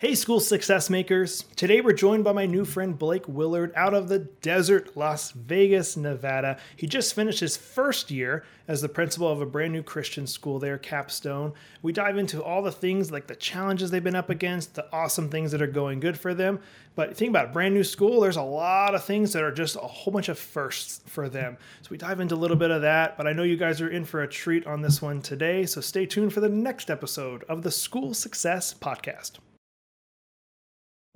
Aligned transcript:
Hey, 0.00 0.14
school 0.14 0.38
success 0.38 0.88
makers. 0.88 1.44
Today 1.56 1.80
we're 1.80 1.92
joined 1.92 2.22
by 2.22 2.30
my 2.30 2.46
new 2.46 2.64
friend 2.64 2.96
Blake 2.96 3.26
Willard 3.26 3.72
out 3.74 3.94
of 3.94 4.08
the 4.08 4.20
desert, 4.20 4.96
Las 4.96 5.32
Vegas, 5.32 5.96
Nevada. 5.96 6.56
He 6.76 6.86
just 6.86 7.16
finished 7.16 7.40
his 7.40 7.56
first 7.56 8.08
year 8.08 8.44
as 8.68 8.80
the 8.80 8.88
principal 8.88 9.26
of 9.26 9.40
a 9.40 9.46
brand 9.46 9.72
new 9.72 9.82
Christian 9.82 10.28
school 10.28 10.60
there, 10.60 10.78
Capstone. 10.78 11.52
We 11.82 11.92
dive 11.92 12.16
into 12.16 12.40
all 12.40 12.62
the 12.62 12.70
things 12.70 13.10
like 13.10 13.26
the 13.26 13.34
challenges 13.34 13.90
they've 13.90 14.04
been 14.04 14.14
up 14.14 14.30
against, 14.30 14.76
the 14.76 14.86
awesome 14.92 15.30
things 15.30 15.50
that 15.50 15.62
are 15.62 15.66
going 15.66 15.98
good 15.98 16.16
for 16.16 16.32
them. 16.32 16.60
But 16.94 17.16
think 17.16 17.30
about 17.30 17.46
it, 17.46 17.52
brand 17.52 17.74
new 17.74 17.82
school, 17.82 18.20
there's 18.20 18.36
a 18.36 18.42
lot 18.42 18.94
of 18.94 19.02
things 19.02 19.32
that 19.32 19.42
are 19.42 19.50
just 19.50 19.74
a 19.74 19.80
whole 19.80 20.12
bunch 20.12 20.28
of 20.28 20.38
firsts 20.38 21.00
for 21.06 21.28
them. 21.28 21.58
So 21.82 21.88
we 21.90 21.98
dive 21.98 22.20
into 22.20 22.36
a 22.36 22.36
little 22.36 22.56
bit 22.56 22.70
of 22.70 22.82
that, 22.82 23.16
but 23.16 23.26
I 23.26 23.32
know 23.32 23.42
you 23.42 23.56
guys 23.56 23.80
are 23.80 23.90
in 23.90 24.04
for 24.04 24.22
a 24.22 24.28
treat 24.28 24.64
on 24.64 24.80
this 24.80 25.02
one 25.02 25.22
today. 25.22 25.66
So 25.66 25.80
stay 25.80 26.06
tuned 26.06 26.32
for 26.32 26.38
the 26.38 26.48
next 26.48 26.88
episode 26.88 27.42
of 27.48 27.64
the 27.64 27.72
School 27.72 28.14
Success 28.14 28.72
Podcast. 28.72 29.38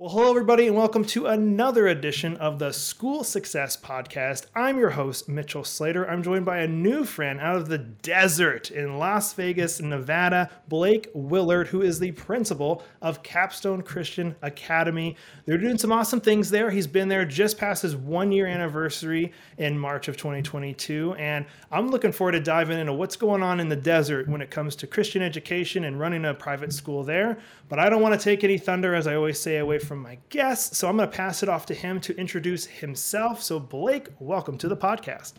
Well, 0.03 0.11
hello, 0.11 0.31
everybody, 0.31 0.67
and 0.67 0.75
welcome 0.75 1.05
to 1.05 1.27
another 1.27 1.87
edition 1.87 2.35
of 2.35 2.59
the 2.59 2.73
School 2.73 3.23
Success 3.23 3.77
Podcast. 3.77 4.47
I'm 4.53 4.77
your 4.77 4.89
host, 4.89 5.29
Mitchell 5.29 5.63
Slater. 5.63 6.05
I'm 6.05 6.21
joined 6.21 6.43
by 6.43 6.57
a 6.57 6.67
new 6.67 7.05
friend 7.05 7.39
out 7.39 7.55
of 7.55 7.69
the 7.69 7.77
desert 7.77 8.69
in 8.69 8.99
Las 8.99 9.31
Vegas, 9.31 9.79
Nevada, 9.79 10.51
Blake 10.67 11.07
Willard, 11.13 11.69
who 11.69 11.81
is 11.81 11.99
the 11.99 12.11
principal 12.11 12.83
of 13.01 13.23
Capstone 13.23 13.81
Christian 13.81 14.35
Academy. 14.41 15.15
They're 15.45 15.57
doing 15.57 15.77
some 15.77 15.93
awesome 15.93 16.19
things 16.19 16.49
there. 16.49 16.69
He's 16.69 16.85
been 16.85 17.07
there 17.07 17.23
just 17.23 17.57
past 17.57 17.83
his 17.83 17.95
one 17.95 18.33
year 18.33 18.45
anniversary 18.45 19.31
in 19.57 19.79
March 19.79 20.09
of 20.09 20.17
2022, 20.17 21.15
and 21.17 21.45
I'm 21.71 21.87
looking 21.87 22.11
forward 22.11 22.33
to 22.33 22.41
diving 22.41 22.77
into 22.77 22.91
what's 22.91 23.15
going 23.15 23.41
on 23.41 23.61
in 23.61 23.69
the 23.69 23.77
desert 23.77 24.27
when 24.27 24.41
it 24.41 24.51
comes 24.51 24.75
to 24.75 24.85
Christian 24.85 25.21
education 25.21 25.85
and 25.85 25.97
running 25.97 26.25
a 26.25 26.33
private 26.33 26.73
school 26.73 27.05
there. 27.05 27.37
But 27.69 27.79
I 27.79 27.89
don't 27.89 28.01
want 28.01 28.19
to 28.19 28.23
take 28.23 28.43
any 28.43 28.57
thunder, 28.57 28.93
as 28.93 29.07
I 29.07 29.15
always 29.15 29.39
say, 29.39 29.57
away 29.57 29.79
from 29.79 29.99
my 29.99 30.17
guests. 30.29 30.77
So 30.77 30.89
I'm 30.89 30.97
going 30.97 31.09
to 31.09 31.15
pass 31.15 31.43
it 31.43 31.49
off 31.49 31.65
to 31.67 31.73
him 31.73 31.99
to 32.01 32.15
introduce 32.17 32.65
himself. 32.65 33.41
So, 33.41 33.59
Blake, 33.59 34.09
welcome 34.19 34.57
to 34.59 34.67
the 34.67 34.77
podcast. 34.77 35.33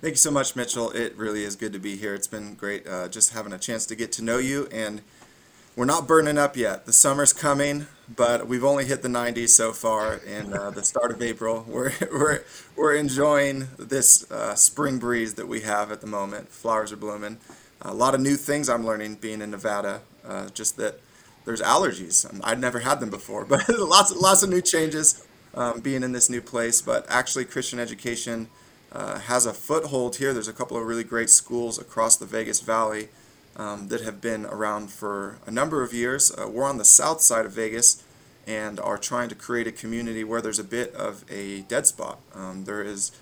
Thank 0.00 0.12
you 0.12 0.18
so 0.18 0.30
much, 0.30 0.56
Mitchell. 0.56 0.90
It 0.92 1.16
really 1.16 1.44
is 1.44 1.56
good 1.56 1.72
to 1.74 1.78
be 1.78 1.96
here. 1.96 2.14
It's 2.14 2.28
been 2.28 2.54
great 2.54 2.86
uh, 2.86 3.08
just 3.08 3.32
having 3.32 3.52
a 3.52 3.58
chance 3.58 3.84
to 3.86 3.94
get 3.94 4.12
to 4.12 4.22
know 4.22 4.38
you. 4.38 4.68
And 4.72 5.02
we're 5.76 5.84
not 5.84 6.06
burning 6.06 6.38
up 6.38 6.56
yet. 6.56 6.86
The 6.86 6.92
summer's 6.92 7.32
coming, 7.32 7.86
but 8.14 8.46
we've 8.46 8.64
only 8.64 8.86
hit 8.86 9.02
the 9.02 9.08
90s 9.08 9.50
so 9.50 9.72
far. 9.72 10.14
in 10.14 10.54
uh, 10.54 10.70
the 10.70 10.82
start 10.82 11.10
of 11.10 11.20
April, 11.20 11.64
we're, 11.68 11.92
we're, 12.12 12.44
we're 12.76 12.94
enjoying 12.94 13.68
this 13.78 14.30
uh, 14.30 14.54
spring 14.54 14.98
breeze 14.98 15.34
that 15.34 15.48
we 15.48 15.60
have 15.62 15.92
at 15.92 16.00
the 16.00 16.06
moment. 16.06 16.48
Flowers 16.48 16.92
are 16.92 16.96
blooming. 16.96 17.38
A 17.82 17.92
lot 17.92 18.14
of 18.14 18.20
new 18.20 18.36
things 18.36 18.68
I'm 18.68 18.86
learning 18.86 19.16
being 19.16 19.42
in 19.42 19.50
Nevada. 19.50 20.00
Uh, 20.24 20.48
just 20.48 20.76
that 20.76 21.00
there's 21.44 21.60
allergies. 21.60 22.28
I'd 22.44 22.60
never 22.60 22.80
had 22.80 23.00
them 23.00 23.10
before, 23.10 23.44
but 23.48 23.68
lots, 23.68 24.10
of 24.10 24.18
lots 24.18 24.42
of 24.42 24.50
new 24.50 24.60
changes 24.60 25.26
um, 25.54 25.80
being 25.80 26.02
in 26.02 26.12
this 26.12 26.30
new 26.30 26.40
place. 26.40 26.80
But 26.82 27.06
actually, 27.08 27.44
Christian 27.44 27.78
education 27.78 28.48
uh, 28.92 29.20
has 29.20 29.46
a 29.46 29.52
foothold 29.52 30.16
here. 30.16 30.32
There's 30.32 30.48
a 30.48 30.52
couple 30.52 30.76
of 30.76 30.84
really 30.84 31.04
great 31.04 31.30
schools 31.30 31.78
across 31.78 32.16
the 32.16 32.26
Vegas 32.26 32.60
Valley 32.60 33.08
um, 33.56 33.88
that 33.88 34.02
have 34.02 34.20
been 34.20 34.46
around 34.46 34.90
for 34.90 35.38
a 35.46 35.50
number 35.50 35.82
of 35.82 35.92
years. 35.92 36.30
Uh, 36.30 36.48
we're 36.48 36.64
on 36.64 36.78
the 36.78 36.84
south 36.84 37.20
side 37.20 37.46
of 37.46 37.52
Vegas 37.52 38.02
and 38.46 38.80
are 38.80 38.98
trying 38.98 39.28
to 39.28 39.34
create 39.34 39.66
a 39.66 39.72
community 39.72 40.24
where 40.24 40.40
there's 40.40 40.58
a 40.58 40.64
bit 40.64 40.94
of 40.94 41.24
a 41.30 41.60
dead 41.62 41.86
spot. 41.86 42.18
Um, 42.34 42.64
there 42.64 42.82
is, 42.82 43.12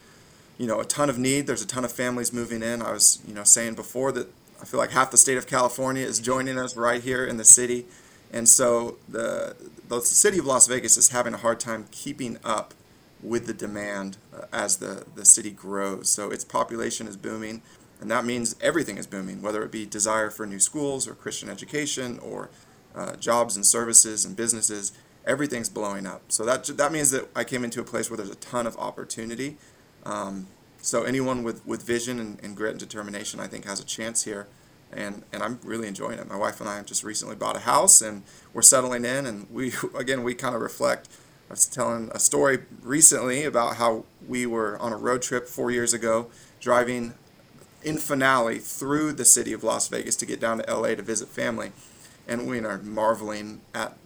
you 0.56 0.66
know, 0.66 0.80
a 0.80 0.84
ton 0.84 1.10
of 1.10 1.18
need. 1.18 1.46
There's 1.46 1.62
a 1.62 1.66
ton 1.66 1.84
of 1.84 1.92
families 1.92 2.32
moving 2.32 2.62
in. 2.62 2.82
I 2.82 2.92
was, 2.92 3.20
you 3.26 3.34
know, 3.34 3.44
saying 3.44 3.74
before 3.74 4.12
that 4.12 4.28
I 4.60 4.64
feel 4.64 4.78
like 4.78 4.90
half 4.90 5.10
the 5.10 5.16
state 5.16 5.38
of 5.38 5.46
California 5.46 6.04
is 6.04 6.18
joining 6.18 6.58
us 6.58 6.76
right 6.76 7.02
here 7.02 7.24
in 7.24 7.36
the 7.36 7.44
city. 7.44 7.86
And 8.32 8.48
so 8.48 8.98
the, 9.08 9.56
the 9.88 10.00
city 10.00 10.38
of 10.38 10.46
Las 10.46 10.66
Vegas 10.66 10.96
is 10.96 11.10
having 11.10 11.34
a 11.34 11.38
hard 11.38 11.60
time 11.60 11.86
keeping 11.90 12.38
up 12.44 12.74
with 13.22 13.46
the 13.46 13.54
demand 13.54 14.16
uh, 14.34 14.44
as 14.52 14.76
the, 14.76 15.04
the 15.14 15.24
city 15.24 15.50
grows. 15.50 16.08
So 16.08 16.30
its 16.30 16.44
population 16.44 17.06
is 17.08 17.16
booming, 17.16 17.62
and 18.00 18.10
that 18.10 18.24
means 18.24 18.54
everything 18.60 18.96
is 18.96 19.06
booming, 19.06 19.42
whether 19.42 19.62
it 19.62 19.72
be 19.72 19.86
desire 19.86 20.30
for 20.30 20.46
new 20.46 20.60
schools 20.60 21.08
or 21.08 21.14
Christian 21.14 21.48
education 21.48 22.18
or 22.20 22.50
uh, 22.94 23.16
jobs 23.16 23.56
and 23.56 23.66
services 23.66 24.24
and 24.24 24.36
businesses. 24.36 24.92
Everything's 25.26 25.68
blowing 25.68 26.06
up. 26.06 26.22
So 26.28 26.44
that, 26.44 26.64
that 26.64 26.92
means 26.92 27.10
that 27.10 27.28
I 27.34 27.44
came 27.44 27.64
into 27.64 27.80
a 27.80 27.84
place 27.84 28.08
where 28.08 28.16
there's 28.16 28.30
a 28.30 28.36
ton 28.36 28.66
of 28.66 28.76
opportunity. 28.76 29.56
Um, 30.04 30.46
so 30.80 31.02
anyone 31.02 31.42
with, 31.42 31.66
with 31.66 31.82
vision 31.82 32.20
and, 32.20 32.42
and 32.42 32.56
grit 32.56 32.70
and 32.70 32.80
determination, 32.80 33.40
I 33.40 33.46
think, 33.46 33.64
has 33.64 33.80
a 33.80 33.84
chance 33.84 34.24
here 34.24 34.46
and 34.92 35.22
and 35.32 35.42
I'm 35.42 35.58
really 35.64 35.88
enjoying 35.88 36.18
it. 36.18 36.28
My 36.28 36.36
wife 36.36 36.60
and 36.60 36.68
I 36.68 36.82
just 36.82 37.04
recently 37.04 37.36
bought 37.36 37.56
a 37.56 37.60
house, 37.60 38.00
and 38.00 38.22
we're 38.52 38.62
settling 38.62 39.04
in. 39.04 39.26
And 39.26 39.46
we 39.50 39.72
again 39.98 40.22
we 40.22 40.34
kind 40.34 40.54
of 40.54 40.60
reflect. 40.60 41.08
I 41.48 41.54
was 41.54 41.66
telling 41.66 42.10
a 42.12 42.18
story 42.18 42.58
recently 42.82 43.44
about 43.44 43.76
how 43.76 44.04
we 44.26 44.44
were 44.44 44.78
on 44.80 44.92
a 44.92 44.96
road 44.96 45.22
trip 45.22 45.48
four 45.48 45.70
years 45.70 45.94
ago, 45.94 46.26
driving 46.60 47.14
in 47.82 47.96
finale 47.96 48.58
through 48.58 49.12
the 49.14 49.24
city 49.24 49.52
of 49.52 49.64
Las 49.64 49.88
Vegas 49.88 50.16
to 50.16 50.26
get 50.26 50.40
down 50.40 50.58
to 50.58 50.74
LA 50.74 50.88
to 50.88 51.02
visit 51.02 51.28
family, 51.28 51.72
and 52.26 52.46
we 52.46 52.58
are 52.60 52.78
marveling 52.78 53.60
at 53.74 53.96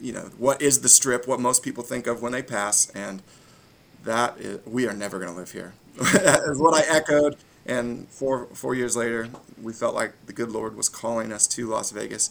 you 0.00 0.12
know 0.12 0.30
what 0.38 0.60
is 0.60 0.80
the 0.80 0.88
strip, 0.88 1.26
what 1.26 1.40
most 1.40 1.62
people 1.62 1.82
think 1.82 2.06
of 2.06 2.22
when 2.22 2.32
they 2.32 2.42
pass, 2.42 2.90
and 2.90 3.22
that 4.04 4.38
is, 4.38 4.64
we 4.66 4.86
are 4.86 4.94
never 4.94 5.18
going 5.18 5.30
to 5.30 5.36
live 5.36 5.52
here. 5.52 5.74
is 6.00 6.58
what 6.58 6.74
I 6.74 6.96
echoed 6.96 7.36
and 7.66 8.08
four 8.08 8.46
four 8.46 8.74
years 8.74 8.96
later, 8.96 9.28
we 9.60 9.72
felt 9.72 9.94
like 9.94 10.12
the 10.26 10.32
good 10.32 10.50
Lord 10.50 10.76
was 10.76 10.88
calling 10.88 11.32
us 11.32 11.46
to 11.48 11.66
Las 11.66 11.90
Vegas, 11.90 12.30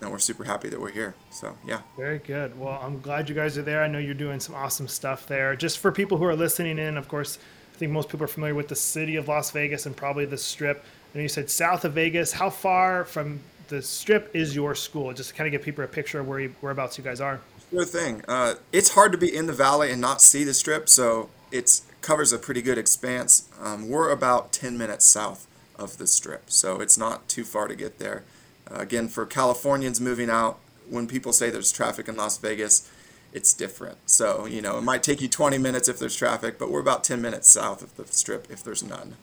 and 0.00 0.10
we're 0.10 0.18
super 0.18 0.44
happy 0.44 0.68
that 0.68 0.80
we're 0.80 0.90
here. 0.90 1.14
So 1.30 1.56
yeah. 1.66 1.82
Very 1.96 2.18
good. 2.18 2.58
Well, 2.58 2.80
I'm 2.82 3.00
glad 3.00 3.28
you 3.28 3.34
guys 3.34 3.58
are 3.58 3.62
there. 3.62 3.82
I 3.82 3.88
know 3.88 3.98
you're 3.98 4.14
doing 4.14 4.40
some 4.40 4.54
awesome 4.54 4.88
stuff 4.88 5.26
there. 5.26 5.54
Just 5.56 5.78
for 5.78 5.92
people 5.92 6.18
who 6.18 6.24
are 6.24 6.36
listening 6.36 6.78
in, 6.78 6.96
of 6.96 7.08
course, 7.08 7.38
I 7.74 7.78
think 7.78 7.92
most 7.92 8.08
people 8.08 8.24
are 8.24 8.28
familiar 8.28 8.54
with 8.54 8.68
the 8.68 8.76
city 8.76 9.16
of 9.16 9.28
Las 9.28 9.50
Vegas 9.50 9.86
and 9.86 9.96
probably 9.96 10.24
the 10.24 10.38
Strip. 10.38 10.84
And 11.14 11.22
you 11.22 11.28
said 11.28 11.50
south 11.50 11.84
of 11.84 11.92
Vegas. 11.92 12.32
How 12.32 12.50
far 12.50 13.04
from 13.04 13.40
the 13.68 13.82
Strip 13.82 14.34
is 14.34 14.54
your 14.54 14.74
school? 14.74 15.12
Just 15.12 15.30
to 15.30 15.34
kind 15.34 15.46
of 15.46 15.52
give 15.52 15.62
people 15.62 15.84
a 15.84 15.88
picture 15.88 16.20
of 16.20 16.28
where 16.28 16.40
you, 16.40 16.54
whereabouts 16.60 16.98
you 16.98 17.04
guys 17.04 17.20
are. 17.20 17.40
Sure 17.70 17.84
thing. 17.84 18.22
Uh, 18.26 18.54
it's 18.72 18.90
hard 18.90 19.12
to 19.12 19.18
be 19.18 19.34
in 19.34 19.46
the 19.46 19.52
valley 19.52 19.90
and 19.90 20.00
not 20.00 20.20
see 20.20 20.44
the 20.44 20.54
Strip, 20.54 20.88
so 20.88 21.30
it's 21.50 21.82
covers 22.00 22.32
a 22.32 22.38
pretty 22.38 22.62
good 22.62 22.78
expanse. 22.78 23.48
Um, 23.60 23.88
we're 23.88 24.10
about 24.10 24.52
10 24.52 24.78
minutes 24.78 25.04
south 25.04 25.46
of 25.78 25.98
the 25.98 26.06
strip, 26.06 26.50
so 26.50 26.80
it's 26.80 26.96
not 26.96 27.28
too 27.28 27.44
far 27.44 27.68
to 27.68 27.74
get 27.74 27.98
there. 27.98 28.24
Uh, 28.70 28.76
again, 28.76 29.08
for 29.08 29.26
Californians 29.26 30.00
moving 30.00 30.30
out, 30.30 30.58
when 30.88 31.06
people 31.06 31.32
say 31.32 31.50
there's 31.50 31.72
traffic 31.72 32.08
in 32.08 32.16
Las 32.16 32.38
Vegas, 32.38 32.90
it's 33.32 33.52
different. 33.52 33.98
So, 34.06 34.46
you 34.46 34.60
know, 34.60 34.78
it 34.78 34.82
might 34.82 35.02
take 35.02 35.20
you 35.20 35.28
20 35.28 35.58
minutes 35.58 35.88
if 35.88 35.98
there's 35.98 36.16
traffic, 36.16 36.58
but 36.58 36.70
we're 36.70 36.80
about 36.80 37.04
10 37.04 37.22
minutes 37.22 37.50
south 37.50 37.82
of 37.82 37.96
the 37.96 38.06
strip 38.12 38.50
if 38.50 38.62
there's 38.64 38.82
none. 38.82 39.16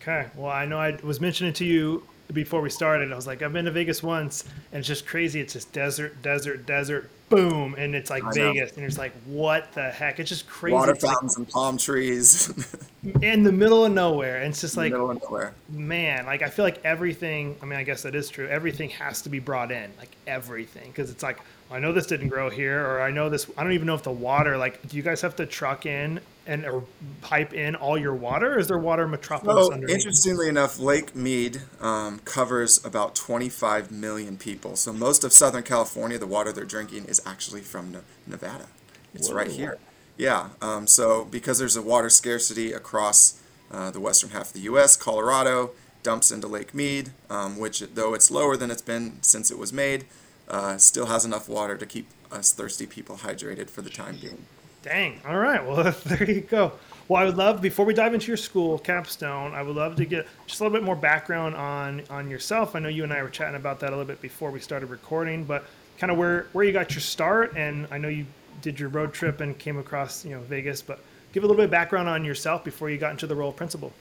Okay. 0.00 0.28
Well, 0.36 0.50
I 0.50 0.64
know 0.64 0.78
I 0.78 0.98
was 1.02 1.20
mentioning 1.20 1.52
to 1.54 1.64
you 1.64 2.04
before 2.32 2.60
we 2.60 2.70
started. 2.70 3.12
I 3.12 3.16
was 3.16 3.26
like, 3.26 3.42
I've 3.42 3.52
been 3.52 3.64
to 3.64 3.70
Vegas 3.70 4.02
once, 4.02 4.44
and 4.72 4.80
it's 4.80 4.88
just 4.88 5.06
crazy. 5.06 5.40
It's 5.40 5.52
just 5.54 5.72
desert, 5.72 6.20
desert, 6.22 6.66
desert, 6.66 7.10
boom, 7.28 7.74
and 7.78 7.94
it's 7.94 8.10
like. 8.10 8.22
Vegas, 8.34 8.76
and 8.76 8.84
it's 8.84 8.98
like, 8.98 9.12
what 9.26 9.72
the 9.72 9.90
heck? 9.90 10.20
It's 10.20 10.28
just 10.28 10.46
crazy. 10.48 10.74
Water 10.74 10.92
It's 10.92 11.02
like- 11.02 11.14
fountains 11.14 11.36
and 11.36 11.48
palm 11.48 11.78
trees. 11.78 12.52
in 13.22 13.42
the 13.42 13.52
middle 13.52 13.84
of 13.84 13.92
nowhere. 13.92 14.38
And 14.38 14.50
it's 14.50 14.60
just 14.60 14.76
like, 14.76 14.92
middle 14.92 15.10
of 15.10 15.22
nowhere. 15.22 15.52
man, 15.68 16.26
like 16.26 16.42
I 16.42 16.48
feel 16.50 16.64
like 16.64 16.80
everything. 16.84 17.56
I 17.62 17.66
mean, 17.66 17.78
I 17.78 17.82
guess 17.82 18.02
that 18.02 18.14
is 18.14 18.28
true. 18.28 18.46
Everything 18.48 18.90
has 18.90 19.22
to 19.22 19.28
be 19.28 19.38
brought 19.38 19.70
in, 19.72 19.90
like 19.98 20.10
everything, 20.26 20.88
because 20.90 21.10
it's 21.10 21.22
like 21.22 21.38
I 21.70 21.78
know 21.80 21.92
this 21.92 22.06
didn't 22.06 22.28
grow 22.28 22.48
here, 22.48 22.84
or 22.84 23.00
I 23.02 23.10
know 23.10 23.28
this. 23.28 23.50
I 23.56 23.62
don't 23.62 23.72
even 23.72 23.86
know 23.86 23.94
if 23.94 24.02
the 24.02 24.10
water. 24.10 24.56
Like, 24.56 24.86
do 24.88 24.96
you 24.96 25.02
guys 25.02 25.20
have 25.20 25.36
to 25.36 25.46
truck 25.46 25.84
in 25.86 26.20
and 26.46 26.64
or 26.64 26.82
pipe 27.20 27.52
in 27.52 27.74
all 27.76 27.98
your 27.98 28.14
water? 28.14 28.54
Or 28.54 28.58
is 28.58 28.68
there 28.68 28.78
water 28.78 29.06
metropolis 29.06 29.66
So 29.66 29.72
underneath? 29.72 29.94
interestingly 29.96 30.48
enough, 30.48 30.78
Lake 30.78 31.14
Mead 31.14 31.60
um, 31.80 32.20
covers 32.20 32.82
about 32.84 33.14
25 33.14 33.90
million 33.90 34.38
people. 34.38 34.76
So 34.76 34.92
most 34.94 35.24
of 35.24 35.32
Southern 35.32 35.62
California, 35.62 36.16
the 36.18 36.26
water 36.26 36.52
they're 36.52 36.64
drinking 36.64 37.04
is 37.04 37.20
actually 37.26 37.60
from 37.60 37.92
Ne- 37.92 37.98
Nevada. 38.26 38.68
It's 39.14 39.30
right 39.30 39.50
here. 39.50 39.76
Yeah. 40.18 40.50
Um, 40.60 40.86
so 40.86 41.24
because 41.24 41.58
there's 41.58 41.76
a 41.76 41.82
water 41.82 42.10
scarcity 42.10 42.72
across 42.72 43.40
uh, 43.70 43.90
the 43.90 44.00
western 44.00 44.30
half 44.30 44.48
of 44.48 44.52
the 44.52 44.60
U.S., 44.60 44.96
Colorado 44.96 45.70
dumps 46.02 46.30
into 46.30 46.48
Lake 46.48 46.74
Mead, 46.74 47.10
um, 47.30 47.58
which 47.58 47.80
though 47.80 48.14
it's 48.14 48.30
lower 48.30 48.56
than 48.56 48.70
it's 48.70 48.82
been 48.82 49.22
since 49.22 49.50
it 49.50 49.58
was 49.58 49.72
made, 49.72 50.04
uh, 50.48 50.76
still 50.76 51.06
has 51.06 51.24
enough 51.24 51.48
water 51.48 51.76
to 51.76 51.86
keep 51.86 52.08
us 52.32 52.52
thirsty 52.52 52.86
people 52.86 53.16
hydrated 53.16 53.70
for 53.70 53.82
the 53.82 53.90
time 53.90 54.18
being. 54.20 54.44
Dang. 54.82 55.20
All 55.26 55.38
right. 55.38 55.64
Well, 55.64 55.94
there 56.06 56.30
you 56.30 56.40
go. 56.40 56.72
Well, 57.06 57.22
I 57.22 57.24
would 57.24 57.36
love 57.36 57.62
before 57.62 57.86
we 57.86 57.94
dive 57.94 58.12
into 58.12 58.26
your 58.26 58.36
school 58.36 58.78
capstone, 58.78 59.54
I 59.54 59.62
would 59.62 59.76
love 59.76 59.96
to 59.96 60.04
get 60.04 60.26
just 60.46 60.60
a 60.60 60.64
little 60.64 60.76
bit 60.76 60.84
more 60.84 60.96
background 60.96 61.54
on 61.54 62.02
on 62.10 62.28
yourself. 62.28 62.76
I 62.76 62.80
know 62.80 62.88
you 62.88 63.04
and 63.04 63.12
I 63.12 63.22
were 63.22 63.30
chatting 63.30 63.56
about 63.56 63.80
that 63.80 63.88
a 63.88 63.96
little 63.96 64.04
bit 64.04 64.20
before 64.20 64.50
we 64.50 64.60
started 64.60 64.90
recording, 64.90 65.44
but 65.44 65.64
kind 65.98 66.10
of 66.10 66.18
where 66.18 66.48
where 66.52 66.64
you 66.64 66.72
got 66.72 66.90
your 66.90 67.00
start, 67.00 67.56
and 67.56 67.86
I 67.90 67.98
know 67.98 68.08
you 68.08 68.26
did 68.60 68.78
your 68.80 68.88
road 68.88 69.12
trip 69.12 69.40
and 69.40 69.58
came 69.58 69.78
across 69.78 70.24
you 70.24 70.32
know 70.32 70.40
Vegas, 70.40 70.82
but 70.82 71.00
give 71.32 71.42
a 71.42 71.46
little 71.46 71.56
bit 71.56 71.66
of 71.66 71.70
background 71.70 72.08
on 72.08 72.24
yourself 72.24 72.64
before 72.64 72.90
you 72.90 72.98
got 72.98 73.10
into 73.12 73.26
the 73.26 73.34
role 73.34 73.50
of 73.50 73.56
principal. 73.56 73.92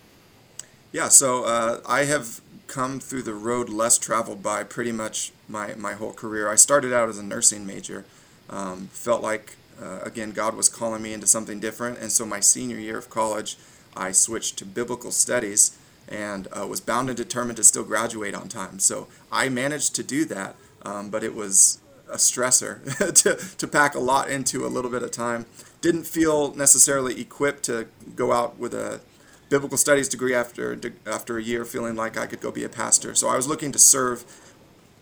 Yeah, 0.91 1.09
so 1.09 1.43
uh, 1.43 1.81
I 1.85 2.05
have 2.05 2.41
come 2.67 2.99
through 2.99 3.23
the 3.23 3.33
road 3.33 3.69
less 3.69 3.97
traveled 3.97 4.43
by 4.43 4.63
pretty 4.63 4.91
much 4.91 5.31
my, 5.47 5.73
my 5.75 5.93
whole 5.93 6.13
career. 6.13 6.49
I 6.49 6.55
started 6.55 6.93
out 6.93 7.09
as 7.09 7.17
a 7.17 7.23
nursing 7.23 7.65
major. 7.65 8.05
Um, 8.49 8.87
felt 8.87 9.21
like, 9.21 9.57
uh, 9.81 9.99
again, 10.03 10.31
God 10.31 10.55
was 10.55 10.69
calling 10.69 11.01
me 11.01 11.13
into 11.13 11.27
something 11.27 11.59
different. 11.59 11.99
And 11.99 12.11
so 12.11 12.25
my 12.25 12.39
senior 12.39 12.77
year 12.77 12.97
of 12.97 13.09
college, 13.09 13.57
I 13.95 14.11
switched 14.11 14.57
to 14.57 14.65
biblical 14.65 15.11
studies 15.11 15.77
and 16.07 16.47
uh, 16.57 16.65
was 16.65 16.79
bound 16.79 17.09
and 17.09 17.17
determined 17.17 17.57
to 17.57 17.63
still 17.63 17.83
graduate 17.83 18.33
on 18.33 18.47
time. 18.47 18.79
So 18.79 19.07
I 19.31 19.49
managed 19.49 19.95
to 19.95 20.03
do 20.03 20.23
that, 20.25 20.55
um, 20.83 21.09
but 21.09 21.23
it 21.23 21.35
was 21.35 21.81
a 22.09 22.17
stressor 22.17 22.83
to, 23.23 23.57
to 23.57 23.67
pack 23.67 23.95
a 23.95 23.99
lot 23.99 24.29
into 24.29 24.65
a 24.65 24.69
little 24.69 24.91
bit 24.91 25.03
of 25.03 25.11
time. 25.11 25.45
Didn't 25.81 26.05
feel 26.05 26.53
necessarily 26.55 27.19
equipped 27.19 27.63
to 27.63 27.87
go 28.15 28.31
out 28.31 28.57
with 28.57 28.73
a 28.73 29.01
biblical 29.49 29.77
studies 29.77 30.09
degree 30.09 30.33
after 30.33 30.79
after 31.05 31.37
a 31.37 31.43
year, 31.43 31.65
feeling 31.65 31.95
like 31.95 32.17
I 32.17 32.25
could 32.25 32.41
go 32.41 32.51
be 32.51 32.63
a 32.63 32.69
pastor. 32.69 33.15
So 33.15 33.29
I 33.29 33.35
was 33.35 33.47
looking 33.47 33.71
to 33.71 33.79
serve 33.79 34.25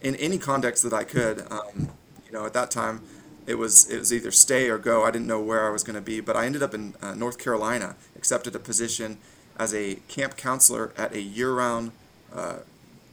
in 0.02 0.16
any 0.16 0.38
context 0.38 0.84
that 0.84 0.94
I 0.94 1.04
could. 1.04 1.52
Um, 1.52 1.90
you 2.26 2.32
know, 2.32 2.46
at 2.46 2.54
that 2.54 2.72
time, 2.72 3.02
it 3.48 3.56
was 3.56 3.90
it 3.90 4.00
was 4.00 4.14
either 4.14 4.32
stay 4.32 4.70
or 4.70 4.78
go. 4.78 5.04
I 5.04 5.12
didn't 5.12 5.28
know 5.28 5.42
where 5.42 5.68
I 5.68 5.72
was 5.72 5.84
going 5.84 5.96
to 5.96 6.02
be, 6.02 6.20
but 6.20 6.36
I 6.36 6.46
ended 6.46 6.64
up 6.64 6.74
in 6.74 6.96
uh, 7.02 7.14
North 7.16 7.38
Carolina, 7.38 7.96
accepted 8.16 8.56
a 8.56 8.60
position 8.60 9.18
as 9.58 9.74
a 9.74 9.96
camp 10.08 10.36
counselor 10.36 10.92
at 10.98 11.14
a 11.14 11.22
year-round 11.22 11.92
uh, 12.34 12.58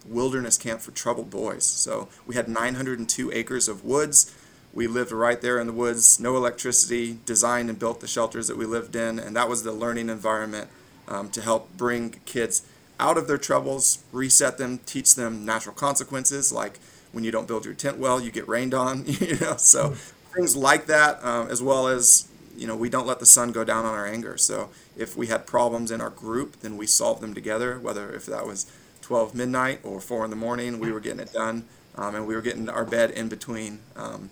wilderness 0.07 0.59
camp 0.59 0.81
for 0.81 0.91
troubled 0.91 1.31
boys. 1.31 1.65
So 1.65 2.09
we 2.27 2.35
had 2.35 2.49
902 2.49 3.33
acres 3.33 3.69
of 3.69 3.85
woods. 3.85 4.35
We 4.73 4.87
lived 4.87 5.13
right 5.13 5.41
there 5.41 5.59
in 5.59 5.67
the 5.67 5.73
woods, 5.73 6.19
no 6.19 6.37
electricity, 6.37 7.19
designed 7.27 7.69
and 7.69 7.79
built 7.79 8.01
the 8.01 8.07
shelters 8.07 8.49
that 8.49 8.57
we 8.57 8.65
lived 8.65 8.97
in, 8.97 9.19
and 9.19 9.37
that 9.37 9.49
was 9.49 9.63
the 9.63 9.73
learning 9.73 10.09
environment 10.09 10.71
um, 11.09 11.29
to 11.31 11.43
help 11.43 11.77
bring 11.77 12.21
kids 12.25 12.67
out 12.99 13.19
of 13.19 13.27
their 13.27 13.39
troubles, 13.39 14.03
reset 14.13 14.59
them, 14.59 14.79
teach 14.87 15.15
them 15.15 15.45
natural 15.45 15.75
consequences, 15.75 16.53
like 16.53 16.79
when 17.13 17.25
you 17.25 17.31
don't 17.31 17.47
build 17.47 17.65
your 17.65 17.75
tent 17.75 17.99
well, 17.99 18.21
you 18.21 18.31
get 18.31 18.49
rained 18.49 18.73
on, 18.73 19.05
you 19.07 19.37
know, 19.39 19.57
so 19.57 19.91
things 20.35 20.57
like 20.57 20.87
that, 20.87 21.23
um, 21.25 21.49
as 21.49 21.63
well 21.63 21.89
as, 21.89 22.29
you 22.57 22.67
know, 22.67 22.77
we 22.77 22.89
don't 22.89 23.07
let 23.07 23.19
the 23.19 23.27
sun 23.27 23.53
go 23.53 23.65
down 23.65 23.85
on 23.85 23.95
our 23.95 24.07
anger. 24.07 24.39
So 24.39 24.71
if 24.97 25.17
we 25.17 25.27
had 25.27 25.47
problems 25.47 25.91
in 25.91 26.01
our 26.01 26.11
group, 26.11 26.61
then 26.61 26.77
we 26.77 26.87
solved 26.87 27.21
them 27.21 27.35
together, 27.35 27.79
whether 27.79 28.11
if 28.13 28.27
that 28.27 28.47
was 28.47 28.67
12 29.03 29.35
midnight 29.35 29.81
or 29.83 30.01
4 30.01 30.25
in 30.25 30.31
the 30.31 30.37
morning, 30.37 30.79
we 30.79 30.91
were 30.91 31.01
getting 31.01 31.21
it 31.21 31.33
done, 31.33 31.65
um, 31.97 32.15
and 32.15 32.27
we 32.27 32.35
were 32.35 32.41
getting 32.43 32.69
our 32.69 32.85
bed 32.85 33.11
in 33.11 33.29
between. 33.29 33.81
Um, 33.97 34.31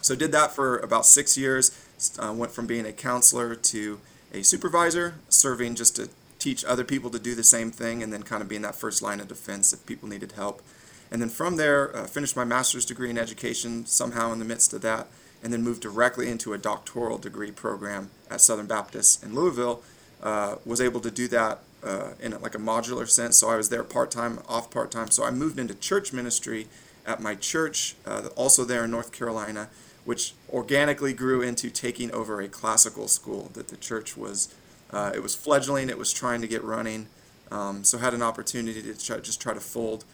so 0.00 0.14
did 0.14 0.32
that 0.32 0.52
for 0.52 0.78
about 0.78 1.04
six 1.04 1.36
years. 1.36 1.72
Uh, 2.18 2.32
went 2.32 2.52
from 2.52 2.66
being 2.66 2.86
a 2.86 2.92
counselor 2.92 3.54
to 3.54 4.00
a 4.32 4.42
supervisor, 4.42 5.16
serving 5.28 5.74
just 5.74 5.96
to 5.96 6.08
teach 6.38 6.64
other 6.64 6.84
people 6.84 7.10
to 7.10 7.18
do 7.18 7.34
the 7.34 7.42
same 7.42 7.70
thing, 7.70 8.02
and 8.02 8.12
then 8.12 8.22
kind 8.22 8.40
of 8.40 8.48
being 8.48 8.62
that 8.62 8.76
first 8.76 9.02
line 9.02 9.20
of 9.20 9.28
defense 9.28 9.72
if 9.72 9.84
people 9.84 10.08
needed 10.08 10.32
help. 10.32 10.62
And 11.10 11.20
then 11.20 11.28
from 11.28 11.56
there, 11.56 11.94
uh, 11.96 12.06
finished 12.06 12.36
my 12.36 12.44
master's 12.44 12.84
degree 12.84 13.10
in 13.10 13.18
education 13.18 13.86
somehow 13.86 14.32
in 14.32 14.38
the 14.38 14.44
midst 14.44 14.72
of 14.72 14.82
that, 14.82 15.08
and 15.42 15.52
then 15.52 15.62
moved 15.62 15.82
directly 15.82 16.28
into 16.28 16.52
a 16.52 16.58
doctoral 16.58 17.18
degree 17.18 17.50
program 17.50 18.10
at 18.30 18.40
Southern 18.40 18.66
Baptist 18.66 19.22
in 19.24 19.34
Louisville. 19.34 19.82
Uh, 20.22 20.56
was 20.64 20.80
able 20.80 21.00
to 21.00 21.10
do 21.10 21.28
that 21.28 21.60
uh, 21.82 22.10
in 22.20 22.32
a, 22.32 22.38
like 22.38 22.54
a 22.54 22.58
modular 22.58 23.08
sense. 23.08 23.38
So 23.38 23.48
I 23.50 23.56
was 23.56 23.68
there 23.68 23.84
part 23.84 24.10
time, 24.10 24.40
off 24.48 24.70
part 24.70 24.90
time. 24.90 25.10
So 25.10 25.24
I 25.24 25.30
moved 25.30 25.58
into 25.58 25.74
church 25.74 26.12
ministry 26.12 26.66
at 27.06 27.20
my 27.20 27.34
church, 27.34 27.96
uh, 28.06 28.28
also 28.36 28.64
there 28.64 28.84
in 28.84 28.90
North 28.90 29.12
Carolina, 29.12 29.68
which 30.04 30.34
organically 30.50 31.12
grew 31.12 31.42
into 31.42 31.70
taking 31.70 32.10
over 32.12 32.40
a 32.40 32.48
classical 32.48 33.08
school 33.08 33.50
that 33.54 33.68
the 33.68 33.76
church 33.76 34.16
was. 34.16 34.54
Uh, 34.90 35.12
it 35.14 35.22
was 35.22 35.34
fledgling. 35.34 35.88
It 35.88 35.98
was 35.98 36.12
trying 36.12 36.40
to 36.40 36.48
get 36.48 36.64
running. 36.64 37.08
Um, 37.50 37.84
so 37.84 37.98
had 37.98 38.14
an 38.14 38.22
opportunity 38.22 38.82
to 38.82 38.98
try, 38.98 39.18
just 39.18 39.40
try 39.40 39.54
to 39.54 39.60
fold 39.60 40.04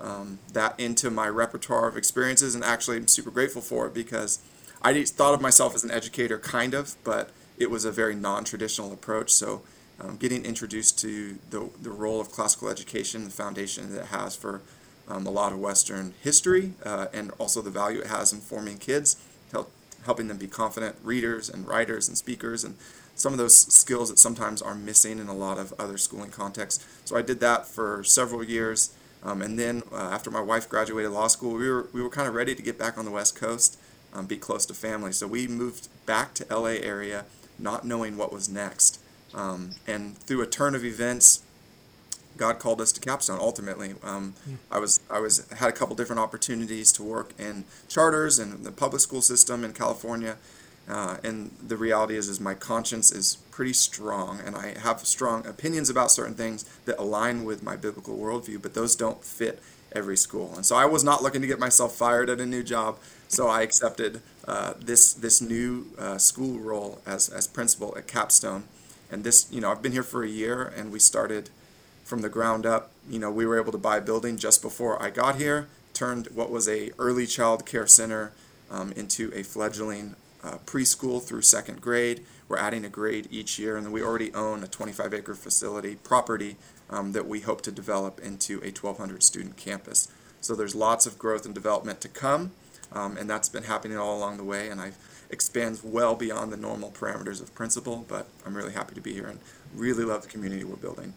um, 0.00 0.38
that 0.52 0.78
into 0.78 1.10
my 1.10 1.28
repertoire 1.28 1.88
of 1.88 1.96
experiences, 1.96 2.54
and 2.54 2.64
actually 2.64 2.96
I'm 2.96 3.08
super 3.08 3.30
grateful 3.30 3.62
for 3.62 3.86
it 3.86 3.94
because 3.94 4.40
I 4.82 5.02
thought 5.04 5.34
of 5.34 5.40
myself 5.40 5.74
as 5.74 5.84
an 5.84 5.90
educator, 5.90 6.38
kind 6.38 6.74
of, 6.74 6.96
but 7.04 7.30
it 7.58 7.70
was 7.70 7.84
a 7.84 7.92
very 7.92 8.14
non-traditional 8.14 8.92
approach. 8.92 9.32
So 9.32 9.62
um, 10.00 10.16
getting 10.16 10.44
introduced 10.44 10.98
to 11.00 11.38
the, 11.50 11.68
the 11.82 11.90
role 11.90 12.20
of 12.20 12.30
classical 12.30 12.68
education, 12.68 13.24
the 13.24 13.30
foundation 13.30 13.92
that 13.92 14.00
it 14.00 14.06
has 14.06 14.34
for 14.34 14.60
um, 15.08 15.26
a 15.26 15.30
lot 15.30 15.52
of 15.52 15.58
Western 15.58 16.14
history, 16.22 16.72
uh, 16.84 17.06
and 17.12 17.30
also 17.38 17.60
the 17.62 17.70
value 17.70 18.00
it 18.00 18.06
has 18.06 18.32
in 18.32 18.40
forming 18.40 18.78
kids, 18.78 19.16
help, 19.52 19.70
helping 20.04 20.28
them 20.28 20.38
be 20.38 20.46
confident 20.46 20.96
readers 21.02 21.48
and 21.48 21.66
writers 21.68 22.08
and 22.08 22.16
speakers, 22.16 22.64
and 22.64 22.76
some 23.14 23.32
of 23.32 23.38
those 23.38 23.56
skills 23.56 24.08
that 24.10 24.18
sometimes 24.18 24.60
are 24.60 24.74
missing 24.74 25.18
in 25.18 25.28
a 25.28 25.34
lot 25.34 25.58
of 25.58 25.72
other 25.78 25.96
schooling 25.96 26.30
contexts. 26.30 26.84
So 27.04 27.16
I 27.16 27.22
did 27.22 27.40
that 27.40 27.66
for 27.66 28.02
several 28.02 28.42
years, 28.42 28.94
um, 29.22 29.40
and 29.40 29.58
then 29.58 29.82
uh, 29.92 29.96
after 29.96 30.30
my 30.30 30.40
wife 30.40 30.68
graduated 30.68 31.12
law 31.12 31.28
school, 31.28 31.54
we 31.54 31.68
were 31.68 31.88
we 31.92 32.02
were 32.02 32.10
kind 32.10 32.28
of 32.28 32.34
ready 32.34 32.54
to 32.54 32.62
get 32.62 32.78
back 32.78 32.98
on 32.98 33.04
the 33.04 33.10
West 33.10 33.36
Coast, 33.36 33.78
um, 34.12 34.26
be 34.26 34.36
close 34.36 34.66
to 34.66 34.74
family. 34.74 35.12
So 35.12 35.26
we 35.26 35.46
moved 35.46 35.88
back 36.06 36.34
to 36.34 36.46
LA 36.50 36.80
area, 36.82 37.24
not 37.58 37.84
knowing 37.84 38.16
what 38.16 38.32
was 38.32 38.48
next. 38.48 39.00
Um, 39.34 39.70
and 39.86 40.16
through 40.18 40.42
a 40.42 40.46
turn 40.46 40.74
of 40.74 40.84
events, 40.84 41.42
God 42.36 42.58
called 42.58 42.80
us 42.80 42.92
to 42.92 43.00
Capstone. 43.00 43.38
Ultimately, 43.40 43.94
um, 44.02 44.34
I 44.70 44.78
was 44.78 45.00
I 45.10 45.20
was 45.20 45.48
had 45.52 45.68
a 45.68 45.72
couple 45.72 45.94
different 45.94 46.20
opportunities 46.20 46.92
to 46.92 47.02
work 47.02 47.32
in 47.38 47.64
charters 47.88 48.38
and 48.38 48.64
the 48.64 48.72
public 48.72 49.00
school 49.00 49.22
system 49.22 49.64
in 49.64 49.72
California. 49.72 50.36
Uh, 50.86 51.16
and 51.24 51.50
the 51.66 51.78
reality 51.78 52.14
is, 52.14 52.28
is 52.28 52.38
my 52.38 52.52
conscience 52.52 53.10
is 53.10 53.36
pretty 53.50 53.72
strong, 53.72 54.40
and 54.44 54.54
I 54.54 54.78
have 54.78 55.00
strong 55.06 55.46
opinions 55.46 55.88
about 55.88 56.10
certain 56.10 56.34
things 56.34 56.64
that 56.84 56.98
align 56.98 57.44
with 57.44 57.62
my 57.62 57.74
biblical 57.74 58.18
worldview, 58.18 58.60
but 58.60 58.74
those 58.74 58.94
don't 58.94 59.24
fit 59.24 59.62
every 59.92 60.16
school. 60.16 60.52
And 60.54 60.66
so 60.66 60.76
I 60.76 60.84
was 60.84 61.02
not 61.02 61.22
looking 61.22 61.40
to 61.40 61.46
get 61.46 61.58
myself 61.58 61.94
fired 61.94 62.28
at 62.28 62.38
a 62.38 62.44
new 62.44 62.62
job, 62.62 62.98
so 63.28 63.48
I 63.48 63.62
accepted 63.62 64.20
uh, 64.46 64.74
this 64.78 65.14
this 65.14 65.40
new 65.40 65.86
uh, 65.98 66.18
school 66.18 66.58
role 66.58 67.00
as 67.06 67.30
as 67.30 67.46
principal 67.46 67.94
at 67.96 68.06
Capstone. 68.06 68.64
And 69.10 69.24
this, 69.24 69.46
you 69.50 69.60
know, 69.60 69.70
I've 69.70 69.82
been 69.82 69.92
here 69.92 70.02
for 70.02 70.24
a 70.24 70.28
year, 70.28 70.62
and 70.62 70.90
we 70.90 70.98
started 70.98 71.50
from 72.04 72.20
the 72.22 72.28
ground 72.28 72.66
up. 72.66 72.90
You 73.08 73.18
know, 73.18 73.30
we 73.30 73.46
were 73.46 73.60
able 73.60 73.72
to 73.72 73.78
buy 73.78 73.98
a 73.98 74.00
building 74.00 74.36
just 74.36 74.62
before 74.62 75.00
I 75.02 75.10
got 75.10 75.36
here, 75.36 75.68
turned 75.92 76.28
what 76.28 76.50
was 76.50 76.68
a 76.68 76.90
early 76.98 77.26
child 77.26 77.66
care 77.66 77.86
center 77.86 78.32
um, 78.70 78.92
into 78.92 79.30
a 79.34 79.42
fledgling 79.42 80.16
uh, 80.42 80.58
preschool 80.66 81.22
through 81.22 81.42
second 81.42 81.80
grade. 81.80 82.24
We're 82.48 82.58
adding 82.58 82.84
a 82.84 82.88
grade 82.88 83.28
each 83.30 83.58
year, 83.58 83.76
and 83.76 83.86
then 83.86 83.92
we 83.92 84.02
already 84.02 84.32
own 84.34 84.62
a 84.62 84.66
25 84.66 85.14
acre 85.14 85.34
facility 85.34 85.96
property 85.96 86.56
um, 86.90 87.12
that 87.12 87.26
we 87.26 87.40
hope 87.40 87.62
to 87.62 87.72
develop 87.72 88.20
into 88.20 88.58
a 88.58 88.68
1,200 88.70 89.22
student 89.22 89.56
campus. 89.56 90.08
So 90.40 90.54
there's 90.54 90.74
lots 90.74 91.06
of 91.06 91.18
growth 91.18 91.46
and 91.46 91.54
development 91.54 92.02
to 92.02 92.08
come, 92.08 92.52
um, 92.92 93.16
and 93.16 93.30
that's 93.30 93.48
been 93.48 93.62
happening 93.62 93.96
all 93.96 94.16
along 94.16 94.36
the 94.36 94.44
way. 94.44 94.68
And 94.68 94.80
I 94.80 94.92
expands 95.34 95.84
well 95.84 96.14
beyond 96.14 96.50
the 96.52 96.56
normal 96.56 96.90
parameters 96.90 97.42
of 97.42 97.54
principal, 97.54 98.06
but 98.08 98.26
I'm 98.46 98.56
really 98.56 98.72
happy 98.72 98.94
to 98.94 99.00
be 99.02 99.12
here 99.12 99.26
and 99.26 99.38
really 99.74 100.04
love 100.04 100.22
the 100.22 100.28
community 100.28 100.64
we're 100.64 100.76
building. 100.76 101.12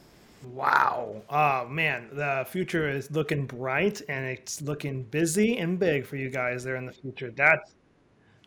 Wow. 0.54 1.22
Oh 1.30 1.68
man, 1.68 2.10
the 2.12 2.46
future 2.50 2.90
is 2.90 3.10
looking 3.12 3.46
bright 3.46 4.02
and 4.10 4.26
it's 4.26 4.62
looking 4.62 5.04
busy 5.04 5.58
and 5.58 5.80
big 5.80 6.06
for 6.06 6.18
you 6.18 6.30
guys 6.30 6.64
there 6.64 6.76
in 6.76 6.86
the 6.86 6.92
future. 6.92 7.32
That's 7.32 7.74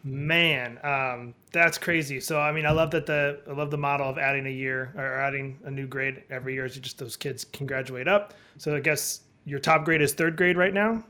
Man, 0.03 0.79
um, 0.83 1.35
that's 1.53 1.77
crazy. 1.77 2.21
So 2.21 2.41
I 2.41 2.53
mean, 2.53 2.65
I 2.65 2.71
love 2.71 2.91
that 2.93 3.05
the 3.05 3.41
I 3.47 3.53
love 3.53 3.71
the 3.71 3.77
model 3.77 4.09
of 4.09 4.17
adding 4.17 4.47
a 4.47 4.51
year 4.51 4.95
or 4.97 5.21
adding 5.21 5.59
a 5.65 5.71
new 5.71 5.87
grade 5.87 6.23
every 6.31 6.55
year. 6.55 6.69
So 6.71 6.81
just 6.81 6.99
those 6.99 7.17
kids 7.17 7.45
can 7.45 7.67
graduate 7.67 8.09
up. 8.09 8.33
So 8.57 8.75
I 8.75 8.81
guess 8.81 9.21
your 9.45 9.59
top 9.59 9.85
grade 9.85 10.01
is 10.01 10.15
third 10.15 10.37
grade 10.37 10.57
right 10.57 10.73
now. 10.73 11.05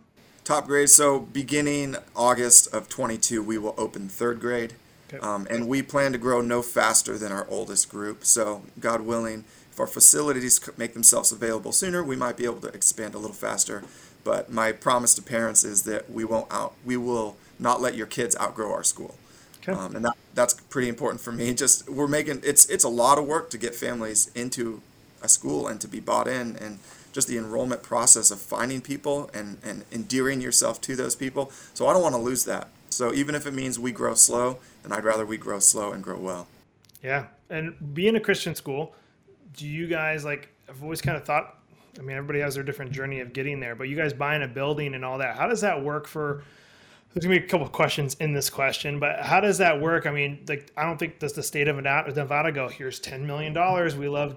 Top 0.45 0.67
grade. 0.67 0.91
So 0.91 1.21
beginning 1.21 1.97
August 2.17 2.73
of 2.75 2.89
22, 2.89 3.43
we 3.43 3.59
will 3.59 3.75
open 3.77 4.09
third 4.09 4.41
grade. 4.41 4.75
Okay. 5.13 5.19
Um, 5.27 5.47
and 5.51 5.67
we 5.67 5.83
plan 5.83 6.13
to 6.13 6.19
grow 6.19 6.41
no 6.41 6.63
faster 6.63 7.19
than 7.19 7.33
our 7.33 7.47
oldest 7.49 7.89
group. 7.89 8.25
So, 8.25 8.63
God 8.79 9.01
willing, 9.01 9.45
if 9.73 9.81
our 9.81 9.89
facilities 9.89 10.61
make 10.77 10.95
themselves 10.95 11.33
available 11.33 11.73
sooner, 11.73 12.05
we 12.05 12.15
might 12.15 12.37
be 12.37 12.45
able 12.45 12.61
to 12.61 12.69
expand 12.69 13.15
a 13.15 13.19
little 13.19 13.35
faster. 13.35 13.83
But 14.23 14.53
my 14.53 14.71
promise 14.71 15.15
to 15.15 15.23
parents 15.23 15.65
is 15.65 15.83
that 15.85 16.11
we 16.11 16.25
won't 16.25 16.53
out, 16.53 16.75
we 16.85 16.97
will 16.97 17.37
not 17.59 17.81
let 17.81 17.97
your 17.97 18.07
kids 18.07 18.37
outgrow 18.41 18.73
our 18.73 18.85
school. 18.85 19.17
Okay. 19.63 19.73
Um, 19.73 19.97
and 19.97 20.05
that, 20.05 20.17
that's 20.35 20.55
pretty 20.55 20.89
important 20.89 21.21
for 21.21 21.33
me. 21.33 21.53
Just 21.55 21.89
we're 21.89 22.07
making 22.07 22.41
it's 22.45 22.67
it's 22.67 22.85
a 22.85 22.89
lot 22.89 23.19
of 23.19 23.27
work 23.27 23.51
to 23.51 23.59
get 23.59 23.75
families 23.75 24.31
into 24.35 24.81
a 25.23 25.29
school 25.29 25.69
and 25.69 25.81
to 25.81 25.89
be 25.89 26.01
bought 26.01 26.29
in, 26.29 26.57
and 26.57 26.79
just 27.13 27.29
the 27.29 27.39
enrollment 27.39 27.83
process 27.83 28.31
of 28.31 28.41
finding 28.41 28.81
people 28.81 29.31
and 29.35 29.59
and 29.63 29.85
endearing 29.93 30.41
yourself 30.41 30.81
to 30.83 30.97
those 30.97 31.17
people. 31.17 31.51
So 31.75 31.87
I 31.87 31.93
don't 31.93 32.03
want 32.03 32.15
to 32.15 32.21
lose 32.21 32.45
that. 32.45 32.69
So 32.91 33.13
even 33.15 33.35
if 33.35 33.47
it 33.47 33.55
means 33.55 33.79
we 33.79 33.93
grow 33.93 34.15
slow, 34.15 34.59
then 34.83 34.93
I'd 34.93 35.05
rather 35.05 35.25
we 35.25 35.37
grow 35.37 35.59
slow 35.61 35.93
and 35.93 36.03
grow 36.03 36.19
well. 36.19 36.47
Yeah, 37.03 37.27
and 37.49 37.95
being 37.95 38.17
a 38.17 38.21
Christian 38.21 38.55
school, 38.55 38.95
do 39.57 39.67
you 39.67 39.87
guys 39.87 40.25
like? 40.25 40.49
I've 40.69 40.83
always 40.83 41.01
kind 41.01 41.17
of 41.17 41.25
thought. 41.25 41.57
I 41.99 42.03
mean, 42.03 42.17
everybody 42.17 42.41
has 42.41 42.55
their 42.55 42.63
different 42.63 42.93
journey 42.93 43.21
of 43.21 43.33
getting 43.33 43.59
there, 43.59 43.75
but 43.75 43.85
you 43.85 43.97
guys 43.97 44.13
buying 44.13 44.43
a 44.43 44.49
building 44.49 44.95
and 44.95 45.05
all 45.05 45.19
that. 45.19 45.37
How 45.37 45.49
does 45.49 45.63
that 45.63 45.83
work 45.83 46.07
for? 46.07 46.45
There's 47.13 47.25
gonna 47.25 47.41
be 47.41 47.45
a 47.45 47.49
couple 47.49 47.67
of 47.67 47.73
questions 47.73 48.15
in 48.21 48.33
this 48.35 48.49
question, 48.49 49.01
but 49.01 49.19
how 49.19 49.41
does 49.41 49.59
that 49.59 49.81
work? 49.81 50.07
I 50.07 50.13
mean, 50.13 50.45
like, 50.49 50.71
I 50.77 50.85
don't 50.85 50.97
think 50.97 51.19
does 51.19 51.33
the 51.33 51.43
state 51.43 51.67
of 51.67 51.75
Nevada 51.75 52.15
Nevada 52.15 52.53
go? 52.53 52.69
Here's 52.69 53.01
ten 53.01 53.27
million 53.27 53.53
dollars. 53.53 53.97
We 53.97 54.09
love 54.09 54.37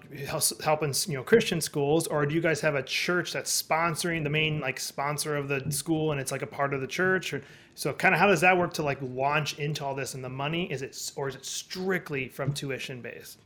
helping 0.64 0.96
you 1.08 1.14
know 1.14 1.24
Christian 1.24 1.62
schools, 1.62 2.08
or 2.08 2.26
do 2.26 2.34
you 2.34 2.42
guys 2.42 2.62
have 2.62 2.74
a 2.74 2.82
church 2.82 3.32
that's 3.32 3.62
sponsoring 3.62 4.24
the 4.24 4.32
main 4.32 4.60
like 4.60 4.80
sponsor 4.80 5.36
of 5.36 5.50
the 5.50 5.72
school, 5.72 6.12
and 6.12 6.20
it's 6.20 6.32
like 6.32 6.42
a 6.42 6.48
part 6.48 6.74
of 6.74 6.82
the 6.82 6.88
church? 6.88 7.32
Or 7.32 7.44
so, 7.76 7.94
kind 7.94 8.16
of, 8.16 8.20
how 8.20 8.26
does 8.26 8.42
that 8.42 8.58
work 8.58 8.74
to 8.74 8.84
like 8.84 8.98
launch 9.02 9.60
into 9.60 9.86
all 9.86 9.94
this? 9.94 10.16
And 10.16 10.24
the 10.24 10.30
money 10.30 10.72
is 10.72 10.82
it, 10.82 11.12
or 11.16 11.30
is 11.30 11.36
it 11.36 11.46
strictly 11.46 12.28
from 12.28 12.54
tuition 12.54 13.02
based? 13.02 13.38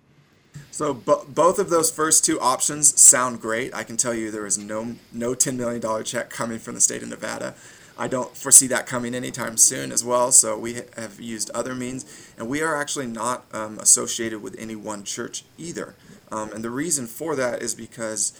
So 0.72 0.93
bo- 0.93 1.25
both 1.27 1.60
of 1.60 1.69
those 1.69 1.91
first 1.91 2.24
two 2.24 2.39
options 2.39 3.00
sound 3.00 3.41
great. 3.41 3.75
I 3.75 3.84
can 3.84 3.98
tell 3.98 4.13
you 4.13 4.31
there 4.31 4.46
is 4.46 4.57
no 4.57 4.96
no 5.12 5.36
ten 5.36 5.57
million 5.57 5.81
dollar 5.81 6.03
check 6.03 6.29
coming 6.29 6.60
from 6.60 6.75
the 6.75 6.81
state 6.81 7.03
of 7.03 7.10
Nevada. 7.10 7.55
I 7.98 8.08
don't 8.08 8.36
foresee 8.38 8.68
that 8.68 8.86
coming 8.86 9.16
anytime 9.16 9.58
soon 9.58 9.92
as 9.92 10.04
well. 10.04 10.32
So 10.32 10.58
we 10.58 10.82
have 10.96 11.20
used 11.20 11.50
other 11.51 11.74
means, 11.74 12.32
and 12.38 12.48
we 12.48 12.62
are 12.62 12.80
actually 12.80 13.08
not 13.08 13.46
um, 13.54 13.80
associated 13.80 14.42
with 14.42 14.56
any 14.60 14.75
one 14.75 15.04
church 15.04 15.44
either. 15.58 15.96
Um, 16.32 16.51
and 16.54 16.63
the 16.63 16.70
reason 16.70 17.08
for 17.08 17.36
that 17.36 17.62
is 17.62 17.74
because 17.74 18.39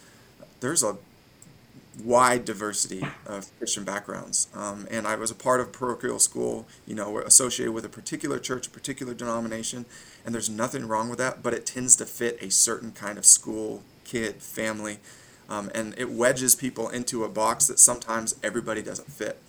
there's 0.60 0.84
a 0.84 0.98
wide 2.04 2.46
diversity 2.46 3.04
of 3.26 3.50
Christian 3.58 3.84
backgrounds. 3.84 4.48
Um, 4.54 4.88
and 4.92 5.08
I 5.08 5.16
was 5.16 5.32
a 5.32 5.36
part 5.36 5.60
of 5.60 5.72
parochial 5.72 6.20
school, 6.20 6.68
you 6.86 6.96
know, 6.96 7.20
associated 7.20 7.72
with 7.72 7.86
a 7.86 7.90
particular 7.90 8.40
church, 8.40 8.68
a 8.68 8.70
particular 8.70 9.14
denomination, 9.14 9.86
and 10.26 10.34
there's 10.34 10.50
nothing 10.50 10.88
wrong 10.88 11.10
with 11.10 11.18
that, 11.20 11.42
but 11.42 11.54
it 11.54 11.66
tends 11.66 11.96
to 11.96 12.06
fit 12.06 12.38
a 12.42 12.52
certain 12.52 12.92
kind 12.92 13.18
of 13.18 13.26
school, 13.26 13.84
kid, 14.04 14.36
family, 14.36 15.00
um, 15.50 15.72
and 15.74 15.96
it 15.98 16.12
wedges 16.12 16.56
people 16.56 16.90
into 16.90 17.24
a 17.24 17.30
box 17.30 17.68
that 17.68 17.80
sometimes 17.80 18.36
everybody 18.44 18.82
doesn't 18.82 19.12
fit. 19.12 19.42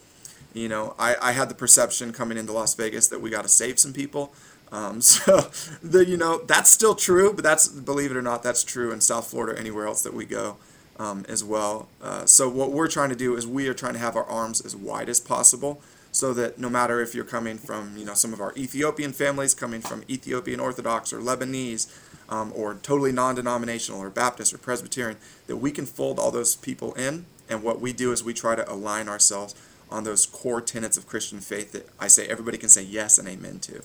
You 0.55 0.69
know, 0.69 0.95
I, 0.99 1.17
I 1.21 1.33
had 1.33 1.49
the 1.49 1.55
perception 1.55 2.13
coming 2.13 2.39
into 2.39 2.53
Las 2.53 2.75
Vegas 2.75 3.09
that 3.09 3.21
we 3.21 3.31
got 3.31 3.43
to 3.43 3.49
save 3.49 3.79
some 3.79 3.93
people. 3.93 4.33
Um, 4.73 5.01
so, 5.03 5.51
the 5.83 6.05
you 6.07 6.17
know 6.17 6.39
that's 6.45 6.71
still 6.71 6.95
true, 6.95 7.33
but 7.33 7.45
that's 7.45 7.69
believe 7.69 8.11
it 8.11 8.17
or 8.17 8.23
not, 8.23 8.43
that's 8.43 8.65
true 8.65 8.93
in 8.93 9.01
South 9.01 9.31
Florida, 9.31 9.59
anywhere 9.59 9.87
else 9.87 10.03
that 10.03 10.15
we 10.15 10.25
go 10.25 10.57
um, 10.99 11.25
as 11.29 11.45
well. 11.45 11.89
Uh, 12.03 12.27
so 12.27 12.49
what 12.49 12.73
we're 12.73 12.89
trying 12.89 13.11
to 13.11 13.17
do 13.17 13.37
is 13.37 13.47
we 13.47 13.69
are 13.69 13.75
trying 13.75 13.95
to 13.95 13.99
have 13.99 14.17
our 14.17 14.25
arms 14.25 14.61
as 14.61 14.75
wide 14.75 15.09
as 15.09 15.21
possible, 15.21 15.81
so 16.13 16.33
that 16.35 16.59
no 16.59 16.69
matter 16.69 17.01
if 17.01 17.15
you're 17.15 17.25
coming 17.25 17.59
from 17.59 17.97
you 17.97 18.05
know 18.05 18.15
some 18.15 18.33
of 18.33 18.41
our 18.41 18.53
Ethiopian 18.57 19.13
families, 19.13 19.55
coming 19.55 19.81
from 19.81 20.03
Ethiopian 20.09 20.61
Orthodox 20.61 21.13
or 21.13 21.21
Lebanese, 21.21 21.87
um, 22.29 22.53
or 22.55 22.75
totally 22.75 23.13
non-denominational 23.13 24.01
or 24.01 24.11
Baptist 24.11 24.53
or 24.53 24.59
Presbyterian, 24.59 25.19
that 25.47 25.57
we 25.57 25.71
can 25.71 25.87
fold 25.87 26.19
all 26.19 26.31
those 26.31 26.57
people 26.57 26.93
in. 26.95 27.27
And 27.51 27.63
what 27.63 27.81
we 27.81 27.95
do 27.95 28.13
is 28.13 28.23
we 28.23 28.35
try 28.35 28.55
to 28.57 28.71
align 28.71 29.09
ourselves 29.09 29.55
on 29.91 30.05
those 30.05 30.27
core 30.27 30.61
tenets 30.61 30.97
of 30.97 31.07
Christian 31.07 31.41
faith 31.41 31.73
that 31.73 31.89
I 31.99 32.09
say 32.09 32.27
everybody 32.27 32.59
can 32.59 32.69
say 32.69 32.83
yes 32.83 33.19
and 33.19 33.29
amen 33.29 33.61
to. 33.61 33.83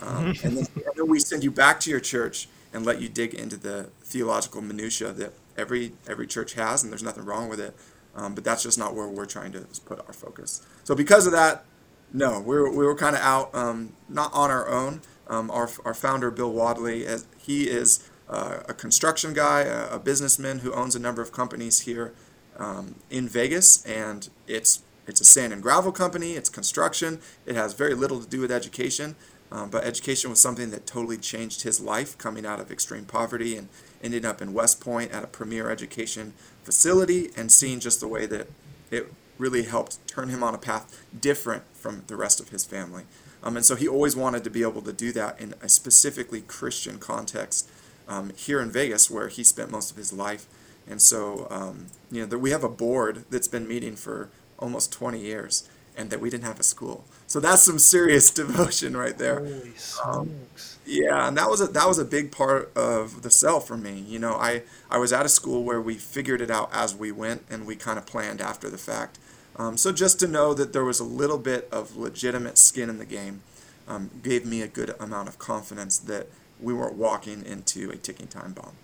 Um, 0.00 0.26
and, 0.44 0.56
then, 0.56 0.66
and 0.74 0.94
then 0.96 1.08
we 1.08 1.20
send 1.20 1.44
you 1.44 1.50
back 1.50 1.80
to 1.80 1.90
your 1.90 2.00
church 2.00 2.48
and 2.72 2.84
let 2.84 3.00
you 3.00 3.08
dig 3.08 3.34
into 3.34 3.56
the 3.56 3.90
theological 4.02 4.60
minutia 4.60 5.12
that 5.12 5.32
every 5.56 5.92
every 6.08 6.26
church 6.26 6.54
has, 6.54 6.82
and 6.82 6.90
there's 6.92 7.02
nothing 7.02 7.24
wrong 7.24 7.48
with 7.48 7.60
it. 7.60 7.74
Um, 8.16 8.34
but 8.34 8.44
that's 8.44 8.62
just 8.62 8.78
not 8.78 8.94
where 8.94 9.08
we're 9.08 9.26
trying 9.26 9.52
to 9.52 9.66
put 9.84 9.98
our 10.06 10.12
focus. 10.12 10.64
So 10.84 10.94
because 10.94 11.26
of 11.26 11.32
that, 11.32 11.64
no, 12.12 12.38
we 12.38 12.54
were, 12.54 12.70
we 12.70 12.86
were 12.86 12.94
kind 12.94 13.16
of 13.16 13.22
out, 13.22 13.52
um, 13.54 13.92
not 14.08 14.32
on 14.32 14.50
our 14.50 14.68
own. 14.68 15.02
Um, 15.26 15.50
our, 15.50 15.68
our 15.84 15.94
founder, 15.94 16.30
Bill 16.30 16.52
Wadley, 16.52 17.06
as 17.06 17.26
he 17.38 17.64
is 17.64 18.08
uh, 18.28 18.58
a 18.68 18.74
construction 18.74 19.32
guy, 19.32 19.62
a, 19.62 19.94
a 19.94 19.98
businessman 19.98 20.60
who 20.60 20.72
owns 20.72 20.94
a 20.94 20.98
number 20.98 21.22
of 21.22 21.32
companies 21.32 21.80
here 21.80 22.12
um, 22.58 22.96
in 23.10 23.28
Vegas, 23.28 23.84
and 23.84 24.28
it's 24.46 24.82
it's 25.06 25.20
a 25.20 25.24
sand 25.24 25.52
and 25.52 25.62
gravel 25.62 25.92
company. 25.92 26.32
It's 26.32 26.48
construction. 26.48 27.20
It 27.46 27.56
has 27.56 27.74
very 27.74 27.94
little 27.94 28.20
to 28.20 28.28
do 28.28 28.40
with 28.40 28.50
education, 28.50 29.16
um, 29.52 29.70
but 29.70 29.84
education 29.84 30.30
was 30.30 30.40
something 30.40 30.70
that 30.70 30.86
totally 30.86 31.18
changed 31.18 31.62
his 31.62 31.80
life, 31.80 32.16
coming 32.18 32.46
out 32.46 32.60
of 32.60 32.70
extreme 32.70 33.04
poverty 33.04 33.56
and 33.56 33.68
ending 34.02 34.24
up 34.24 34.40
in 34.42 34.52
West 34.52 34.80
Point 34.80 35.12
at 35.12 35.24
a 35.24 35.26
premier 35.28 35.70
education 35.70 36.32
facility, 36.62 37.30
and 37.36 37.52
seeing 37.52 37.80
just 37.80 38.00
the 38.00 38.08
way 38.08 38.26
that 38.26 38.48
it 38.90 39.12
really 39.38 39.64
helped 39.64 40.06
turn 40.06 40.28
him 40.28 40.42
on 40.42 40.54
a 40.54 40.58
path 40.58 41.04
different 41.18 41.64
from 41.72 42.04
the 42.06 42.16
rest 42.16 42.40
of 42.40 42.48
his 42.50 42.64
family. 42.64 43.04
Um, 43.42 43.56
and 43.56 43.66
so 43.66 43.76
he 43.76 43.86
always 43.86 44.16
wanted 44.16 44.42
to 44.44 44.50
be 44.50 44.62
able 44.62 44.80
to 44.82 44.92
do 44.92 45.12
that 45.12 45.38
in 45.40 45.54
a 45.60 45.68
specifically 45.68 46.40
Christian 46.40 46.98
context 46.98 47.70
um, 48.08 48.32
here 48.36 48.60
in 48.60 48.70
Vegas, 48.70 49.10
where 49.10 49.28
he 49.28 49.44
spent 49.44 49.70
most 49.70 49.90
of 49.90 49.96
his 49.96 50.12
life. 50.12 50.46
And 50.88 51.00
so, 51.00 51.46
um, 51.50 51.86
you 52.10 52.22
know, 52.22 52.26
that 52.26 52.38
we 52.38 52.50
have 52.50 52.64
a 52.64 52.68
board 52.68 53.24
that's 53.30 53.48
been 53.48 53.68
meeting 53.68 53.96
for 53.96 54.30
almost 54.64 54.92
20 54.92 55.20
years, 55.20 55.68
and 55.96 56.10
that 56.10 56.20
we 56.20 56.30
didn't 56.30 56.44
have 56.44 56.58
a 56.58 56.64
school. 56.64 57.04
So 57.26 57.38
that's 57.38 57.62
some 57.62 57.78
serious 57.78 58.30
devotion 58.42 58.96
right 58.96 59.16
there. 59.16 59.40
Holy 59.40 59.74
smokes! 59.76 60.78
Yeah, 60.86 61.28
and 61.28 61.36
that 61.36 61.48
was 61.48 61.60
a 61.60 61.66
that 61.68 61.86
was 61.86 61.98
a 61.98 62.04
big 62.04 62.32
part 62.32 62.72
of 62.76 63.22
the 63.22 63.30
sell 63.30 63.60
for 63.60 63.76
me. 63.76 64.00
You 64.00 64.18
know, 64.18 64.34
I 64.34 64.62
I 64.90 64.98
was 64.98 65.12
at 65.12 65.24
a 65.24 65.28
school 65.28 65.62
where 65.62 65.80
we 65.80 65.94
figured 65.94 66.40
it 66.40 66.50
out 66.50 66.70
as 66.72 66.94
we 66.94 67.12
went, 67.12 67.44
and 67.48 67.66
we 67.66 67.76
kind 67.76 67.98
of 67.98 68.06
planned 68.06 68.40
after 68.40 68.68
the 68.68 68.78
fact. 68.78 69.18
Um, 69.56 69.76
so 69.76 69.92
just 69.92 70.18
to 70.20 70.26
know 70.26 70.52
that 70.54 70.72
there 70.72 70.84
was 70.84 70.98
a 70.98 71.04
little 71.04 71.38
bit 71.38 71.68
of 71.70 71.96
legitimate 71.96 72.58
skin 72.58 72.90
in 72.90 72.98
the 72.98 73.04
game 73.04 73.42
um, 73.86 74.10
gave 74.22 74.44
me 74.44 74.62
a 74.62 74.68
good 74.68 74.94
amount 74.98 75.28
of 75.28 75.38
confidence 75.38 75.98
that 75.98 76.26
we 76.60 76.74
weren't 76.74 76.96
walking 76.96 77.44
into 77.44 77.90
a 77.90 77.96
ticking 77.96 78.26
time 78.26 78.52
bomb. 78.52 78.74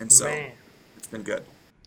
And 0.00 0.10
so 0.10 0.24
Man. 0.24 0.52
it's 0.96 1.06
been 1.06 1.22
good. 1.22 1.44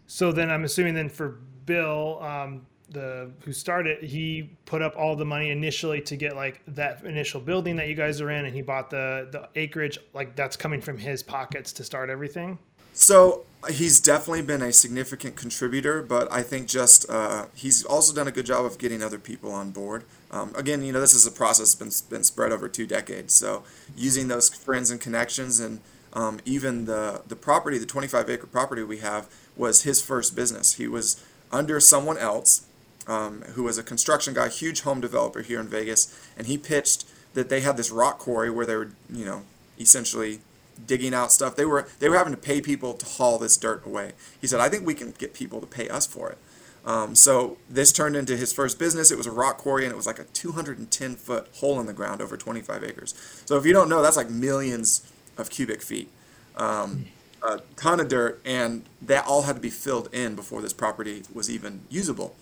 So 0.07 0.31
then 0.31 0.49
I'm 0.49 0.63
assuming 0.63 0.93
then 0.93 1.09
for 1.09 1.39
Bill, 1.65 2.21
um, 2.21 2.65
the 2.89 3.31
who 3.41 3.53
started, 3.53 4.03
he 4.03 4.49
put 4.65 4.81
up 4.81 4.95
all 4.97 5.15
the 5.15 5.25
money 5.25 5.49
initially 5.49 6.01
to 6.01 6.15
get 6.15 6.35
like 6.35 6.61
that 6.67 7.03
initial 7.03 7.41
building 7.41 7.75
that 7.77 7.87
you 7.87 7.95
guys 7.95 8.21
are 8.21 8.31
in, 8.31 8.45
and 8.45 8.55
he 8.55 8.61
bought 8.61 8.89
the 8.89 9.27
the 9.31 9.49
acreage. 9.59 9.97
Like 10.13 10.35
that's 10.35 10.55
coming 10.55 10.81
from 10.81 10.97
his 10.97 11.23
pockets 11.23 11.71
to 11.73 11.83
start 11.83 12.09
everything. 12.09 12.57
So 12.93 13.43
he's 13.69 13.99
definitely 13.99 14.43
been 14.43 14.61
a 14.61 14.71
significant 14.71 15.35
contributor, 15.35 16.01
but 16.01 16.31
I 16.31 16.43
think 16.43 16.67
just 16.67 17.09
uh, 17.09 17.47
he's 17.53 17.83
also 17.83 18.15
done 18.15 18.27
a 18.27 18.31
good 18.31 18.45
job 18.45 18.63
of 18.63 18.77
getting 18.77 19.03
other 19.03 19.19
people 19.19 19.51
on 19.51 19.71
board. 19.71 20.05
Um, 20.31 20.53
again, 20.55 20.81
you 20.81 20.93
know, 20.93 21.01
this 21.01 21.13
is 21.13 21.27
a 21.27 21.31
process 21.31 21.75
that's 21.75 22.01
been, 22.01 22.17
been 22.17 22.23
spread 22.23 22.53
over 22.53 22.69
two 22.69 22.87
decades. 22.87 23.33
So 23.33 23.63
using 23.97 24.29
those 24.29 24.47
friends 24.49 24.91
and 24.91 25.01
connections 25.01 25.59
and 25.59 25.81
um, 26.13 26.39
even 26.45 26.85
the, 26.85 27.21
the 27.27 27.35
property, 27.35 27.77
the 27.77 27.85
25 27.85 28.29
acre 28.29 28.47
property 28.47 28.81
we 28.81 28.99
have, 28.99 29.27
was 29.57 29.83
his 29.83 30.01
first 30.01 30.33
business. 30.33 30.75
He 30.75 30.87
was 30.87 31.21
under 31.51 31.81
someone 31.81 32.17
else 32.17 32.65
um, 33.07 33.41
who 33.53 33.63
was 33.63 33.77
a 33.77 33.83
construction 33.83 34.33
guy, 34.33 34.49
huge 34.49 34.81
home 34.81 35.01
developer 35.01 35.41
here 35.41 35.59
in 35.59 35.67
Vegas, 35.67 36.13
and 36.37 36.47
he 36.47 36.57
pitched 36.57 37.05
that 37.33 37.49
they 37.49 37.61
had 37.61 37.77
this 37.77 37.91
rock 37.91 38.17
quarry 38.17 38.49
where 38.49 38.65
they 38.65 38.75
were, 38.75 38.91
you 39.11 39.25
know, 39.25 39.43
essentially 39.79 40.39
digging 40.87 41.13
out 41.13 41.31
stuff. 41.31 41.55
They 41.55 41.65
were 41.65 41.87
they 41.99 42.09
were 42.09 42.17
having 42.17 42.33
to 42.33 42.39
pay 42.39 42.61
people 42.61 42.93
to 42.93 43.05
haul 43.05 43.37
this 43.37 43.57
dirt 43.57 43.85
away. 43.85 44.13
He 44.39 44.47
said, 44.47 44.59
"I 44.59 44.69
think 44.69 44.85
we 44.85 44.93
can 44.93 45.11
get 45.11 45.33
people 45.33 45.59
to 45.61 45.67
pay 45.67 45.87
us 45.89 46.05
for 46.05 46.29
it." 46.29 46.37
Um, 46.85 47.15
so 47.15 47.57
this 47.69 47.91
turned 47.91 48.15
into 48.15 48.37
his 48.37 48.53
first 48.53 48.77
business. 48.77 49.09
It 49.09 49.17
was 49.17 49.25
a 49.25 49.31
rock 49.31 49.57
quarry, 49.57 49.85
and 49.85 49.91
it 49.91 49.95
was 49.95 50.05
like 50.05 50.19
a 50.19 50.25
210 50.25 51.15
foot 51.15 51.47
hole 51.55 51.79
in 51.79 51.87
the 51.87 51.93
ground 51.93 52.21
over 52.21 52.37
25 52.37 52.83
acres. 52.83 53.13
So 53.45 53.57
if 53.57 53.65
you 53.65 53.73
don't 53.73 53.89
know, 53.89 54.03
that's 54.03 54.17
like 54.17 54.29
millions 54.29 55.11
of 55.37 55.49
cubic 55.49 55.81
feet, 55.81 56.09
um, 56.55 57.05
a 57.41 57.61
ton 57.75 57.99
of 57.99 58.07
dirt, 58.07 58.39
and 58.45 58.83
that 59.01 59.25
all 59.25 59.43
had 59.43 59.55
to 59.55 59.61
be 59.61 59.71
filled 59.71 60.13
in 60.13 60.35
before 60.35 60.61
this 60.61 60.73
property 60.73 61.23
was 61.33 61.49
even 61.49 61.81
usable. 61.89 62.35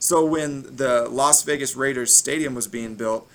So 0.00 0.24
when 0.24 0.76
the 0.76 1.06
Las 1.10 1.42
Vegas 1.42 1.76
Raiders 1.76 2.16
stadium 2.16 2.54
was 2.54 2.66
being 2.66 2.94
built, 2.96 3.30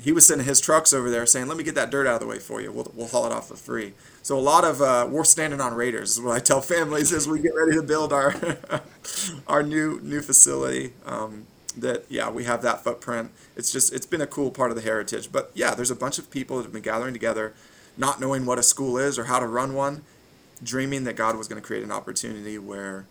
he 0.00 0.12
was 0.12 0.26
sending 0.26 0.46
his 0.46 0.60
trucks 0.60 0.92
over 0.92 1.10
there 1.10 1.24
saying, 1.26 1.46
"Let 1.46 1.56
me 1.56 1.64
get 1.64 1.76
that 1.76 1.90
dirt 1.90 2.06
out 2.06 2.14
of 2.14 2.20
the 2.20 2.26
way 2.26 2.40
for 2.40 2.60
you. 2.60 2.70
We'll, 2.72 2.90
we'll 2.94 3.06
haul 3.08 3.24
it 3.26 3.32
off 3.32 3.48
for 3.48 3.56
free." 3.56 3.94
So 4.22 4.36
a 4.36 4.40
lot 4.40 4.64
of 4.64 4.82
uh, 4.82 5.06
we're 5.08 5.24
standing 5.24 5.60
on 5.60 5.74
Raiders 5.74 6.12
is 6.12 6.20
what 6.20 6.36
I 6.36 6.40
tell 6.40 6.60
families 6.74 7.12
as 7.12 7.28
we 7.28 7.40
get 7.40 7.54
ready 7.54 7.72
to 7.76 7.82
build 7.82 8.12
our 8.12 8.34
our 9.46 9.62
new 9.62 10.00
new 10.02 10.20
facility. 10.20 10.92
Um, 11.06 11.46
that 11.76 12.04
yeah, 12.08 12.28
we 12.30 12.44
have 12.44 12.62
that 12.62 12.82
footprint. 12.82 13.30
It's 13.56 13.70
just 13.70 13.92
it's 13.92 14.06
been 14.06 14.20
a 14.20 14.26
cool 14.26 14.50
part 14.50 14.70
of 14.70 14.76
the 14.76 14.82
heritage. 14.82 15.30
But 15.30 15.52
yeah, 15.54 15.74
there's 15.74 15.90
a 15.90 15.96
bunch 15.96 16.18
of 16.18 16.30
people 16.30 16.56
that 16.56 16.64
have 16.64 16.72
been 16.72 16.82
gathering 16.82 17.12
together, 17.12 17.54
not 17.96 18.20
knowing 18.20 18.44
what 18.44 18.58
a 18.58 18.62
school 18.62 18.98
is 18.98 19.18
or 19.18 19.24
how 19.24 19.38
to 19.38 19.46
run 19.46 19.74
one, 19.74 20.02
dreaming 20.62 21.04
that 21.04 21.14
God 21.14 21.36
was 21.36 21.46
going 21.46 21.60
to 21.60 21.66
create 21.66 21.84
an 21.84 21.92
opportunity 21.92 22.58
where 22.58 23.06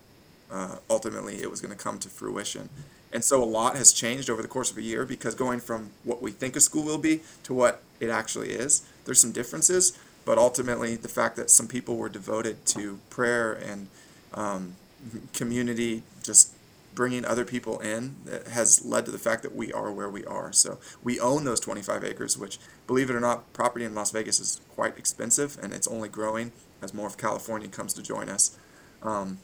uh, 0.52 0.78
ultimately 0.90 1.42
it 1.42 1.50
was 1.50 1.62
going 1.62 1.76
to 1.76 1.82
come 1.82 2.00
to 2.00 2.10
fruition. 2.10 2.70
And 3.12 3.24
so 3.24 3.42
a 3.42 3.46
lot 3.46 3.76
has 3.76 3.94
changed 3.94 4.30
over 4.30 4.42
the 4.42 4.48
course 4.48 4.70
of 4.70 4.78
a 4.78 4.82
year 4.82 5.06
because 5.06 5.34
going 5.34 5.60
from 5.60 5.92
what 6.04 6.22
we 6.22 6.32
think 6.32 6.56
a 6.56 6.60
school 6.60 6.84
will 6.84 6.98
be 6.98 7.22
to 7.44 7.54
what 7.54 7.82
it 8.00 8.10
actually 8.10 8.50
is, 8.50 8.86
there's 9.06 9.20
some 9.20 9.32
differences. 9.32 9.98
But 10.26 10.38
ultimately, 10.38 10.96
the 10.96 11.08
fact 11.08 11.38
that 11.38 11.50
some 11.50 11.68
people 11.68 11.96
were 11.96 12.10
devoted 12.10 12.66
to 12.68 13.00
prayer 13.10 13.54
and 13.54 13.88
um, 14.34 14.76
community, 15.34 16.04
just 16.22 16.52
bringing 16.94 17.24
other 17.24 17.46
people 17.46 17.80
in, 17.80 18.16
has 18.52 18.84
led 18.84 19.06
to 19.06 19.12
the 19.12 19.20
fact 19.20 19.44
that 19.44 19.56
we 19.56 19.72
are 19.72 19.90
where 19.92 20.10
we 20.10 20.26
are. 20.26 20.52
So 20.52 20.80
we 21.02 21.20
own 21.20 21.46
those 21.46 21.62
25 21.62 22.04
acres, 22.04 22.38
which, 22.38 22.60
believe 22.88 23.10
it 23.10 23.16
or 23.16 23.22
not, 23.22 23.54
property 23.54 23.86
in 23.86 23.96
Las 23.96 24.12
Vegas 24.12 24.40
is 24.40 24.60
quite 24.76 24.98
expensive, 24.98 25.58
and 25.62 25.72
it's 25.72 25.88
only 25.88 26.10
growing 26.10 26.52
as 26.82 26.94
more 26.94 27.08
of 27.08 27.18
California 27.18 27.68
comes 27.70 27.94
to 27.94 28.04
join 28.04 28.28
us. 28.28 28.58
Um, 29.04 29.38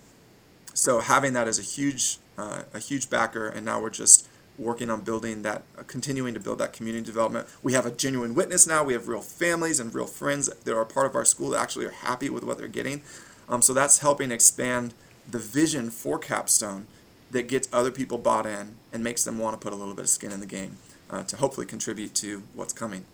so 0.74 1.00
having 1.00 1.34
that 1.34 1.48
as 1.48 1.60
a 1.60 1.62
huge 1.62 2.18
uh, 2.38 2.64
a 2.74 2.80
huge 2.80 3.10
backer, 3.10 3.48
and 3.48 3.66
now 3.66 3.82
we're 3.82 3.90
just 3.90 4.28
working 4.58 4.90
on 4.90 5.02
building 5.02 5.42
that, 5.42 5.64
uh, 5.78 5.84
continuing 5.88 6.34
to 6.34 6.40
build 6.40 6.60
that 6.60 6.74
community 6.74 7.06
development. 7.06 7.48
We 7.64 7.74
have 7.74 7.86
a 7.86 7.92
genuine 7.92 8.36
witness 8.36 8.68
now. 8.68 8.84
We 8.84 8.94
have 8.94 9.08
real 9.08 9.22
families 9.22 9.80
and 9.80 9.94
real 9.94 10.06
friends 10.06 10.48
that 10.48 10.76
are 10.76 10.86
part 10.86 11.08
of 11.08 11.16
our 11.16 11.26
school 11.26 11.52
that 11.52 11.62
actually 11.62 11.86
are 11.86 11.92
happy 11.92 12.30
with 12.30 12.44
what 12.44 12.58
they're 12.58 12.68
getting. 12.68 13.02
Um, 13.50 13.62
so 13.62 13.74
that's 13.74 14.00
helping 14.00 14.32
expand 14.32 14.94
the 15.30 15.40
vision 15.40 15.90
for 15.90 16.20
Capstone 16.20 16.88
that 17.32 17.48
gets 17.48 17.68
other 17.74 17.92
people 17.92 18.18
bought 18.18 18.46
in 18.46 18.76
and 18.92 19.04
makes 19.04 19.24
them 19.24 19.40
want 19.40 19.60
to 19.60 19.64
put 19.64 19.74
a 19.74 19.76
little 19.76 19.96
bit 19.96 20.04
of 20.04 20.10
skin 20.10 20.32
in 20.32 20.40
the 20.40 20.46
game 20.46 20.78
uh, 21.10 21.24
to 21.24 21.38
hopefully 21.38 21.66
contribute 21.66 22.14
to 22.16 22.44
what's 22.54 22.74
coming. 22.74 23.06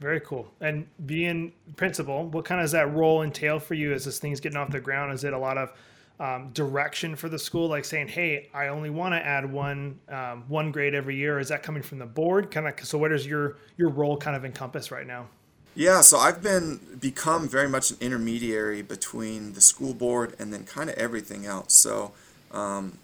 Very 0.00 0.20
cool. 0.20 0.52
And 0.60 0.86
being 1.06 1.52
principal, 1.76 2.26
what 2.26 2.44
kind 2.44 2.60
of 2.60 2.64
does 2.64 2.72
that 2.72 2.92
role 2.92 3.22
entail 3.22 3.58
for 3.58 3.74
you 3.74 3.92
as 3.92 4.04
this 4.04 4.18
thing's 4.18 4.40
getting 4.40 4.56
off 4.56 4.70
the 4.70 4.80
ground? 4.80 5.12
Is 5.12 5.24
it 5.24 5.32
a 5.32 5.38
lot 5.38 5.58
of 5.58 5.72
um, 6.20 6.50
direction 6.52 7.14
for 7.14 7.28
the 7.28 7.38
school, 7.38 7.68
like 7.68 7.84
saying, 7.84 8.08
"Hey, 8.08 8.48
I 8.52 8.68
only 8.68 8.90
want 8.90 9.14
to 9.14 9.24
add 9.24 9.50
one 9.50 9.98
um, 10.08 10.44
one 10.48 10.72
grade 10.72 10.94
every 10.94 11.16
year"? 11.16 11.38
Is 11.38 11.48
that 11.48 11.62
coming 11.62 11.82
from 11.82 11.98
the 11.98 12.06
board? 12.06 12.50
Kind 12.50 12.66
of. 12.66 12.74
So, 12.86 12.98
where 12.98 13.10
does 13.10 13.26
your 13.26 13.56
your 13.76 13.90
role 13.90 14.16
kind 14.16 14.36
of 14.36 14.44
encompass 14.44 14.90
right 14.90 15.06
now? 15.06 15.28
Yeah, 15.74 16.00
so 16.00 16.18
I've 16.18 16.42
been 16.42 16.98
become 17.00 17.48
very 17.48 17.68
much 17.68 17.92
an 17.92 17.98
intermediary 18.00 18.82
between 18.82 19.52
the 19.52 19.60
school 19.60 19.94
board 19.94 20.34
and 20.38 20.52
then 20.52 20.64
kind 20.64 20.90
of 20.90 20.96
everything 20.96 21.46
else. 21.46 21.72
So, 21.74 22.10
um, 22.50 22.98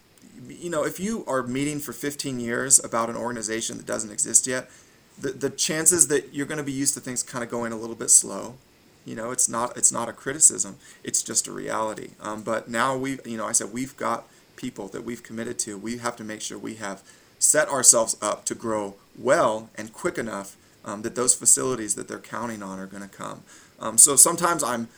you 0.48 0.70
know, 0.70 0.84
if 0.84 0.98
you 0.98 1.24
are 1.28 1.44
meeting 1.44 1.78
for 1.78 1.92
15 1.92 2.40
years 2.40 2.82
about 2.82 3.10
an 3.10 3.16
organization 3.16 3.76
that 3.76 3.86
doesn't 3.86 4.10
exist 4.10 4.48
yet, 4.48 4.68
the, 5.16 5.30
the 5.30 5.50
chances 5.50 6.08
that 6.08 6.34
you're 6.34 6.46
going 6.46 6.58
to 6.58 6.64
be 6.64 6.72
used 6.72 6.94
to 6.94 7.00
things 7.00 7.22
kind 7.22 7.44
of 7.44 7.50
going 7.50 7.72
a 7.72 7.76
little 7.76 7.94
bit 7.94 8.10
slow 8.10 8.56
you 9.04 9.14
know, 9.14 9.30
it's 9.30 9.48
not 9.48 9.76
it's 9.76 9.92
not 9.92 10.08
a 10.08 10.12
criticism. 10.12 10.76
It's 11.02 11.22
just 11.22 11.46
a 11.46 11.52
reality. 11.52 12.10
Um, 12.20 12.42
but 12.42 12.68
now 12.68 12.96
we, 12.96 13.18
you 13.24 13.36
know, 13.36 13.46
I 13.46 13.52
said 13.52 13.72
we've 13.72 13.96
got 13.96 14.24
people 14.56 14.88
that 14.88 15.04
we've 15.04 15.22
committed 15.22 15.58
to. 15.60 15.76
We 15.76 15.98
have 15.98 16.16
to 16.16 16.24
make 16.24 16.40
sure 16.40 16.58
we 16.58 16.74
have 16.76 17.02
set 17.38 17.68
ourselves 17.68 18.16
up 18.22 18.44
to 18.46 18.54
grow 18.54 18.94
well 19.18 19.70
and 19.74 19.92
quick 19.92 20.16
enough 20.16 20.56
um, 20.84 21.02
that 21.02 21.14
those 21.14 21.34
facilities 21.34 21.94
that 21.94 22.08
they're 22.08 22.18
counting 22.18 22.62
on 22.62 22.78
are 22.78 22.86
going 22.86 23.02
to 23.02 23.08
come. 23.08 23.42
Um, 23.80 23.98
so 23.98 24.16
sometimes 24.16 24.62
I'm 24.62 24.88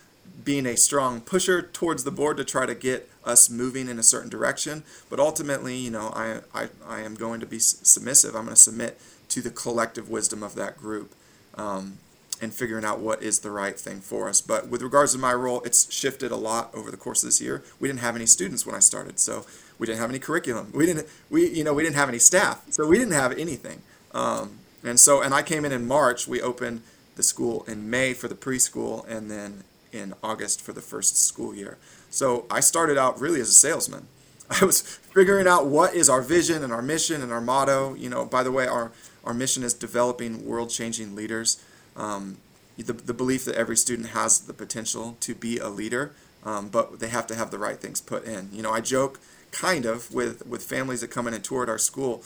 being 0.44 0.66
a 0.66 0.76
strong 0.76 1.20
pusher 1.20 1.62
towards 1.62 2.04
the 2.04 2.10
board 2.10 2.36
to 2.36 2.44
try 2.44 2.66
to 2.66 2.74
get 2.74 3.10
us 3.24 3.48
moving 3.48 3.88
in 3.88 3.98
a 3.98 4.02
certain 4.02 4.28
direction. 4.28 4.84
But 5.08 5.18
ultimately, 5.18 5.76
you 5.76 5.90
know, 5.90 6.12
I, 6.14 6.40
I, 6.54 6.68
I 6.86 7.00
am 7.00 7.14
going 7.14 7.40
to 7.40 7.46
be 7.46 7.58
submissive. 7.58 8.34
I'm 8.34 8.44
going 8.44 8.54
to 8.54 8.60
submit 8.60 9.00
to 9.30 9.40
the 9.40 9.50
collective 9.50 10.08
wisdom 10.08 10.42
of 10.42 10.54
that 10.54 10.76
group. 10.76 11.14
Um, 11.56 11.98
and 12.40 12.52
figuring 12.52 12.84
out 12.84 13.00
what 13.00 13.22
is 13.22 13.40
the 13.40 13.50
right 13.50 13.78
thing 13.78 14.00
for 14.00 14.28
us. 14.28 14.40
But 14.40 14.68
with 14.68 14.82
regards 14.82 15.12
to 15.12 15.18
my 15.18 15.32
role, 15.32 15.62
it's 15.62 15.92
shifted 15.92 16.30
a 16.30 16.36
lot 16.36 16.74
over 16.74 16.90
the 16.90 16.96
course 16.96 17.22
of 17.22 17.28
this 17.28 17.40
year. 17.40 17.62
We 17.80 17.88
didn't 17.88 18.00
have 18.00 18.16
any 18.16 18.26
students 18.26 18.66
when 18.66 18.74
I 18.74 18.80
started, 18.80 19.18
so 19.18 19.46
we 19.78 19.86
didn't 19.86 20.00
have 20.00 20.10
any 20.10 20.18
curriculum. 20.18 20.70
We 20.74 20.86
didn't 20.86 21.06
we 21.30 21.48
you 21.48 21.64
know 21.64 21.74
we 21.74 21.82
didn't 21.82 21.96
have 21.96 22.08
any 22.08 22.18
staff, 22.18 22.62
so 22.70 22.86
we 22.86 22.98
didn't 22.98 23.14
have 23.14 23.32
anything. 23.32 23.82
Um, 24.12 24.58
and 24.84 25.00
so 25.00 25.22
and 25.22 25.34
I 25.34 25.42
came 25.42 25.64
in 25.64 25.72
in 25.72 25.86
March. 25.86 26.28
We 26.28 26.40
opened 26.40 26.82
the 27.16 27.22
school 27.22 27.64
in 27.66 27.88
May 27.88 28.12
for 28.12 28.28
the 28.28 28.34
preschool, 28.34 29.08
and 29.08 29.30
then 29.30 29.64
in 29.92 30.14
August 30.22 30.60
for 30.60 30.72
the 30.72 30.82
first 30.82 31.16
school 31.16 31.54
year. 31.54 31.78
So 32.10 32.44
I 32.50 32.60
started 32.60 32.98
out 32.98 33.20
really 33.20 33.40
as 33.40 33.48
a 33.48 33.54
salesman. 33.54 34.08
I 34.60 34.64
was 34.64 34.82
figuring 34.82 35.46
out 35.46 35.66
what 35.66 35.94
is 35.94 36.08
our 36.08 36.22
vision 36.22 36.62
and 36.62 36.72
our 36.72 36.82
mission 36.82 37.22
and 37.22 37.32
our 37.32 37.40
motto. 37.40 37.94
You 37.94 38.10
know, 38.10 38.24
by 38.24 38.42
the 38.42 38.52
way, 38.52 38.66
our 38.66 38.92
our 39.24 39.34
mission 39.34 39.64
is 39.64 39.74
developing 39.74 40.46
world-changing 40.46 41.16
leaders 41.16 41.60
um, 41.96 42.36
the, 42.76 42.92
the 42.92 43.14
belief 43.14 43.44
that 43.44 43.54
every 43.54 43.76
student 43.76 44.08
has 44.08 44.40
the 44.40 44.52
potential 44.52 45.16
to 45.20 45.34
be 45.34 45.58
a 45.58 45.68
leader, 45.68 46.12
um, 46.44 46.68
but 46.68 47.00
they 47.00 47.08
have 47.08 47.26
to 47.28 47.34
have 47.34 47.50
the 47.50 47.58
right 47.58 47.78
things 47.78 48.00
put 48.00 48.24
in. 48.24 48.50
You 48.52 48.62
know, 48.62 48.72
I 48.72 48.80
joke 48.80 49.18
kind 49.50 49.86
of 49.86 50.12
with, 50.12 50.46
with 50.46 50.62
families 50.62 51.00
that 51.00 51.08
come 51.08 51.26
in 51.26 51.34
and 51.34 51.42
tour 51.42 51.62
at 51.62 51.68
our 51.68 51.78
school, 51.78 52.22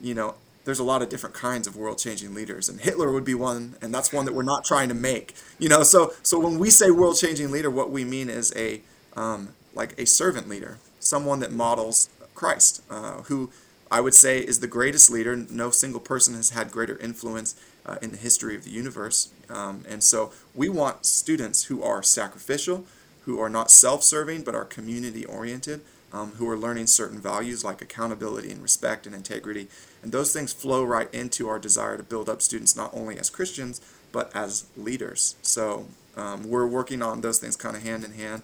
you 0.00 0.14
know, 0.14 0.34
there's 0.64 0.80
a 0.80 0.84
lot 0.84 1.00
of 1.00 1.08
different 1.08 1.34
kinds 1.34 1.68
of 1.68 1.76
world-changing 1.76 2.34
leaders, 2.34 2.68
and 2.68 2.80
Hitler 2.80 3.12
would 3.12 3.24
be 3.24 3.34
one, 3.34 3.76
and 3.80 3.94
that's 3.94 4.12
one 4.12 4.24
that 4.24 4.34
we're 4.34 4.42
not 4.42 4.64
trying 4.64 4.88
to 4.88 4.94
make. 4.94 5.32
You 5.60 5.68
know, 5.68 5.84
so 5.84 6.12
so 6.22 6.40
when 6.40 6.58
we 6.58 6.70
say 6.70 6.90
world-changing 6.90 7.52
leader, 7.52 7.70
what 7.70 7.90
we 7.90 8.04
mean 8.04 8.28
is 8.28 8.52
a 8.56 8.80
um, 9.16 9.50
like 9.74 9.94
a 9.96 10.06
servant 10.06 10.48
leader, 10.48 10.78
someone 10.98 11.38
that 11.38 11.52
models 11.52 12.08
Christ, 12.34 12.82
uh, 12.90 13.22
who 13.22 13.50
I 13.92 14.00
would 14.00 14.14
say 14.14 14.40
is 14.40 14.58
the 14.58 14.66
greatest 14.66 15.08
leader. 15.08 15.36
No 15.36 15.70
single 15.70 16.00
person 16.00 16.34
has 16.34 16.50
had 16.50 16.72
greater 16.72 16.98
influence 16.98 17.54
uh, 17.86 17.96
in 18.02 18.10
the 18.10 18.16
history 18.16 18.54
of 18.54 18.64
the 18.64 18.70
universe. 18.70 19.30
Um, 19.48 19.84
and 19.88 20.02
so 20.02 20.32
we 20.54 20.68
want 20.68 21.06
students 21.06 21.64
who 21.64 21.82
are 21.82 22.02
sacrificial, 22.02 22.84
who 23.24 23.40
are 23.40 23.48
not 23.48 23.70
self 23.70 24.02
serving, 24.02 24.42
but 24.42 24.54
are 24.54 24.64
community 24.64 25.24
oriented, 25.24 25.80
um, 26.12 26.32
who 26.32 26.48
are 26.48 26.56
learning 26.56 26.88
certain 26.88 27.18
values 27.18 27.64
like 27.64 27.80
accountability 27.80 28.50
and 28.50 28.62
respect 28.62 29.06
and 29.06 29.14
integrity. 29.14 29.68
And 30.02 30.12
those 30.12 30.32
things 30.32 30.52
flow 30.52 30.84
right 30.84 31.12
into 31.14 31.48
our 31.48 31.58
desire 31.58 31.96
to 31.96 32.02
build 32.02 32.28
up 32.28 32.42
students 32.42 32.76
not 32.76 32.90
only 32.92 33.18
as 33.18 33.30
Christians, 33.30 33.80
but 34.12 34.34
as 34.34 34.66
leaders. 34.76 35.36
So 35.42 35.86
um, 36.16 36.48
we're 36.48 36.66
working 36.66 37.02
on 37.02 37.20
those 37.20 37.38
things 37.38 37.56
kind 37.56 37.76
of 37.76 37.82
hand 37.82 38.04
in 38.04 38.12
hand. 38.12 38.42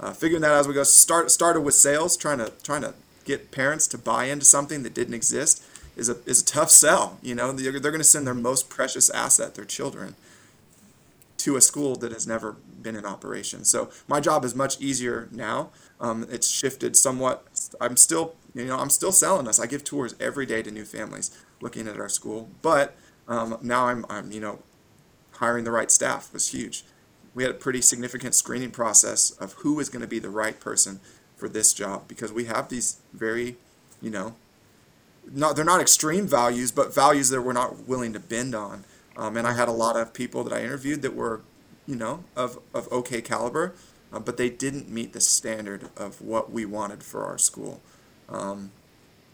Uh, 0.00 0.12
figuring 0.12 0.42
that 0.42 0.50
out 0.50 0.60
as 0.60 0.68
we 0.68 0.74
go. 0.74 0.82
Start 0.82 1.30
started 1.30 1.60
with 1.60 1.74
sales, 1.74 2.16
trying 2.16 2.38
to 2.38 2.52
trying 2.62 2.82
to 2.82 2.94
get 3.24 3.52
parents 3.52 3.86
to 3.86 3.98
buy 3.98 4.24
into 4.24 4.44
something 4.44 4.82
that 4.82 4.94
didn't 4.94 5.14
exist, 5.14 5.62
is 5.96 6.08
a 6.08 6.16
is 6.26 6.42
a 6.42 6.44
tough 6.44 6.70
sell. 6.70 7.18
You 7.22 7.34
know, 7.34 7.52
they're, 7.52 7.78
they're 7.78 7.90
going 7.90 8.00
to 8.00 8.04
send 8.04 8.26
their 8.26 8.34
most 8.34 8.68
precious 8.68 9.10
asset, 9.10 9.54
their 9.54 9.64
children, 9.64 10.14
to 11.38 11.56
a 11.56 11.60
school 11.60 11.96
that 11.96 12.12
has 12.12 12.26
never 12.26 12.56
been 12.80 12.96
in 12.96 13.04
operation. 13.04 13.64
So 13.64 13.90
my 14.08 14.20
job 14.20 14.44
is 14.44 14.54
much 14.54 14.80
easier 14.80 15.28
now. 15.30 15.70
Um, 16.00 16.26
it's 16.30 16.48
shifted 16.48 16.96
somewhat. 16.96 17.46
I'm 17.80 17.96
still, 17.96 18.34
you 18.54 18.64
know, 18.64 18.78
I'm 18.78 18.90
still 18.90 19.12
selling 19.12 19.48
us. 19.48 19.60
I 19.60 19.66
give 19.66 19.84
tours 19.84 20.14
every 20.20 20.46
day 20.46 20.62
to 20.62 20.70
new 20.70 20.84
families 20.84 21.36
looking 21.60 21.88
at 21.88 21.98
our 21.98 22.08
school, 22.08 22.48
but 22.60 22.96
um, 23.28 23.58
now 23.62 23.86
I'm, 23.86 24.04
I'm, 24.08 24.32
you 24.32 24.40
know, 24.40 24.60
hiring 25.32 25.64
the 25.64 25.70
right 25.70 25.90
staff 25.90 26.32
was 26.32 26.48
huge. 26.48 26.84
We 27.34 27.44
had 27.44 27.52
a 27.52 27.54
pretty 27.54 27.80
significant 27.80 28.34
screening 28.34 28.70
process 28.70 29.30
of 29.32 29.54
who 29.54 29.80
is 29.80 29.88
going 29.88 30.02
to 30.02 30.08
be 30.08 30.18
the 30.18 30.30
right 30.30 30.58
person 30.58 31.00
for 31.36 31.48
this 31.48 31.72
job 31.72 32.06
because 32.06 32.32
we 32.32 32.44
have 32.44 32.68
these 32.68 33.00
very, 33.12 33.56
you 34.00 34.10
know, 34.10 34.34
not 35.30 35.56
they're 35.56 35.64
not 35.64 35.80
extreme 35.80 36.26
values, 36.26 36.70
but 36.70 36.94
values 36.94 37.30
that 37.30 37.42
we're 37.42 37.52
not 37.52 37.86
willing 37.88 38.12
to 38.12 38.20
bend 38.20 38.54
on. 38.54 38.84
Um, 39.16 39.36
and 39.36 39.46
I 39.46 39.52
had 39.52 39.68
a 39.68 39.72
lot 39.72 39.96
of 39.96 40.12
people 40.12 40.42
that 40.44 40.52
I 40.52 40.62
interviewed 40.62 41.02
that 41.02 41.14
were, 41.14 41.42
you 41.86 41.96
know, 41.96 42.24
of 42.36 42.58
of 42.74 42.90
okay 42.92 43.20
caliber, 43.20 43.74
uh, 44.12 44.18
but 44.18 44.36
they 44.36 44.50
didn't 44.50 44.88
meet 44.88 45.12
the 45.12 45.20
standard 45.20 45.90
of 45.96 46.20
what 46.20 46.50
we 46.50 46.64
wanted 46.64 47.02
for 47.02 47.24
our 47.24 47.38
school. 47.38 47.80
Um, 48.28 48.70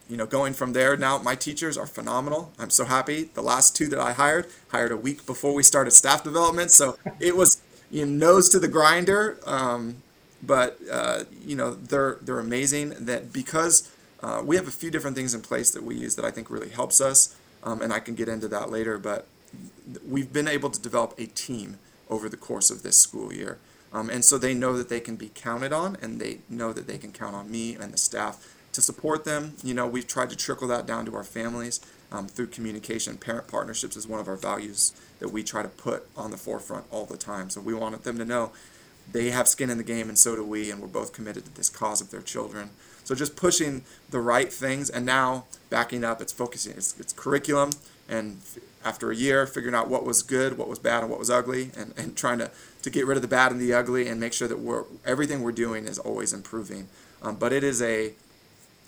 you 0.08 0.16
know, 0.16 0.26
going 0.26 0.54
from 0.54 0.72
there 0.72 0.96
now, 0.96 1.18
my 1.18 1.34
teachers 1.34 1.76
are 1.76 1.86
phenomenal. 1.86 2.52
I'm 2.58 2.70
so 2.70 2.86
happy. 2.86 3.24
The 3.34 3.42
last 3.42 3.76
two 3.76 3.88
that 3.88 3.98
I 3.98 4.12
hired 4.12 4.46
hired 4.68 4.90
a 4.90 4.96
week 4.96 5.26
before 5.26 5.54
we 5.54 5.62
started 5.62 5.90
staff 5.92 6.24
development, 6.24 6.70
so 6.70 6.96
it 7.20 7.36
was 7.36 7.60
you 7.90 8.06
know, 8.06 8.26
nose 8.26 8.48
to 8.50 8.58
the 8.58 8.68
grinder. 8.68 9.38
Um, 9.46 10.02
but 10.42 10.78
uh, 10.90 11.24
you 11.44 11.56
know, 11.56 11.74
they're 11.74 12.18
they're 12.22 12.38
amazing. 12.38 12.94
That 12.98 13.32
because 13.32 13.90
uh, 14.22 14.42
we 14.44 14.56
have 14.56 14.66
a 14.66 14.72
few 14.72 14.90
different 14.90 15.16
things 15.16 15.34
in 15.34 15.40
place 15.40 15.70
that 15.70 15.82
we 15.82 15.94
use 15.94 16.16
that 16.16 16.24
I 16.24 16.30
think 16.30 16.50
really 16.50 16.70
helps 16.70 17.00
us, 17.00 17.36
um, 17.62 17.82
and 17.82 17.92
I 17.92 18.00
can 18.00 18.14
get 18.14 18.28
into 18.28 18.48
that 18.48 18.70
later. 18.70 18.98
But 18.98 19.26
we've 20.06 20.32
been 20.32 20.48
able 20.48 20.70
to 20.70 20.80
develop 20.80 21.14
a 21.18 21.26
team 21.26 21.78
over 22.10 22.28
the 22.28 22.36
course 22.36 22.70
of 22.70 22.82
this 22.82 22.98
school 22.98 23.32
year. 23.32 23.58
Um, 23.92 24.10
and 24.10 24.24
so 24.24 24.36
they 24.36 24.54
know 24.54 24.76
that 24.76 24.88
they 24.88 25.00
can 25.00 25.16
be 25.16 25.30
counted 25.34 25.72
on, 25.72 25.96
and 26.02 26.20
they 26.20 26.38
know 26.48 26.72
that 26.72 26.86
they 26.86 26.98
can 26.98 27.12
count 27.12 27.34
on 27.34 27.50
me 27.50 27.74
and 27.74 27.92
the 27.92 27.98
staff 27.98 28.54
to 28.72 28.82
support 28.82 29.24
them. 29.24 29.54
You 29.62 29.74
know, 29.74 29.86
we've 29.86 30.06
tried 30.06 30.30
to 30.30 30.36
trickle 30.36 30.68
that 30.68 30.86
down 30.86 31.06
to 31.06 31.14
our 31.16 31.24
families. 31.24 31.80
um, 32.10 32.26
through 32.26 32.48
communication. 32.48 33.16
Parent 33.16 33.48
partnerships 33.48 33.96
is 33.96 34.06
one 34.06 34.20
of 34.20 34.28
our 34.28 34.36
values 34.36 34.92
that 35.18 35.28
we 35.28 35.42
try 35.42 35.62
to 35.62 35.68
put 35.68 36.06
on 36.16 36.30
the 36.30 36.36
forefront 36.36 36.86
all 36.90 37.04
the 37.04 37.16
time. 37.16 37.50
So 37.50 37.60
we 37.60 37.74
wanted 37.74 38.04
them 38.04 38.18
to 38.18 38.24
know 38.24 38.52
they 39.10 39.30
have 39.30 39.48
skin 39.48 39.70
in 39.70 39.78
the 39.78 39.84
game, 39.84 40.08
and 40.08 40.18
so 40.18 40.36
do 40.36 40.44
we, 40.44 40.70
and 40.70 40.80
we're 40.80 40.88
both 40.88 41.12
committed 41.12 41.44
to 41.46 41.54
this 41.54 41.68
cause 41.68 42.00
of 42.00 42.10
their 42.10 42.20
children. 42.20 42.70
So 43.08 43.14
just 43.14 43.36
pushing 43.36 43.84
the 44.10 44.20
right 44.20 44.52
things, 44.52 44.90
and 44.90 45.06
now 45.06 45.46
backing 45.70 46.04
up, 46.04 46.20
it's 46.20 46.30
focusing, 46.30 46.74
it's, 46.76 46.94
it's 47.00 47.14
curriculum, 47.14 47.70
and 48.06 48.36
after 48.84 49.10
a 49.10 49.16
year, 49.16 49.46
figuring 49.46 49.74
out 49.74 49.88
what 49.88 50.04
was 50.04 50.22
good, 50.22 50.58
what 50.58 50.68
was 50.68 50.78
bad, 50.78 51.00
and 51.00 51.08
what 51.10 51.18
was 51.18 51.30
ugly, 51.30 51.70
and, 51.74 51.94
and 51.96 52.18
trying 52.18 52.36
to, 52.36 52.50
to 52.82 52.90
get 52.90 53.06
rid 53.06 53.16
of 53.16 53.22
the 53.22 53.28
bad 53.28 53.50
and 53.50 53.58
the 53.62 53.72
ugly, 53.72 54.08
and 54.08 54.20
make 54.20 54.34
sure 54.34 54.46
that 54.46 54.58
we're 54.58 54.84
everything 55.06 55.40
we're 55.40 55.52
doing 55.52 55.86
is 55.86 55.98
always 55.98 56.34
improving. 56.34 56.86
Um, 57.22 57.36
but 57.36 57.50
it 57.50 57.64
is 57.64 57.80
a 57.80 58.12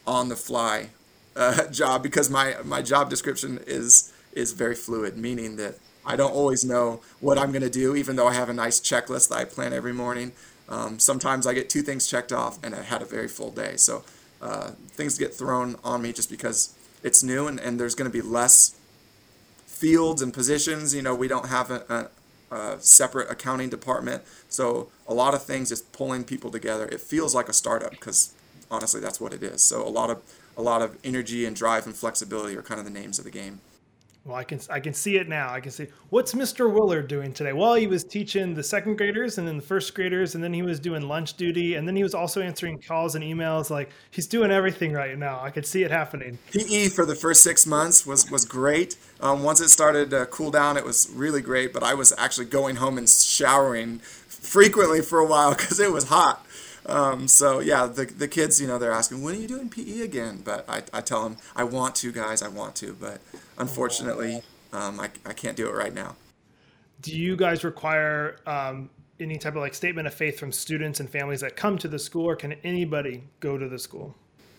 on 0.06 0.28
the 0.28 0.36
fly 0.36 0.90
uh, 1.34 1.66
job 1.70 2.02
because 2.02 2.28
my 2.28 2.56
my 2.62 2.82
job 2.82 3.08
description 3.08 3.58
is 3.66 4.12
is 4.34 4.52
very 4.52 4.74
fluid, 4.74 5.16
meaning 5.16 5.56
that 5.56 5.76
I 6.04 6.16
don't 6.16 6.32
always 6.32 6.62
know 6.62 7.00
what 7.20 7.38
I'm 7.38 7.52
going 7.52 7.62
to 7.62 7.70
do, 7.70 7.96
even 7.96 8.16
though 8.16 8.26
I 8.26 8.34
have 8.34 8.50
a 8.50 8.54
nice 8.54 8.80
checklist 8.80 9.30
that 9.30 9.38
I 9.38 9.46
plan 9.46 9.72
every 9.72 9.94
morning. 9.94 10.32
Um, 10.70 10.98
sometimes 10.98 11.46
I 11.46 11.54
get 11.54 11.68
two 11.68 11.82
things 11.82 12.06
checked 12.06 12.32
off, 12.32 12.58
and 12.62 12.74
I 12.74 12.82
had 12.82 13.02
a 13.02 13.04
very 13.04 13.28
full 13.28 13.50
day. 13.50 13.76
So 13.76 14.04
uh, 14.40 14.70
things 14.88 15.18
get 15.18 15.34
thrown 15.34 15.76
on 15.82 16.02
me 16.02 16.12
just 16.12 16.30
because 16.30 16.74
it's 17.02 17.22
new, 17.22 17.46
and, 17.46 17.58
and 17.58 17.78
there's 17.78 17.94
going 17.94 18.10
to 18.10 18.12
be 18.12 18.22
less 18.22 18.78
fields 19.66 20.22
and 20.22 20.32
positions. 20.32 20.94
You 20.94 21.02
know, 21.02 21.14
we 21.14 21.28
don't 21.28 21.48
have 21.48 21.70
a, 21.70 22.10
a, 22.50 22.54
a 22.54 22.80
separate 22.80 23.30
accounting 23.30 23.68
department, 23.68 24.22
so 24.48 24.88
a 25.08 25.14
lot 25.14 25.34
of 25.34 25.42
things 25.42 25.72
is 25.72 25.82
pulling 25.82 26.24
people 26.24 26.50
together. 26.50 26.86
It 26.86 27.00
feels 27.00 27.34
like 27.34 27.48
a 27.48 27.52
startup 27.52 27.90
because 27.90 28.32
honestly, 28.70 29.00
that's 29.00 29.20
what 29.20 29.32
it 29.32 29.42
is. 29.42 29.62
So 29.62 29.86
a 29.86 29.88
lot 29.88 30.10
of 30.10 30.22
a 30.56 30.62
lot 30.62 30.82
of 30.82 30.98
energy 31.02 31.44
and 31.46 31.56
drive 31.56 31.86
and 31.86 31.94
flexibility 31.94 32.56
are 32.56 32.62
kind 32.62 32.78
of 32.78 32.84
the 32.84 32.92
names 32.92 33.18
of 33.18 33.24
the 33.24 33.30
game. 33.30 33.60
Well, 34.24 34.36
I 34.36 34.44
can 34.44 34.60
I 34.68 34.80
can 34.80 34.92
see 34.92 35.16
it 35.16 35.28
now. 35.28 35.50
I 35.50 35.60
can 35.60 35.72
see 35.72 35.86
what's 36.10 36.34
Mr. 36.34 36.70
Willard 36.70 37.08
doing 37.08 37.32
today. 37.32 37.54
Well, 37.54 37.74
he 37.74 37.86
was 37.86 38.04
teaching 38.04 38.52
the 38.52 38.62
second 38.62 38.98
graders 38.98 39.38
and 39.38 39.48
then 39.48 39.56
the 39.56 39.62
first 39.62 39.94
graders, 39.94 40.34
and 40.34 40.44
then 40.44 40.52
he 40.52 40.60
was 40.60 40.78
doing 40.78 41.08
lunch 41.08 41.34
duty, 41.38 41.76
and 41.76 41.88
then 41.88 41.96
he 41.96 42.02
was 42.02 42.14
also 42.14 42.42
answering 42.42 42.78
calls 42.82 43.14
and 43.14 43.24
emails. 43.24 43.70
Like 43.70 43.90
he's 44.10 44.26
doing 44.26 44.50
everything 44.50 44.92
right 44.92 45.16
now. 45.16 45.40
I 45.40 45.48
could 45.48 45.64
see 45.64 45.84
it 45.84 45.90
happening. 45.90 46.38
PE 46.52 46.88
for 46.88 47.06
the 47.06 47.14
first 47.14 47.42
six 47.42 47.66
months 47.66 48.04
was 48.04 48.30
was 48.30 48.44
great. 48.44 48.96
Um, 49.20 49.42
once 49.42 49.60
it 49.62 49.70
started 49.70 50.10
to 50.10 50.26
cool 50.26 50.50
down, 50.50 50.76
it 50.76 50.84
was 50.84 51.10
really 51.14 51.40
great. 51.40 51.72
But 51.72 51.82
I 51.82 51.94
was 51.94 52.12
actually 52.18 52.46
going 52.46 52.76
home 52.76 52.98
and 52.98 53.08
showering 53.08 54.00
frequently 54.00 55.00
for 55.00 55.18
a 55.18 55.26
while 55.26 55.54
because 55.54 55.80
it 55.80 55.92
was 55.92 56.08
hot. 56.08 56.44
Um, 56.86 57.28
so 57.28 57.60
yeah, 57.60 57.86
the, 57.86 58.06
the 58.06 58.28
kids, 58.28 58.60
you 58.60 58.66
know, 58.66 58.78
they're 58.78 58.92
asking, 58.92 59.22
when 59.22 59.34
are 59.34 59.38
you 59.38 59.48
doing 59.48 59.68
PE 59.68 60.00
again? 60.00 60.42
But 60.44 60.68
I, 60.68 60.82
I 60.92 61.00
tell 61.00 61.22
them, 61.22 61.36
I 61.54 61.64
want 61.64 61.94
to, 61.96 62.12
guys, 62.12 62.42
I 62.42 62.48
want 62.48 62.74
to, 62.76 62.94
but 62.94 63.20
unfortunately, 63.58 64.42
um, 64.72 65.00
I, 65.00 65.10
I 65.26 65.32
can't 65.32 65.56
do 65.56 65.68
it 65.68 65.74
right 65.74 65.94
now. 65.94 66.16
Do 67.02 67.16
you 67.16 67.36
guys 67.36 67.64
require 67.64 68.36
um, 68.46 68.90
any 69.18 69.36
type 69.36 69.54
of 69.54 69.62
like 69.62 69.74
statement 69.74 70.06
of 70.06 70.14
faith 70.14 70.38
from 70.38 70.52
students 70.52 71.00
and 71.00 71.08
families 71.08 71.40
that 71.40 71.56
come 71.56 71.78
to 71.78 71.88
the 71.88 71.98
school, 71.98 72.26
or 72.26 72.36
can 72.36 72.52
anybody 72.64 73.24
go 73.40 73.58
to 73.58 73.68
the 73.68 73.78
school? 73.78 74.14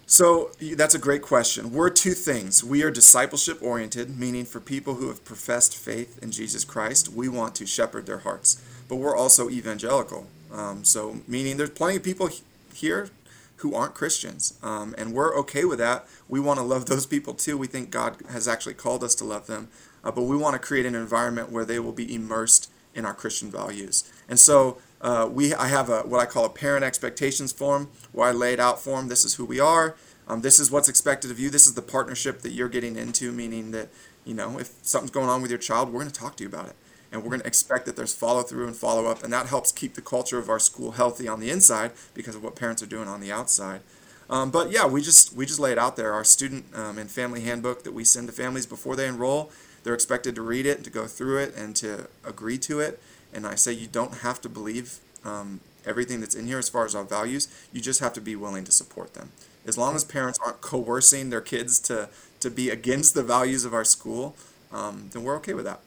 So 0.06 0.52
that's 0.76 0.94
a 0.94 1.00
great 1.00 1.22
question. 1.22 1.72
We're 1.72 1.90
two 1.90 2.12
things. 2.12 2.64
We 2.66 2.84
are 2.84 2.92
discipleship 2.92 3.60
oriented, 3.62 4.20
meaning 4.20 4.44
for 4.44 4.60
people 4.60 4.96
who 4.96 5.08
have 5.08 5.24
professed 5.24 5.78
faith 5.78 6.20
in 6.22 6.32
Jesus 6.32 6.66
Christ, 6.66 7.10
we 7.10 7.30
want 7.30 7.56
to 7.56 7.66
shepherd 7.66 8.08
their 8.08 8.20
hearts. 8.20 8.62
But 8.90 8.98
we're 8.98 9.16
also 9.16 9.50
evangelical, 9.50 10.28
um, 10.52 10.84
so, 10.84 11.22
meaning 11.28 11.58
there's 11.58 11.70
plenty 11.70 11.98
of 11.98 12.04
people 12.04 12.30
here 12.74 13.10
who 13.58 13.76
aren't 13.76 13.94
Christians, 13.94 14.58
um, 14.64 14.96
and 14.98 15.14
we're 15.14 15.36
okay 15.38 15.66
with 15.66 15.80
that. 15.80 16.08
We 16.28 16.40
want 16.40 16.60
to 16.60 16.66
love 16.66 16.88
those 16.88 17.06
people 17.06 17.34
too. 17.34 17.58
We 17.58 17.68
think 17.68 17.92
God 17.92 18.18
has 18.30 18.48
actually 18.48 18.74
called 18.74 19.04
us 19.04 19.16
to 19.16 19.26
love 19.26 19.48
them, 19.48 19.70
uh, 20.04 20.12
but 20.12 20.24
we 20.24 20.36
want 20.36 20.54
to 20.54 20.60
create 20.60 20.86
an 20.86 20.96
environment 20.96 21.52
where 21.52 21.66
they 21.66 21.80
will 21.80 21.92
be 21.92 22.14
immersed 22.14 22.72
in 22.94 23.06
our 23.06 23.14
Christian 23.14 23.50
values. 23.50 24.12
And 24.28 24.40
so, 24.40 24.80
uh, 25.00 25.30
we 25.32 25.54
I 25.54 25.68
have 25.68 25.90
a 25.90 26.02
what 26.02 26.20
I 26.20 26.26
call 26.26 26.46
a 26.46 26.50
parent 26.50 26.84
expectations 26.84 27.52
form 27.52 27.90
where 28.12 28.30
I 28.30 28.32
lay 28.32 28.54
it 28.54 28.60
out 28.60 28.82
for 28.82 28.98
them. 28.98 29.08
This 29.08 29.24
is 29.24 29.36
who 29.36 29.46
we 29.46 29.60
are. 29.60 29.96
Um, 30.28 30.42
this 30.42 30.60
is 30.60 30.70
what's 30.70 30.90
expected 30.90 31.32
of 31.32 31.40
you. 31.40 31.50
This 31.50 31.68
is 31.68 31.74
the 31.74 31.82
partnership 31.82 32.42
that 32.42 32.52
you're 32.52 32.70
getting 32.70 32.96
into. 32.96 33.32
Meaning 33.32 33.72
that 33.72 33.90
you 34.26 34.34
know 34.34 34.60
if 34.60 34.74
something's 34.82 35.12
going 35.12 35.30
on 35.30 35.42
with 35.42 35.50
your 35.50 35.60
child, 35.60 35.90
we're 35.90 36.02
going 36.02 36.12
to 36.12 36.20
talk 36.20 36.36
to 36.38 36.44
you 36.44 36.50
about 36.50 36.68
it 36.68 36.76
and 37.12 37.22
we're 37.24 37.30
going 37.30 37.42
to 37.42 37.48
expect 37.48 37.86
that 37.86 37.96
there's 37.96 38.14
follow 38.14 38.42
through 38.42 38.68
and 38.68 38.76
follow 38.76 39.08
up, 39.08 39.24
and 39.24 39.32
that 39.34 39.48
helps 39.48 39.72
keep 39.72 39.96
the 39.96 40.02
culture 40.02 40.38
of 40.38 40.50
our 40.50 40.60
school 40.60 40.92
healthy 40.92 41.28
on 41.28 41.40
the 41.40 41.50
inside 41.50 41.92
because 42.14 42.36
of 42.36 42.44
what 42.44 42.56
parents 42.56 42.82
are 42.82 42.88
doing 42.88 43.08
on 43.08 43.20
the 43.20 43.32
outside. 43.32 43.82
Um, 44.30 44.50
but 44.50 44.72
yeah, 44.72 44.86
we 44.86 45.02
just 45.02 45.36
we 45.36 45.46
just 45.46 45.60
lay 45.60 45.74
it 45.74 45.78
out 45.78 45.98
there. 45.98 46.14
Our 46.14 46.24
student 46.24 46.66
um, 46.74 46.98
and 46.98 47.12
family 47.12 47.42
handbook 47.42 47.84
that 47.84 47.94
we 47.94 48.06
send 48.06 48.28
to 48.28 48.34
families 48.34 48.66
before 48.66 48.96
they 48.96 49.08
enroll, 49.08 49.52
they're 49.84 49.94
expected 49.94 50.36
to 50.36 50.42
read 50.42 50.66
it, 50.66 50.84
to 50.86 50.90
go 50.90 51.06
through 51.06 51.40
it, 51.40 51.56
and 51.56 51.76
to 51.78 52.08
agree 52.24 52.58
to 52.60 52.80
it. 52.80 53.02
And 53.34 53.46
I 53.46 53.56
say 53.56 53.74
you 53.74 53.88
don't 53.88 54.20
have 54.20 54.40
to 54.42 54.50
believe 54.50 55.00
um, 55.26 55.60
everything 55.86 56.22
that's 56.22 56.36
in 56.36 56.48
here 56.48 56.60
as 56.60 56.70
far 56.70 56.86
as 56.86 56.96
our 56.96 57.04
values. 57.04 57.48
You 57.74 57.82
just 57.82 58.00
have 58.00 58.14
to 58.14 58.22
be 58.22 58.36
willing 58.38 58.64
to 58.64 58.72
support 58.72 59.14
them. 59.16 59.32
As 59.66 59.78
long 59.78 59.96
as 59.96 60.04
parents 60.04 60.40
aren't 60.44 60.62
coercing 60.62 61.30
their 61.30 61.42
kids 61.42 61.80
to 61.82 62.10
to 62.40 62.50
be 62.50 62.70
against 62.70 63.14
the 63.14 63.24
values 63.24 63.66
of 63.66 63.74
our 63.74 63.84
school, 63.84 64.36
um, 64.72 65.10
then 65.12 65.24
we're 65.24 65.36
okay 65.36 65.54
with 65.54 65.66
that. 65.66 65.82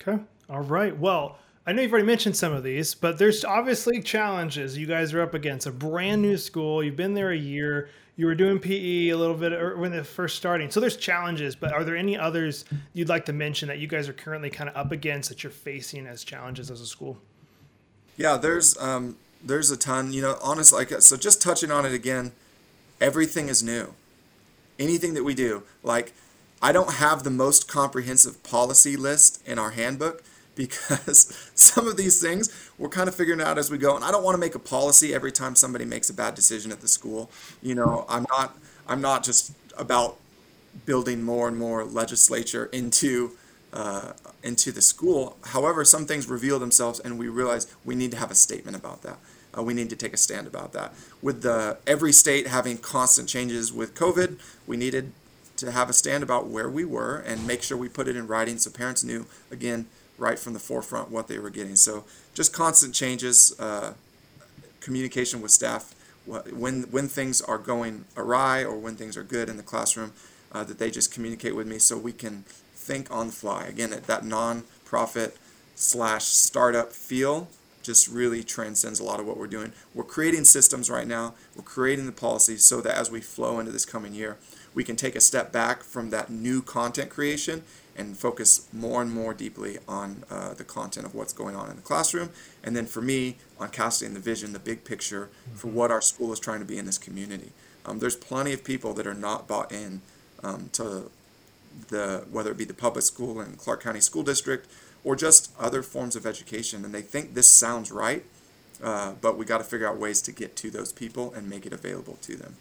Okay. 0.00 0.22
All 0.48 0.60
right. 0.60 0.96
Well, 0.96 1.38
I 1.66 1.72
know 1.72 1.82
you've 1.82 1.92
already 1.92 2.06
mentioned 2.06 2.36
some 2.36 2.52
of 2.52 2.62
these, 2.62 2.94
but 2.94 3.18
there's 3.18 3.44
obviously 3.44 4.02
challenges 4.02 4.76
you 4.76 4.86
guys 4.86 5.14
are 5.14 5.22
up 5.22 5.32
against. 5.32 5.66
A 5.66 5.72
brand 5.72 6.20
new 6.20 6.36
school. 6.36 6.82
You've 6.84 6.96
been 6.96 7.14
there 7.14 7.30
a 7.30 7.36
year. 7.36 7.88
You 8.16 8.26
were 8.26 8.34
doing 8.34 8.58
PE 8.58 9.08
a 9.08 9.16
little 9.16 9.34
bit 9.34 9.78
when 9.78 9.90
they're 9.90 10.04
first 10.04 10.36
starting. 10.36 10.70
So 10.70 10.78
there's 10.78 10.96
challenges, 10.96 11.56
but 11.56 11.72
are 11.72 11.82
there 11.82 11.96
any 11.96 12.16
others 12.16 12.64
you'd 12.92 13.08
like 13.08 13.24
to 13.26 13.32
mention 13.32 13.68
that 13.68 13.78
you 13.78 13.86
guys 13.86 14.08
are 14.08 14.12
currently 14.12 14.50
kind 14.50 14.68
of 14.68 14.76
up 14.76 14.92
against 14.92 15.30
that 15.30 15.42
you're 15.42 15.50
facing 15.50 16.06
as 16.06 16.22
challenges 16.22 16.70
as 16.70 16.80
a 16.80 16.86
school? 16.86 17.18
Yeah, 18.16 18.36
there's 18.36 18.78
um, 18.78 19.16
there's 19.42 19.70
a 19.70 19.76
ton. 19.76 20.12
You 20.12 20.22
know, 20.22 20.38
honestly, 20.42 20.84
like 20.84 21.02
so. 21.02 21.16
Just 21.16 21.42
touching 21.42 21.72
on 21.72 21.86
it 21.86 21.92
again, 21.92 22.32
everything 23.00 23.48
is 23.48 23.62
new. 23.62 23.94
Anything 24.78 25.14
that 25.14 25.24
we 25.24 25.34
do, 25.34 25.62
like 25.82 26.12
I 26.62 26.72
don't 26.72 26.94
have 26.94 27.24
the 27.24 27.30
most 27.30 27.68
comprehensive 27.68 28.42
policy 28.42 28.96
list 28.96 29.42
in 29.46 29.58
our 29.58 29.70
handbook 29.70 30.22
because 30.54 31.50
some 31.54 31.86
of 31.88 31.96
these 31.96 32.20
things 32.20 32.70
we're 32.78 32.88
kind 32.88 33.08
of 33.08 33.14
figuring 33.14 33.40
out 33.40 33.58
as 33.58 33.70
we 33.70 33.78
go. 33.78 33.96
And 33.96 34.04
i 34.04 34.10
don't 34.10 34.24
want 34.24 34.34
to 34.34 34.40
make 34.40 34.54
a 34.54 34.58
policy 34.58 35.14
every 35.14 35.32
time 35.32 35.54
somebody 35.54 35.84
makes 35.84 36.10
a 36.10 36.14
bad 36.14 36.34
decision 36.34 36.72
at 36.72 36.80
the 36.80 36.88
school. 36.88 37.30
You 37.62 37.74
know 37.74 38.04
i'm 38.08 38.26
not 38.30 38.56
i'm 38.88 39.00
not 39.00 39.24
just 39.24 39.52
about 39.76 40.16
building 40.86 41.22
more 41.22 41.48
and 41.48 41.56
more 41.56 41.84
legislature 41.84 42.66
into 42.66 43.32
uh, 43.72 44.12
into 44.42 44.70
the 44.70 44.82
school. 44.82 45.36
However 45.46 45.84
some 45.84 46.06
things 46.06 46.28
reveal 46.28 46.58
themselves 46.58 47.00
and 47.00 47.18
we 47.18 47.28
realize 47.28 47.66
we 47.84 47.94
need 47.94 48.12
to 48.12 48.16
have 48.16 48.30
a 48.30 48.34
statement 48.34 48.76
about 48.76 49.02
that. 49.02 49.18
Uh, 49.56 49.62
we 49.62 49.74
need 49.74 49.90
to 49.90 49.96
take 49.96 50.12
a 50.12 50.16
stand 50.16 50.46
about 50.46 50.72
that. 50.72 50.94
With 51.22 51.42
the 51.42 51.78
every 51.86 52.12
state 52.12 52.46
having 52.46 52.78
constant 52.78 53.28
changes 53.28 53.72
with 53.72 53.94
covid 53.94 54.38
we 54.66 54.76
needed 54.76 55.12
to 55.56 55.70
have 55.70 55.88
a 55.88 55.92
stand 55.92 56.22
about 56.22 56.48
where 56.48 56.68
we 56.68 56.84
were 56.84 57.16
and 57.26 57.46
make 57.46 57.62
sure 57.62 57.76
we 57.76 57.88
put 57.88 58.08
it 58.08 58.16
in 58.16 58.26
writing 58.26 58.58
so 58.58 58.70
parents 58.70 59.04
knew 59.04 59.26
again 59.50 59.86
right 60.18 60.38
from 60.38 60.52
the 60.52 60.58
forefront 60.58 61.10
what 61.10 61.28
they 61.28 61.38
were 61.38 61.50
getting. 61.50 61.76
So 61.76 62.04
just 62.34 62.52
constant 62.52 62.94
changes, 62.94 63.58
uh, 63.58 63.94
communication 64.80 65.40
with 65.40 65.50
staff 65.50 65.94
when 66.26 66.82
when 66.84 67.08
things 67.08 67.40
are 67.42 67.58
going 67.58 68.04
awry 68.16 68.62
or 68.62 68.76
when 68.76 68.96
things 68.96 69.16
are 69.16 69.22
good 69.22 69.48
in 69.48 69.56
the 69.56 69.62
classroom, 69.62 70.12
uh, 70.52 70.64
that 70.64 70.78
they 70.78 70.90
just 70.90 71.12
communicate 71.12 71.54
with 71.54 71.66
me 71.66 71.78
so 71.78 71.98
we 71.98 72.12
can 72.12 72.44
think 72.74 73.10
on 73.10 73.26
the 73.28 73.32
fly. 73.32 73.64
Again, 73.64 73.90
that 74.06 74.24
non-profit 74.24 75.36
slash 75.74 76.24
startup 76.24 76.92
feel 76.92 77.48
just 77.82 78.08
really 78.08 78.42
transcends 78.42 79.00
a 79.00 79.04
lot 79.04 79.20
of 79.20 79.26
what 79.26 79.36
we're 79.36 79.46
doing. 79.46 79.72
We're 79.92 80.04
creating 80.04 80.44
systems 80.44 80.88
right 80.88 81.06
now. 81.06 81.34
We're 81.54 81.64
creating 81.64 82.06
the 82.06 82.12
policies 82.12 82.64
so 82.64 82.80
that 82.80 82.96
as 82.96 83.10
we 83.10 83.20
flow 83.20 83.58
into 83.58 83.72
this 83.72 83.84
coming 83.84 84.14
year, 84.14 84.38
we 84.74 84.84
can 84.84 84.96
take 84.96 85.14
a 85.14 85.20
step 85.20 85.52
back 85.52 85.82
from 85.82 86.10
that 86.10 86.30
new 86.30 86.60
content 86.60 87.10
creation 87.10 87.62
and 87.96 88.16
focus 88.16 88.66
more 88.72 89.00
and 89.00 89.12
more 89.12 89.32
deeply 89.32 89.78
on 89.86 90.24
uh, 90.30 90.52
the 90.54 90.64
content 90.64 91.06
of 91.06 91.14
what's 91.14 91.32
going 91.32 91.54
on 91.54 91.70
in 91.70 91.76
the 91.76 91.82
classroom. 91.82 92.30
And 92.62 92.76
then 92.76 92.86
for 92.86 93.00
me, 93.00 93.36
on 93.60 93.70
casting 93.70 94.14
the 94.14 94.20
vision, 94.20 94.52
the 94.52 94.58
big 94.58 94.84
picture 94.84 95.28
mm-hmm. 95.46 95.56
for 95.56 95.68
what 95.68 95.90
our 95.90 96.00
school 96.00 96.32
is 96.32 96.40
trying 96.40 96.58
to 96.58 96.64
be 96.64 96.76
in 96.76 96.86
this 96.86 96.98
community. 96.98 97.52
Um, 97.86 97.98
there's 98.00 98.16
plenty 98.16 98.52
of 98.52 98.64
people 98.64 98.94
that 98.94 99.06
are 99.06 99.14
not 99.14 99.46
bought 99.46 99.70
in 99.70 100.00
um, 100.42 100.70
to 100.72 101.10
the 101.88 102.24
whether 102.30 102.50
it 102.50 102.56
be 102.56 102.64
the 102.64 102.74
public 102.74 103.04
school 103.04 103.40
in 103.40 103.56
Clark 103.56 103.82
County 103.82 104.00
School 104.00 104.22
District 104.22 104.68
or 105.02 105.16
just 105.16 105.52
other 105.58 105.82
forms 105.82 106.16
of 106.16 106.24
education, 106.24 106.84
and 106.84 106.94
they 106.94 107.02
think 107.02 107.34
this 107.34 107.50
sounds 107.50 107.92
right, 107.92 108.24
uh, 108.82 109.12
but 109.20 109.36
we 109.36 109.44
got 109.44 109.58
to 109.58 109.64
figure 109.64 109.86
out 109.86 109.98
ways 109.98 110.22
to 110.22 110.32
get 110.32 110.56
to 110.56 110.70
those 110.70 110.92
people 110.92 111.32
and 111.34 111.48
make 111.48 111.66
it 111.66 111.72
available 111.72 112.16
to 112.22 112.36
them. 112.36 112.56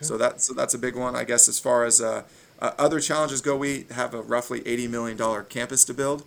Okay. 0.00 0.06
So 0.06 0.16
that 0.16 0.40
so 0.40 0.54
that's 0.54 0.74
a 0.74 0.78
big 0.78 0.96
one, 0.96 1.14
I 1.14 1.24
guess, 1.24 1.48
as 1.48 1.58
far 1.58 1.84
as 1.84 2.00
uh, 2.00 2.22
uh, 2.60 2.72
other 2.78 3.00
challenges 3.00 3.40
go, 3.40 3.56
we 3.56 3.86
have 3.92 4.14
a 4.14 4.22
roughly 4.22 4.60
$80 4.62 4.90
million 4.90 5.44
campus 5.48 5.84
to 5.84 5.94
build 5.94 6.24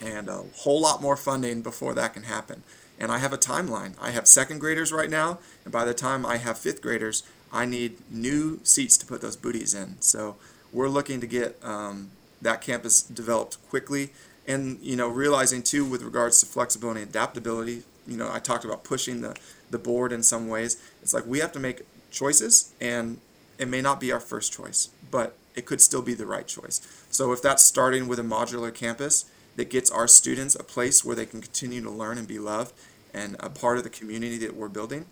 and 0.00 0.28
a 0.28 0.42
whole 0.56 0.80
lot 0.80 1.02
more 1.02 1.16
funding 1.16 1.62
before 1.62 1.94
that 1.94 2.14
can 2.14 2.24
happen. 2.24 2.62
And 2.98 3.10
I 3.10 3.18
have 3.18 3.32
a 3.32 3.38
timeline. 3.38 3.94
I 4.00 4.10
have 4.10 4.26
second 4.28 4.60
graders 4.60 4.92
right 4.92 5.10
now, 5.10 5.38
and 5.64 5.72
by 5.72 5.84
the 5.84 5.94
time 5.94 6.24
I 6.24 6.36
have 6.36 6.58
fifth 6.58 6.80
graders, 6.80 7.24
I 7.52 7.64
need 7.64 7.96
new 8.10 8.60
seats 8.62 8.96
to 8.98 9.06
put 9.06 9.20
those 9.20 9.36
booties 9.36 9.74
in. 9.74 10.00
So 10.00 10.36
we're 10.72 10.88
looking 10.88 11.20
to 11.20 11.26
get 11.26 11.58
um, 11.62 12.10
that 12.42 12.60
campus 12.60 13.02
developed 13.02 13.58
quickly, 13.68 14.10
and 14.46 14.78
you 14.80 14.96
know, 14.96 15.08
realizing 15.08 15.62
too 15.62 15.84
with 15.84 16.02
regards 16.02 16.40
to 16.40 16.46
flexibility 16.46 17.00
and 17.00 17.10
adaptability. 17.10 17.82
You 18.06 18.16
know, 18.16 18.30
I 18.32 18.38
talked 18.38 18.64
about 18.64 18.84
pushing 18.84 19.22
the 19.22 19.36
the 19.70 19.78
board 19.78 20.12
in 20.12 20.22
some 20.22 20.48
ways. 20.48 20.80
It's 21.02 21.14
like 21.14 21.26
we 21.26 21.40
have 21.40 21.52
to 21.52 21.60
make 21.60 21.82
choices, 22.14 22.72
and 22.80 23.18
it 23.58 23.68
may 23.68 23.82
not 23.82 24.00
be 24.00 24.12
our 24.12 24.20
first 24.20 24.52
choice, 24.52 24.88
but 25.10 25.36
it 25.54 25.66
could 25.66 25.80
still 25.80 26.02
be 26.02 26.14
the 26.14 26.26
right 26.26 26.46
choice. 26.46 26.80
So 27.10 27.32
if 27.32 27.42
that's 27.42 27.62
starting 27.62 28.08
with 28.08 28.18
a 28.18 28.22
modular 28.22 28.74
campus 28.74 29.26
that 29.56 29.70
gets 29.70 29.90
our 29.90 30.08
students 30.08 30.54
a 30.54 30.64
place 30.64 31.04
where 31.04 31.14
they 31.14 31.26
can 31.26 31.40
continue 31.40 31.82
to 31.82 31.90
learn 31.90 32.18
and 32.18 32.26
be 32.26 32.38
loved 32.38 32.72
and 33.12 33.36
a 33.38 33.48
part 33.48 33.78
of 33.78 33.84
the 33.84 33.90
community 33.90 34.38
that 34.38 34.56
we're 34.56 34.68
building, 34.68 35.06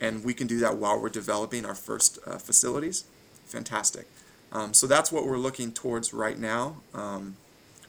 and 0.00 0.24
we 0.24 0.34
can 0.34 0.46
do 0.46 0.58
that 0.58 0.76
while 0.76 1.00
we're 1.00 1.10
developing 1.10 1.66
our 1.66 1.74
first 1.74 2.18
uh, 2.26 2.38
facilities, 2.38 3.04
fantastic. 3.44 4.06
Um, 4.50 4.74
so 4.74 4.86
that's 4.86 5.12
what 5.12 5.26
we're 5.26 5.38
looking 5.38 5.72
towards 5.72 6.12
right 6.12 6.38
now. 6.38 6.76
Um, 6.94 7.36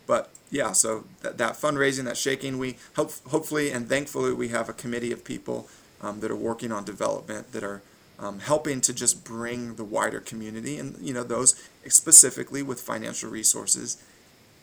but 0.05 0.29
yeah, 0.51 0.73
so 0.73 1.05
that, 1.21 1.37
that 1.37 1.53
fundraising, 1.53 2.03
that 2.03 2.17
shaking, 2.17 2.59
we 2.59 2.77
hope, 2.95 3.11
hopefully 3.27 3.71
and 3.71 3.87
thankfully 3.87 4.33
we 4.33 4.49
have 4.49 4.69
a 4.69 4.73
committee 4.73 5.11
of 5.11 5.23
people 5.23 5.67
um, 6.01 6.19
that 6.19 6.29
are 6.29 6.35
working 6.35 6.71
on 6.71 6.83
development 6.83 7.53
that 7.53 7.63
are 7.63 7.81
um, 8.23 8.39
helping 8.39 8.79
to 8.81 8.93
just 8.93 9.23
bring 9.23 9.75
the 9.75 9.83
wider 9.83 10.19
community 10.19 10.77
and 10.77 10.97
you 11.01 11.13
know 11.13 11.23
those 11.23 11.55
specifically 11.87 12.63
with 12.63 12.79
financial 12.79 13.29
resources 13.29 14.01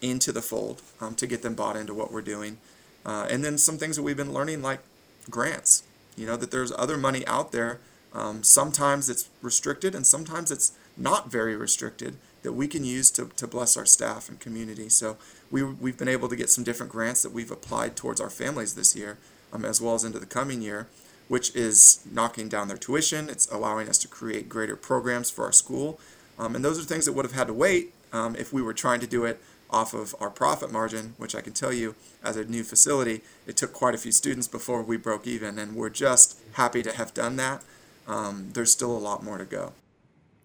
into 0.00 0.32
the 0.32 0.42
fold 0.42 0.82
um, 1.00 1.14
to 1.14 1.26
get 1.26 1.42
them 1.42 1.54
bought 1.54 1.76
into 1.76 1.92
what 1.92 2.10
we're 2.10 2.22
doing. 2.22 2.56
Uh, 3.04 3.26
and 3.30 3.44
then 3.44 3.58
some 3.58 3.76
things 3.78 3.96
that 3.96 4.02
we've 4.02 4.16
been 4.16 4.32
learning 4.32 4.62
like 4.62 4.80
grants 5.28 5.82
you 6.16 6.26
know 6.26 6.36
that 6.36 6.50
there's 6.50 6.72
other 6.72 6.96
money 6.96 7.26
out 7.26 7.52
there. 7.52 7.80
Um, 8.12 8.42
sometimes 8.42 9.08
it's 9.08 9.28
restricted 9.40 9.94
and 9.94 10.06
sometimes 10.06 10.50
it's 10.50 10.72
not 10.96 11.30
very 11.30 11.54
restricted 11.54 12.16
that 12.42 12.52
we 12.52 12.66
can 12.66 12.84
use 12.84 13.10
to, 13.12 13.30
to 13.36 13.46
bless 13.46 13.76
our 13.76 13.86
staff 13.86 14.28
and 14.28 14.40
community. 14.40 14.88
So 14.88 15.16
we, 15.50 15.62
we've 15.62 15.96
been 15.96 16.08
able 16.08 16.28
to 16.28 16.36
get 16.36 16.50
some 16.50 16.64
different 16.64 16.90
grants 16.90 17.22
that 17.22 17.32
we've 17.32 17.50
applied 17.50 17.94
towards 17.94 18.20
our 18.20 18.30
families 18.30 18.74
this 18.74 18.96
year 18.96 19.18
um, 19.52 19.64
as 19.64 19.80
well 19.80 19.94
as 19.94 20.04
into 20.04 20.18
the 20.18 20.26
coming 20.26 20.60
year 20.60 20.88
which 21.30 21.54
is 21.54 22.04
knocking 22.10 22.48
down 22.48 22.66
their 22.66 22.76
tuition. 22.76 23.28
It's 23.30 23.46
allowing 23.52 23.88
us 23.88 23.98
to 23.98 24.08
create 24.08 24.48
greater 24.48 24.74
programs 24.74 25.30
for 25.30 25.44
our 25.44 25.52
school. 25.52 26.00
Um, 26.40 26.56
and 26.56 26.64
those 26.64 26.76
are 26.76 26.82
things 26.82 27.04
that 27.04 27.12
would 27.12 27.24
have 27.24 27.34
had 27.34 27.46
to 27.46 27.54
wait 27.54 27.94
um, 28.12 28.34
if 28.34 28.52
we 28.52 28.60
were 28.60 28.74
trying 28.74 28.98
to 28.98 29.06
do 29.06 29.24
it 29.24 29.40
off 29.70 29.94
of 29.94 30.12
our 30.18 30.28
profit 30.28 30.72
margin, 30.72 31.14
which 31.18 31.36
I 31.36 31.40
can 31.40 31.52
tell 31.52 31.72
you 31.72 31.94
as 32.24 32.36
a 32.36 32.44
new 32.46 32.64
facility, 32.64 33.20
it 33.46 33.56
took 33.56 33.72
quite 33.72 33.94
a 33.94 33.98
few 33.98 34.10
students 34.10 34.48
before 34.48 34.82
we 34.82 34.96
broke 34.96 35.24
even. 35.24 35.56
And 35.56 35.76
we're 35.76 35.88
just 35.88 36.36
happy 36.54 36.82
to 36.82 36.90
have 36.96 37.14
done 37.14 37.36
that. 37.36 37.62
Um, 38.08 38.48
there's 38.54 38.72
still 38.72 38.90
a 38.90 38.98
lot 38.98 39.22
more 39.22 39.38
to 39.38 39.44
go. 39.44 39.72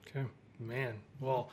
Okay, 0.07 0.27
man. 0.59 0.93
Well, 1.19 1.49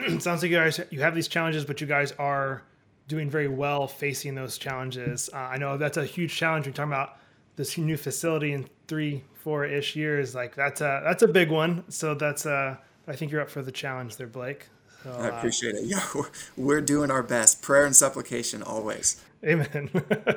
it 0.00 0.20
sounds 0.24 0.42
like 0.42 0.50
you 0.50 0.56
guys 0.56 0.80
you 0.90 1.02
have 1.02 1.14
these 1.14 1.28
challenges, 1.28 1.64
but 1.64 1.80
you 1.80 1.86
guys 1.86 2.10
are 2.18 2.64
doing 3.06 3.30
very 3.30 3.46
well 3.46 3.86
facing 3.86 4.34
those 4.34 4.58
challenges. 4.58 5.30
Uh, 5.32 5.36
I 5.36 5.56
know 5.56 5.76
that's 5.76 5.98
a 5.98 6.04
huge 6.04 6.34
challenge. 6.34 6.66
We're 6.66 6.72
talking 6.72 6.90
about 6.90 7.18
this 7.56 7.76
new 7.76 7.96
facility 7.96 8.52
in 8.52 8.68
three, 8.88 9.24
four 9.34 9.64
ish 9.64 9.96
years, 9.96 10.34
like 10.34 10.54
that's 10.54 10.80
a 10.80 11.02
that's 11.04 11.22
a 11.22 11.28
big 11.28 11.50
one. 11.50 11.84
So 11.88 12.14
that's 12.14 12.46
uh, 12.46 12.76
I 13.06 13.16
think 13.16 13.32
you're 13.32 13.40
up 13.40 13.50
for 13.50 13.62
the 13.62 13.72
challenge 13.72 14.16
there, 14.16 14.26
Blake. 14.26 14.68
So, 15.02 15.10
I 15.12 15.28
uh, 15.28 15.38
appreciate 15.38 15.74
uh, 15.74 15.78
it. 15.78 15.84
Yeah, 15.86 16.06
we're, 16.14 16.30
we're 16.56 16.80
doing 16.80 17.10
our 17.10 17.22
best. 17.22 17.62
Prayer 17.62 17.84
and 17.84 17.94
supplication 17.94 18.62
always. 18.62 19.22
Amen. 19.44 19.90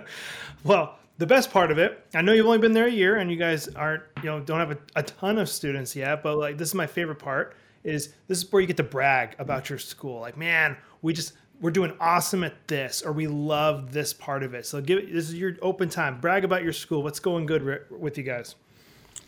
well, 0.63 0.97
the 1.17 1.27
best 1.27 1.51
part 1.51 1.71
of 1.71 1.77
it, 1.77 2.03
I 2.13 2.21
know 2.21 2.33
you've 2.33 2.47
only 2.47 2.57
been 2.57 2.73
there 2.73 2.87
a 2.87 2.91
year, 2.91 3.17
and 3.17 3.29
you 3.29 3.37
guys 3.37 3.67
aren't, 3.69 4.03
you 4.17 4.29
know, 4.29 4.39
don't 4.39 4.59
have 4.59 4.71
a, 4.71 4.77
a 4.95 5.03
ton 5.03 5.37
of 5.37 5.47
students 5.49 5.95
yet. 5.95 6.23
But 6.23 6.37
like, 6.37 6.57
this 6.57 6.69
is 6.69 6.75
my 6.75 6.87
favorite 6.87 7.19
part. 7.19 7.55
Is 7.83 8.15
this 8.27 8.43
is 8.43 8.51
where 8.51 8.61
you 8.61 8.67
get 8.67 8.77
to 8.77 8.83
brag 8.83 9.35
about 9.37 9.69
your 9.69 9.77
school? 9.77 10.19
Like, 10.19 10.37
man, 10.37 10.75
we 11.03 11.13
just 11.13 11.33
we're 11.61 11.71
doing 11.71 11.93
awesome 11.99 12.43
at 12.43 12.67
this 12.67 13.01
or 13.01 13.11
we 13.11 13.27
love 13.27 13.93
this 13.93 14.13
part 14.13 14.43
of 14.43 14.53
it. 14.53 14.65
So 14.65 14.81
give 14.81 15.11
this 15.11 15.29
is 15.29 15.35
your 15.35 15.55
open 15.61 15.89
time. 15.89 16.19
Brag 16.19 16.43
about 16.43 16.63
your 16.63 16.73
school. 16.73 17.03
What's 17.03 17.19
going 17.19 17.45
good 17.45 17.85
with 17.89 18.17
you 18.17 18.23
guys? 18.23 18.55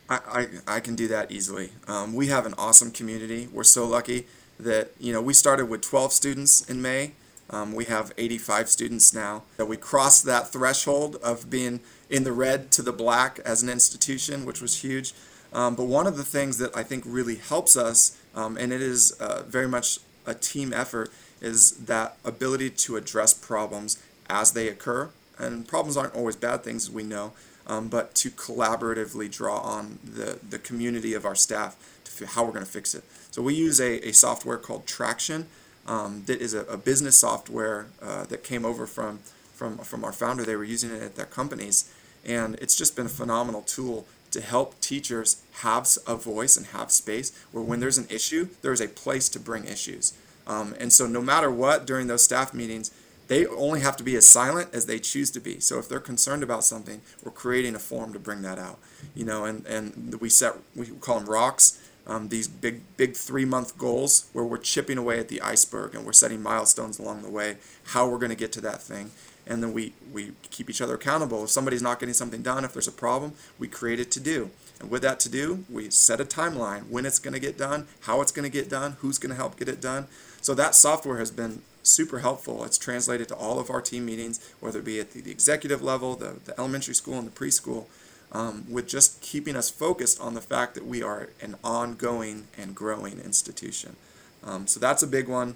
I 0.09 0.47
i, 0.67 0.75
I 0.75 0.79
can 0.79 0.95
do 0.95 1.07
that 1.07 1.31
easily. 1.31 1.71
Um, 1.87 2.13
we 2.13 2.27
have 2.27 2.45
an 2.45 2.53
awesome 2.57 2.91
community. 2.91 3.47
We're 3.51 3.63
so 3.63 3.85
lucky 3.85 4.27
that 4.59 4.91
you 4.99 5.13
know 5.13 5.21
we 5.21 5.33
started 5.33 5.67
with 5.67 5.81
12 5.81 6.11
students 6.11 6.67
in 6.69 6.81
may. 6.81 7.13
Um, 7.49 7.73
we 7.73 7.85
have 7.85 8.11
85 8.17 8.67
students 8.67 9.13
now. 9.13 9.43
That 9.55 9.67
we 9.67 9.77
crossed 9.77 10.25
that 10.25 10.51
threshold 10.51 11.15
of 11.23 11.49
being 11.49 11.79
in 12.09 12.23
the 12.23 12.33
red 12.33 12.71
to 12.71 12.81
the 12.81 12.91
black 12.91 13.39
as 13.45 13.63
an 13.63 13.69
institution 13.69 14.45
which 14.45 14.61
was 14.61 14.81
huge. 14.81 15.13
Um, 15.53 15.75
but 15.75 15.85
one 15.85 16.07
of 16.07 16.17
the 16.17 16.25
things 16.25 16.57
that 16.57 16.75
i 16.75 16.83
think 16.83 17.05
really 17.07 17.37
helps 17.37 17.77
us 17.77 18.17
um, 18.35 18.57
and 18.57 18.73
it 18.73 18.81
is 18.81 19.13
uh, 19.13 19.43
very 19.47 19.67
much 19.67 19.99
a 20.25 20.33
team 20.33 20.73
effort 20.73 21.09
is 21.41 21.71
that 21.85 22.17
ability 22.25 22.69
to 22.71 22.95
address 22.95 23.33
problems 23.33 24.01
as 24.29 24.51
they 24.51 24.67
occur. 24.67 25.09
And 25.37 25.67
problems 25.67 25.97
aren't 25.97 26.15
always 26.15 26.35
bad 26.35 26.63
things, 26.63 26.87
as 26.87 26.91
we 26.91 27.03
know, 27.03 27.33
um, 27.67 27.89
but 27.89 28.15
to 28.15 28.29
collaboratively 28.29 29.31
draw 29.31 29.59
on 29.59 29.99
the, 30.03 30.39
the 30.47 30.57
community 30.57 31.13
of 31.13 31.25
our 31.25 31.35
staff 31.35 31.75
to 32.05 32.25
f- 32.25 32.33
how 32.33 32.43
we're 32.43 32.53
going 32.53 32.65
to 32.65 32.71
fix 32.71 32.95
it. 32.95 33.03
So 33.31 33.41
we 33.41 33.53
use 33.53 33.79
a, 33.79 34.07
a 34.07 34.13
software 34.13 34.57
called 34.57 34.87
Traction 34.87 35.45
um, 35.85 36.23
that 36.25 36.41
is 36.41 36.53
a, 36.53 36.61
a 36.61 36.77
business 36.77 37.17
software 37.17 37.87
uh, 38.01 38.25
that 38.25 38.43
came 38.43 38.65
over 38.65 38.87
from, 38.87 39.19
from, 39.53 39.77
from 39.77 40.03
our 40.03 40.11
founder. 40.11 40.43
They 40.43 40.55
were 40.55 40.63
using 40.63 40.91
it 40.91 41.03
at 41.03 41.15
their 41.15 41.25
companies. 41.25 41.93
And 42.25 42.55
it's 42.55 42.75
just 42.75 42.95
been 42.95 43.05
a 43.05 43.09
phenomenal 43.09 43.61
tool 43.61 44.05
to 44.31 44.41
help 44.41 44.79
teachers 44.81 45.41
have 45.61 45.87
a 46.05 46.15
voice 46.15 46.57
and 46.57 46.67
have 46.67 46.91
space 46.91 47.31
where 47.51 47.63
when 47.63 47.79
there's 47.79 47.97
an 47.97 48.07
issue, 48.09 48.49
there's 48.61 48.81
a 48.81 48.87
place 48.87 49.29
to 49.29 49.39
bring 49.39 49.65
issues. 49.65 50.13
Um, 50.47 50.73
and 50.79 50.91
so, 50.91 51.05
no 51.05 51.21
matter 51.21 51.51
what, 51.51 51.85
during 51.85 52.07
those 52.07 52.23
staff 52.23 52.53
meetings, 52.53 52.91
they 53.27 53.45
only 53.45 53.81
have 53.81 53.97
to 53.97 54.03
be 54.03 54.15
as 54.15 54.25
silent 54.25 54.69
as 54.73 54.85
they 54.85 54.99
choose 54.99 55.29
to 55.31 55.39
be. 55.39 55.59
So 55.59 55.79
if 55.79 55.89
they're 55.89 55.99
concerned 55.99 56.43
about 56.43 56.63
something, 56.63 57.01
we're 57.23 57.31
creating 57.31 57.75
a 57.75 57.79
forum 57.79 58.13
to 58.13 58.19
bring 58.19 58.41
that 58.43 58.57
out. 58.57 58.79
You 59.15 59.25
know, 59.25 59.45
and, 59.45 59.65
and 59.65 60.15
we 60.19 60.29
set 60.29 60.53
we 60.75 60.87
call 60.87 61.19
them 61.19 61.29
rocks. 61.29 61.83
Um, 62.05 62.29
these 62.29 62.47
big 62.47 62.81
big 62.95 63.15
three 63.17 63.43
month 63.43 63.77
goals 63.77 64.29
where 64.31 64.45
we're 64.45 64.57
chipping 64.57 64.97
away 64.97 65.19
at 65.19 65.27
the 65.27 65.41
iceberg 65.41 65.93
and 65.93 66.05
we're 66.05 66.13
setting 66.13 66.41
milestones 66.41 66.99
along 66.99 67.21
the 67.21 67.29
way. 67.29 67.57
How 67.87 68.07
we're 68.07 68.17
going 68.17 68.29
to 68.29 68.35
get 68.35 68.53
to 68.53 68.61
that 68.61 68.81
thing, 68.81 69.11
and 69.45 69.61
then 69.61 69.73
we 69.73 69.91
we 70.13 70.31
keep 70.49 70.69
each 70.69 70.81
other 70.81 70.95
accountable. 70.95 71.43
If 71.43 71.49
somebody's 71.49 71.81
not 71.81 71.99
getting 71.99 72.13
something 72.13 72.41
done, 72.41 72.63
if 72.63 72.71
there's 72.71 72.87
a 72.87 72.93
problem, 72.93 73.33
we 73.59 73.67
create 73.67 73.99
it 73.99 74.09
to 74.11 74.21
do. 74.21 74.51
And 74.79 74.89
with 74.89 75.01
that 75.01 75.19
to 75.21 75.29
do, 75.29 75.65
we 75.69 75.89
set 75.89 76.21
a 76.21 76.25
timeline 76.25 76.87
when 76.89 77.05
it's 77.05 77.19
going 77.19 77.33
to 77.33 77.39
get 77.39 77.57
done, 77.57 77.87
how 78.01 78.21
it's 78.21 78.31
going 78.31 78.49
to 78.49 78.51
get 78.51 78.69
done, 78.69 78.97
who's 78.99 79.17
going 79.17 79.31
to 79.31 79.35
help 79.35 79.57
get 79.57 79.67
it 79.67 79.81
done. 79.81 80.07
So 80.41 80.53
that 80.53 80.75
software 80.75 81.17
has 81.17 81.31
been 81.31 81.61
super 81.83 82.19
helpful. 82.19 82.63
It's 82.63 82.77
translated 82.77 83.27
to 83.29 83.35
all 83.35 83.59
of 83.59 83.69
our 83.69 83.81
team 83.81 84.05
meetings, 84.05 84.39
whether 84.59 84.79
it 84.79 84.85
be 84.85 84.99
at 84.99 85.11
the, 85.11 85.21
the 85.21 85.31
executive 85.31 85.81
level, 85.81 86.15
the, 86.15 86.37
the 86.45 86.57
elementary 86.59 86.93
school, 86.93 87.17
and 87.17 87.27
the 87.27 87.31
preschool, 87.31 87.85
um, 88.31 88.65
with 88.69 88.87
just 88.87 89.21
keeping 89.21 89.55
us 89.55 89.69
focused 89.69 90.19
on 90.19 90.33
the 90.33 90.41
fact 90.41 90.75
that 90.75 90.85
we 90.85 91.01
are 91.01 91.29
an 91.41 91.55
ongoing 91.63 92.47
and 92.57 92.75
growing 92.75 93.19
institution. 93.19 93.95
Um, 94.43 94.67
so 94.67 94.79
that's 94.79 95.01
a 95.01 95.07
big 95.07 95.27
one. 95.27 95.55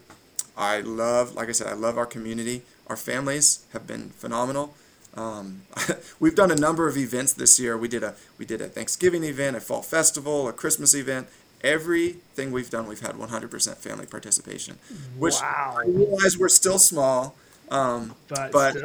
I 0.58 0.82
love, 0.82 1.36
like 1.36 1.50
I 1.50 1.54
said, 1.54 1.68
I 1.68 1.74
love 1.74 1.98
our 1.98 2.06
community. 2.06 2.64
Our 2.88 2.98
families 2.98 3.66
have 3.74 3.88
been 3.88 4.10
phenomenal. 4.10 4.74
Um, 5.16 5.64
we've 6.20 6.36
done 6.36 6.52
a 6.52 6.56
number 6.56 6.88
of 6.88 6.98
events 6.98 7.34
this 7.34 7.60
year. 7.60 7.78
We 7.78 7.88
did 7.88 8.04
a 8.04 8.16
we 8.38 8.46
did 8.46 8.62
a 8.62 8.68
Thanksgiving 8.68 9.24
event, 9.24 9.56
a 9.58 9.60
fall 9.60 9.82
festival, 9.82 10.48
a 10.48 10.54
Christmas 10.54 10.94
event, 10.94 11.28
everything 11.64 12.52
we've 12.52 12.70
done, 12.70 12.88
we've 12.88 13.02
had 13.02 13.16
100% 13.16 13.78
family 13.78 14.06
participation. 14.06 14.78
Which 15.18 15.36
wow. 15.42 15.78
I 15.80 15.88
realize 15.88 16.38
we're 16.38 16.50
still 16.50 16.80
small, 16.80 17.36
um, 17.70 18.16
but, 18.28 18.52
but 18.52 18.78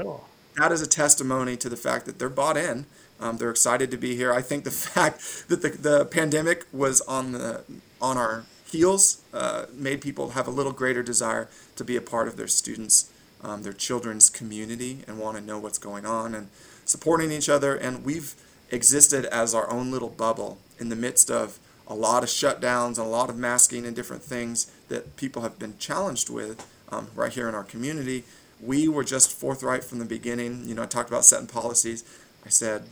that 0.57 0.73
is 0.73 0.83
a 0.83 0.87
testimony 0.87 1.57
to 1.57 1.69
the 1.69 1.77
fact 1.77 2.07
that 2.07 2.19
they're 2.19 2.29
bought 2.29 2.57
in. 2.57 2.87
Um, 3.19 3.39
they're 3.39 3.51
excited 3.51 3.91
to 3.91 3.97
be 3.97 4.17
here. 4.17 4.33
I 4.33 4.43
think 4.43 4.65
the 4.65 4.71
fact 4.71 5.49
that 5.49 5.63
the, 5.63 5.71
the 5.71 6.05
pandemic 6.05 6.67
was 6.73 7.01
on 7.03 7.33
the 7.33 7.63
on 8.01 8.19
our 8.19 8.45
heels 8.67 9.23
uh, 9.33 9.67
made 9.73 10.01
people 10.01 10.31
have 10.31 10.47
a 10.47 10.51
little 10.51 10.73
greater 10.73 11.03
desire 11.03 11.49
to 11.77 11.85
be 11.85 11.97
a 11.97 12.01
part 12.01 12.29
of 12.29 12.37
their 12.37 12.49
students, 12.49 13.11
um, 13.43 13.63
their 13.63 13.73
children's 13.73 14.31
community, 14.31 15.05
and 15.07 15.19
want 15.19 15.37
to 15.37 15.43
know 15.43 15.59
what's 15.59 15.79
going 15.79 16.07
on 16.07 16.35
and 16.35 16.49
supporting 16.85 17.31
each 17.31 17.49
other. 17.49 17.75
And 17.75 18.05
we've 18.05 18.35
existed 18.71 19.25
as 19.27 19.55
our 19.55 19.71
own 19.71 19.91
little 19.91 20.09
bubble 20.09 20.59
in 20.79 20.89
the 20.89 20.97
midst 20.97 21.31
of 21.31 21.59
a 21.87 21.95
lot 21.95 22.23
of 22.23 22.29
shutdowns 22.29 22.99
and 22.99 23.07
a 23.07 23.11
lot 23.11 23.31
of 23.31 23.37
masking 23.37 23.87
and 23.87 23.95
different 23.95 24.23
things 24.23 24.71
that 24.89 25.17
people 25.17 25.43
have 25.43 25.59
been 25.59 25.79
challenged 25.79 26.29
with 26.29 26.67
um, 26.91 27.09
right 27.15 27.33
here 27.33 27.49
in 27.49 27.55
our 27.55 27.65
community. 27.65 28.25
We 28.61 28.89
were 28.89 29.05
just 29.05 29.31
forthright 29.31 29.85
from 29.85 29.99
the 29.99 30.05
beginning. 30.05 30.69
You 30.69 30.75
know, 30.75 30.83
I 30.83 30.87
talked 30.87 31.09
about 31.09 31.25
setting 31.25 31.47
policies. 31.47 32.05
I 32.45 32.49
said, 32.49 32.85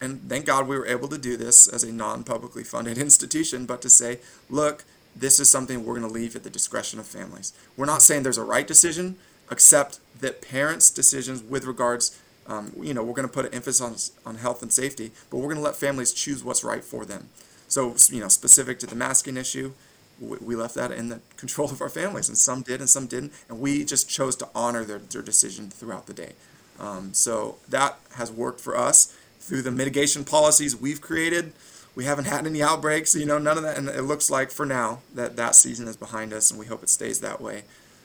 and 0.00 0.28
thank 0.28 0.46
God 0.46 0.68
we 0.68 0.78
were 0.78 0.86
able 0.86 1.08
to 1.08 1.18
do 1.18 1.36
this 1.36 1.66
as 1.66 1.82
a 1.82 1.92
non 1.92 2.22
publicly 2.22 2.64
funded 2.64 2.98
institution, 3.06 3.66
but 3.66 3.82
to 3.82 3.88
say, 3.88 4.18
look, 4.48 4.84
this 5.16 5.40
is 5.40 5.50
something 5.50 5.84
we're 5.84 5.98
going 5.98 6.06
to 6.06 6.12
leave 6.12 6.36
at 6.36 6.44
the 6.44 6.50
discretion 6.50 7.00
of 7.00 7.06
families. 7.06 7.52
We're 7.76 7.86
not 7.86 8.02
saying 8.02 8.22
there's 8.22 8.38
a 8.38 8.44
right 8.44 8.66
decision, 8.66 9.16
except 9.50 10.00
that 10.20 10.42
parents' 10.42 10.90
decisions 10.90 11.42
with 11.42 11.64
regards, 11.64 12.18
um, 12.46 12.72
you 12.80 12.94
know, 12.94 13.02
we're 13.02 13.14
going 13.14 13.28
to 13.28 13.32
put 13.32 13.46
an 13.46 13.54
emphasis 13.54 14.16
on, 14.24 14.30
on 14.30 14.38
health 14.38 14.62
and 14.62 14.72
safety, 14.72 15.12
but 15.30 15.38
we're 15.38 15.44
going 15.44 15.56
to 15.56 15.62
let 15.62 15.76
families 15.76 16.12
choose 16.12 16.42
what's 16.42 16.64
right 16.64 16.84
for 16.84 17.04
them. 17.04 17.28
So, 17.68 17.94
you 18.10 18.20
know, 18.20 18.28
specific 18.28 18.78
to 18.80 18.86
the 18.86 18.96
masking 18.96 19.36
issue, 19.36 19.72
we 20.20 20.56
left 20.56 20.74
that 20.74 20.90
in 20.90 21.08
the 21.10 21.20
control 21.36 21.70
of 21.70 21.80
our 21.80 21.88
families, 21.88 22.28
and 22.28 22.36
some 22.36 22.62
did 22.62 22.80
and 22.80 22.88
some 22.88 23.06
didn't, 23.06 23.32
and 23.48 23.60
we 23.60 23.84
just 23.84 24.08
chose 24.08 24.34
to 24.36 24.48
honor 24.54 24.84
their, 24.84 24.98
their 24.98 25.22
decision 25.22 25.70
throughout 25.70 26.06
the 26.06 26.14
day. 26.14 26.32
Um, 26.80 27.12
so 27.12 27.58
that 27.68 27.98
has 28.14 28.30
worked 28.30 28.60
for 28.60 28.76
us 28.76 29.16
through 29.40 29.62
the 29.62 29.70
mitigation 29.70 30.24
policies 30.24 30.76
we've 30.76 31.00
created. 31.00 31.52
We 31.94 32.04
haven't 32.04 32.26
had 32.26 32.46
any 32.46 32.62
outbreaks, 32.62 33.14
you 33.14 33.26
know, 33.26 33.38
none 33.38 33.56
of 33.56 33.64
that, 33.64 33.76
and 33.76 33.88
it 33.88 34.02
looks 34.02 34.30
like 34.30 34.50
for 34.50 34.64
now 34.64 35.00
that 35.14 35.36
that 35.36 35.56
season 35.56 35.88
is 35.88 35.96
behind 35.96 36.32
us, 36.32 36.50
and 36.50 36.58
we 36.58 36.66
hope 36.66 36.82
it 36.82 36.88
stays 36.88 37.20
that 37.20 37.40
way. 37.40 37.64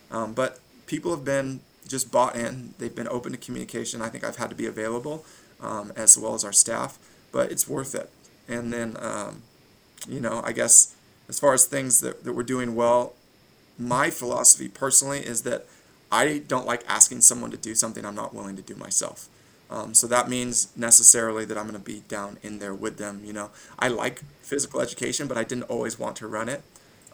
Um, 0.10 0.34
but 0.34 0.60
people 0.86 1.12
have 1.12 1.26
been 1.26 1.62
just 1.88 2.12
bought 2.12 2.36
in. 2.36 2.74
They've 2.78 2.96
been 2.96 3.08
open 3.08 3.32
to 3.32 3.38
communication. 3.38 4.02
I 4.02 4.10
think 4.10 4.24
I've 4.24 4.38
had 4.38 4.50
to 4.50 4.56
be 4.56 4.66
available 4.66 5.26
um, 5.62 5.92
as 5.96 6.18
well 6.18 6.34
as 6.34 6.44
our 6.44 6.54
staff, 6.54 6.98
but 7.32 7.52
it's 7.52 7.68
worth 7.68 7.96
it. 7.96 8.10
And 8.48 8.72
then, 8.74 8.98
um, 9.00 9.44
you 10.08 10.20
know, 10.20 10.42
I 10.44 10.52
guess 10.52 10.96
as 11.30 11.40
far 11.40 11.54
as 11.54 11.66
things 11.66 12.02
that, 12.02 12.24
that 12.24 12.34
we're 12.34 12.44
doing 12.44 12.76
well, 12.76 13.14
my 13.78 14.10
philosophy 14.10 14.68
personally 14.68 15.20
is 15.20 15.44
that 15.44 15.66
I 16.12 16.40
don't 16.40 16.68
like 16.68 16.84
asking 16.88 17.22
someone 17.22 17.52
to 17.52 17.58
do 17.58 17.74
something 17.74 18.06
I'm 18.06 18.16
not 18.16 18.34
willing 18.34 18.56
to 18.56 18.62
do 18.62 18.76
myself. 18.76 19.28
Um, 19.72 19.96
so 19.96 20.06
that 20.08 20.30
means 20.30 20.68
necessarily 20.78 21.46
that 21.46 21.58
I'm 21.58 21.68
going 21.68 21.80
to 21.80 21.84
be 21.84 22.02
down 22.08 22.38
in 22.44 22.60
there 22.60 22.76
with 22.76 22.98
them. 22.98 23.22
You 23.26 23.34
know, 23.34 23.50
I 23.80 23.88
like 23.88 24.22
physical 24.42 24.82
education, 24.82 25.28
but 25.28 25.38
I 25.38 25.44
didn't 25.44 25.64
always 25.64 25.98
want 25.98 26.16
to 26.18 26.28
run 26.28 26.50
it. 26.50 26.62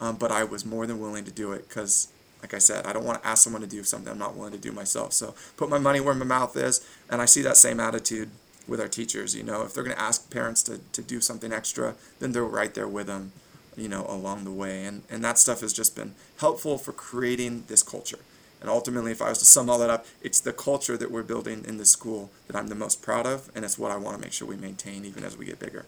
Um, 0.01 0.17
but 0.17 0.31
I 0.31 0.43
was 0.43 0.65
more 0.65 0.85
than 0.85 0.99
willing 0.99 1.25
to 1.25 1.31
do 1.31 1.51
it 1.53 1.67
because, 1.67 2.09
like 2.41 2.53
I 2.53 2.59
said, 2.59 2.85
I 2.85 2.93
don't 2.93 3.05
want 3.05 3.21
to 3.21 3.27
ask 3.27 3.43
someone 3.43 3.61
to 3.61 3.67
do 3.67 3.83
something 3.83 4.11
I'm 4.11 4.19
not 4.19 4.35
willing 4.35 4.53
to 4.53 4.57
do 4.57 4.71
myself. 4.71 5.13
So 5.13 5.35
put 5.57 5.69
my 5.69 5.79
money 5.79 5.99
where 5.99 6.15
my 6.15 6.25
mouth 6.25 6.55
is, 6.55 6.85
and 7.09 7.21
I 7.21 7.25
see 7.25 7.41
that 7.41 7.57
same 7.57 7.79
attitude 7.79 8.29
with 8.67 8.79
our 8.79 8.87
teachers. 8.87 9.35
You 9.35 9.43
know, 9.43 9.63
if 9.63 9.73
they're 9.73 9.83
going 9.83 9.95
to 9.95 10.01
ask 10.01 10.29
parents 10.29 10.63
to, 10.63 10.79
to 10.93 11.01
do 11.01 11.19
something 11.19 11.51
extra, 11.51 11.95
then 12.19 12.31
they're 12.31 12.43
right 12.43 12.73
there 12.73 12.87
with 12.87 13.07
them, 13.07 13.33
you 13.75 13.89
know, 13.89 14.05
along 14.07 14.45
the 14.45 14.51
way. 14.51 14.85
And, 14.85 15.03
and 15.09 15.23
that 15.23 15.37
stuff 15.37 15.61
has 15.61 15.73
just 15.73 15.95
been 15.95 16.15
helpful 16.37 16.77
for 16.77 16.93
creating 16.93 17.65
this 17.67 17.83
culture. 17.83 18.19
And 18.61 18.69
ultimately, 18.69 19.11
if 19.11 19.21
I 19.21 19.29
was 19.29 19.39
to 19.39 19.45
sum 19.45 19.69
all 19.69 19.79
that 19.79 19.89
up, 19.89 20.05
it's 20.21 20.41
the 20.41 20.51
culture 20.51 20.97
that 20.97 21.11
we're 21.11 21.23
building 21.23 21.63
in 21.67 21.77
the 21.77 21.85
school 21.85 22.29
that 22.47 22.57
I'm 22.57 22.67
the 22.67 22.75
most 22.75 23.01
proud 23.01 23.25
of, 23.25 23.49
and 23.55 23.63
it's 23.63 23.79
what 23.79 23.89
I 23.91 23.95
want 23.95 24.17
to 24.17 24.21
make 24.21 24.33
sure 24.33 24.47
we 24.47 24.57
maintain 24.57 25.05
even 25.05 25.23
as 25.23 25.37
we 25.37 25.45
get 25.45 25.59
bigger. 25.59 25.85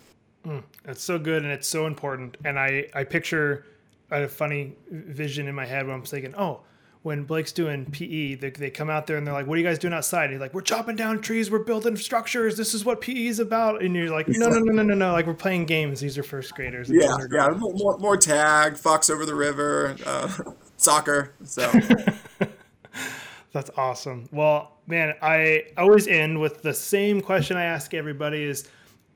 Mm, 0.47 0.63
it's 0.85 1.03
so 1.03 1.19
good 1.19 1.43
and 1.43 1.51
it's 1.51 1.67
so 1.67 1.85
important. 1.85 2.37
And 2.45 2.57
I, 2.57 2.87
I 2.93 3.03
picture 3.03 3.65
a 4.11 4.27
funny 4.27 4.75
vision 4.89 5.47
in 5.47 5.55
my 5.55 5.65
head 5.65 5.85
when 5.85 5.95
I'm 5.95 6.03
thinking, 6.03 6.35
oh, 6.37 6.61
when 7.03 7.23
Blake's 7.23 7.51
doing 7.51 7.85
PE, 7.85 8.35
they, 8.35 8.49
they 8.51 8.69
come 8.69 8.89
out 8.89 9.07
there 9.07 9.17
and 9.17 9.25
they're 9.25 9.33
like, 9.33 9.47
"What 9.47 9.55
are 9.55 9.57
you 9.57 9.65
guys 9.65 9.79
doing 9.79 9.93
outside?" 9.93 10.25
And 10.25 10.33
he's 10.33 10.39
like, 10.39 10.53
"We're 10.53 10.61
chopping 10.61 10.95
down 10.95 11.19
trees, 11.19 11.49
we're 11.49 11.63
building 11.63 11.95
structures. 11.95 12.57
This 12.57 12.75
is 12.75 12.85
what 12.85 13.01
PE 13.01 13.25
is 13.25 13.39
about." 13.39 13.81
And 13.81 13.95
you're 13.95 14.11
like, 14.11 14.27
"No, 14.27 14.49
no, 14.49 14.59
no, 14.59 14.71
no, 14.71 14.83
no, 14.83 14.93
no! 14.93 15.11
Like 15.11 15.25
we're 15.25 15.33
playing 15.33 15.65
games. 15.65 15.99
These 15.99 16.19
are 16.19 16.23
first 16.23 16.53
graders." 16.53 16.91
Yeah, 16.91 17.17
yeah, 17.31 17.49
more, 17.57 17.97
more 17.97 18.17
tag, 18.17 18.77
fox 18.77 19.09
over 19.09 19.25
the 19.25 19.33
river, 19.33 19.95
uh, 20.05 20.29
soccer. 20.77 21.33
So 21.43 21.71
That's 23.53 23.69
awesome. 23.75 24.29
Well, 24.31 24.77
man, 24.87 25.15
I 25.21 25.65
always 25.77 26.07
end 26.07 26.39
with 26.39 26.61
the 26.61 26.73
same 26.73 27.19
question 27.19 27.57
I 27.57 27.65
ask 27.65 27.93
everybody 27.93 28.43
is 28.43 28.69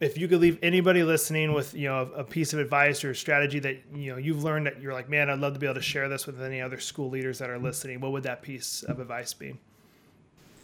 if 0.05 0.19
you 0.19 0.27
could 0.27 0.39
leave 0.39 0.59
anybody 0.61 1.03
listening 1.03 1.51
with, 1.51 1.73
you 1.73 1.89
know, 1.89 2.09
a, 2.15 2.23
piece 2.23 2.53
of 2.53 2.59
advice 2.59 3.03
or 3.03 3.15
strategy 3.15 3.59
that, 3.59 3.77
you 3.93 4.11
know, 4.11 4.17
you've 4.17 4.43
learned 4.43 4.67
that 4.67 4.79
you're 4.79 4.93
like, 4.93 5.09
man, 5.09 5.31
I'd 5.31 5.39
love 5.39 5.53
to 5.53 5.59
be 5.59 5.65
able 5.65 5.75
to 5.75 5.81
share 5.81 6.07
this 6.07 6.27
with 6.27 6.41
any 6.41 6.61
other 6.61 6.79
school 6.79 7.09
leaders 7.09 7.39
that 7.39 7.49
are 7.49 7.57
listening. 7.57 7.99
What 7.99 8.11
would 8.11 8.23
that 8.23 8.43
piece 8.43 8.83
of 8.83 8.99
advice 8.99 9.33
be? 9.33 9.55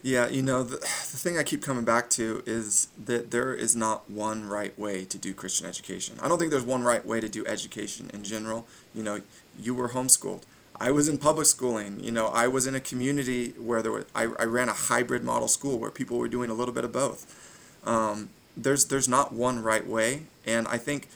Yeah, 0.04 0.28
you 0.28 0.44
know, 0.44 0.64
the, 0.64 0.78
the 0.78 1.18
thing 1.18 1.40
I 1.40 1.44
keep 1.44 1.64
coming 1.64 1.84
back 1.84 2.10
to 2.12 2.44
is 2.46 2.90
that 3.04 3.32
there 3.32 3.54
is 3.54 3.76
not 3.76 4.10
one 4.10 4.48
right 4.48 4.78
way 4.78 5.06
to 5.06 5.18
do 5.18 5.34
Christian 5.34 5.68
education. 5.68 6.18
I 6.22 6.28
don't 6.28 6.38
think 6.38 6.52
there's 6.52 6.64
one 6.64 6.84
right 6.84 7.06
way 7.06 7.20
to 7.20 7.30
do 7.30 7.46
education 7.48 8.12
in 8.14 8.24
general. 8.24 8.68
You 8.94 9.04
know, 9.04 9.22
you 9.60 9.74
were 9.74 9.90
homeschooled. 9.90 10.44
I 10.80 10.92
was 10.92 11.08
in 11.08 11.18
public 11.18 11.48
schooling. 11.48 12.00
You 12.04 12.12
know, 12.12 12.28
I 12.28 12.48
was 12.48 12.68
in 12.68 12.76
a 12.76 12.80
community 12.80 13.54
where 13.60 13.82
there 13.82 13.92
were, 13.92 14.06
I, 14.14 14.24
I 14.40 14.46
ran 14.46 14.70
a 14.70 14.74
hybrid 14.74 15.24
model 15.24 15.48
school 15.48 15.80
where 15.80 15.92
people 15.92 16.18
were 16.18 16.28
doing 16.28 16.50
a 16.50 16.54
little 16.54 16.74
bit 16.74 16.84
of 16.84 16.92
both. 16.92 17.80
Um, 17.86 18.30
there's 18.56 18.86
there's 18.86 19.08
not 19.08 19.34
one 19.34 19.62
right 19.62 19.86
way, 19.86 20.24
and 20.46 20.68
I 20.68 20.78
think 20.78 21.08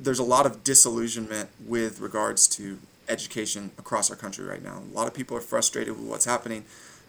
there's 0.00 0.18
a 0.18 0.24
lot 0.24 0.46
of 0.46 0.62
disillusionment 0.62 1.48
with 1.64 2.00
regards 2.00 2.46
to 2.48 2.78
education 3.08 3.70
across 3.78 4.10
our 4.10 4.16
country 4.16 4.44
right 4.44 4.62
now. 4.62 4.82
A 4.92 4.94
lot 4.94 5.06
of 5.06 5.14
people 5.14 5.36
are 5.36 5.40
frustrated 5.40 5.96
with 5.96 6.08
what's 6.08 6.24
happening, 6.24 6.64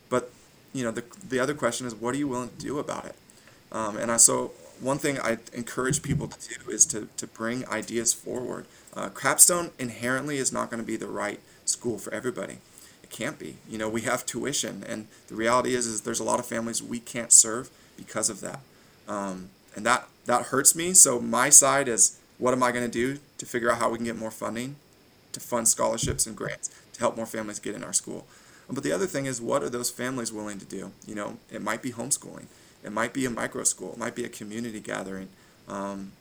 but 0.10 0.32
you 0.74 0.84
know 0.84 0.92
the 0.92 1.04
the 1.28 1.40
other 1.40 1.54
question 1.54 1.88
is 1.88 1.96
what 1.96 2.16
are 2.16 2.18
you 2.18 2.28
willing 2.28 2.50
to 2.50 2.56
do 2.56 2.80
about 2.80 3.06
it? 3.06 3.16
Um, 3.72 3.98
and 3.98 4.12
I 4.12 4.18
so 4.18 4.52
one 4.80 4.98
thing 4.98 5.20
I 5.20 5.38
encourage 5.54 6.02
people 6.02 6.28
to 6.28 6.60
do 6.60 6.72
is 6.72 6.86
to 6.88 7.08
to 7.18 7.28
bring 7.28 7.68
ideas 7.68 8.14
forward. 8.14 8.66
Uh, 8.94 9.10
Capstone 9.10 9.72
inherently 9.80 10.38
is 10.38 10.52
not 10.52 10.70
going 10.70 10.82
to 10.82 10.88
be 10.88 10.98
the 10.98 11.08
right 11.08 11.40
school 11.66 11.98
for 11.98 12.14
everybody. 12.14 12.58
It 13.04 13.10
can't 13.10 13.40
be. 13.40 13.58
You 13.70 13.78
know, 13.78 13.88
we 13.88 14.02
have 14.02 14.26
tuition, 14.26 14.84
and 14.88 15.08
the 15.28 15.36
reality 15.36 15.74
is, 15.76 15.86
is 15.86 16.02
there's 16.02 16.20
a 16.20 16.26
lot 16.26 16.40
of 16.40 16.46
families 16.46 16.84
we 16.84 17.00
can't 17.00 17.32
serve 17.32 17.70
because 17.96 18.30
of 18.30 18.42
that, 18.42 18.60
um, 19.12 19.50
and 19.76 19.86
that 19.86 20.08
that 20.26 20.44
hurts 20.48 20.76
me. 20.76 20.94
So 20.94 21.20
my 21.20 21.50
side 21.50 21.88
is, 21.88 22.20
what 22.38 22.54
am 22.54 22.64
I 22.64 22.72
going 22.72 22.86
to 22.86 22.92
do 22.92 23.20
to 23.38 23.46
figure 23.46 23.72
out 23.72 23.80
how 23.80 23.90
we 23.90 23.98
can 23.98 24.06
get 24.06 24.18
more 24.18 24.32
funding, 24.32 24.76
to 25.34 25.40
fund 25.40 25.68
scholarships 25.68 26.26
and 26.26 26.36
grants 26.36 26.70
to 26.94 27.00
help 27.00 27.16
more 27.16 27.26
families 27.26 27.60
get 27.60 27.76
in 27.76 27.84
our 27.84 27.94
school. 27.94 28.26
But 28.70 28.84
the 28.84 28.92
other 28.94 29.08
thing 29.08 29.26
is, 29.26 29.42
what 29.42 29.64
are 29.64 29.70
those 29.70 29.90
families 29.90 30.32
willing 30.32 30.60
to 30.60 30.66
do? 30.66 30.92
You 31.06 31.16
know, 31.16 31.38
it 31.52 31.62
might 31.62 31.82
be 31.82 31.92
homeschooling, 31.92 32.46
it 32.84 32.92
might 32.92 33.14
be 33.14 33.26
a 33.26 33.30
micro 33.30 33.64
school, 33.64 33.92
it 33.94 33.98
might 33.98 34.16
be 34.16 34.24
a 34.24 34.30
community 34.30 34.80
gathering. 34.80 35.28
Um, 35.68 36.14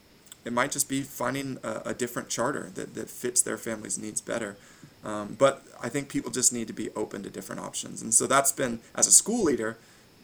it 0.44 0.53
might 0.53 0.72
just 0.72 0.88
be 0.88 1.03
finding 1.03 1.59
a, 1.62 1.83
a, 1.87 1.94
different 1.94 2.31
charter 2.31 2.70
that, 2.74 2.94
that 2.94 3.11
fits 3.11 3.42
their 3.42 3.59
family's 3.59 3.98
needs 3.98 4.22
better. 4.22 4.57
Um, 5.05 5.37
but 5.38 5.62
I 5.83 5.90
think 5.90 6.09
people 6.09 6.31
just 6.31 6.53
need 6.53 6.66
to 6.68 6.72
be 6.72 6.90
open 6.92 7.22
to 7.24 7.31
different 7.31 7.61
options. 7.61 8.00
And 8.00 8.14
so 8.14 8.26
that's 8.26 8.50
been, 8.50 8.81
as 8.94 9.07
a 9.07 9.12
school 9.12 9.44
leader, 9.44 9.76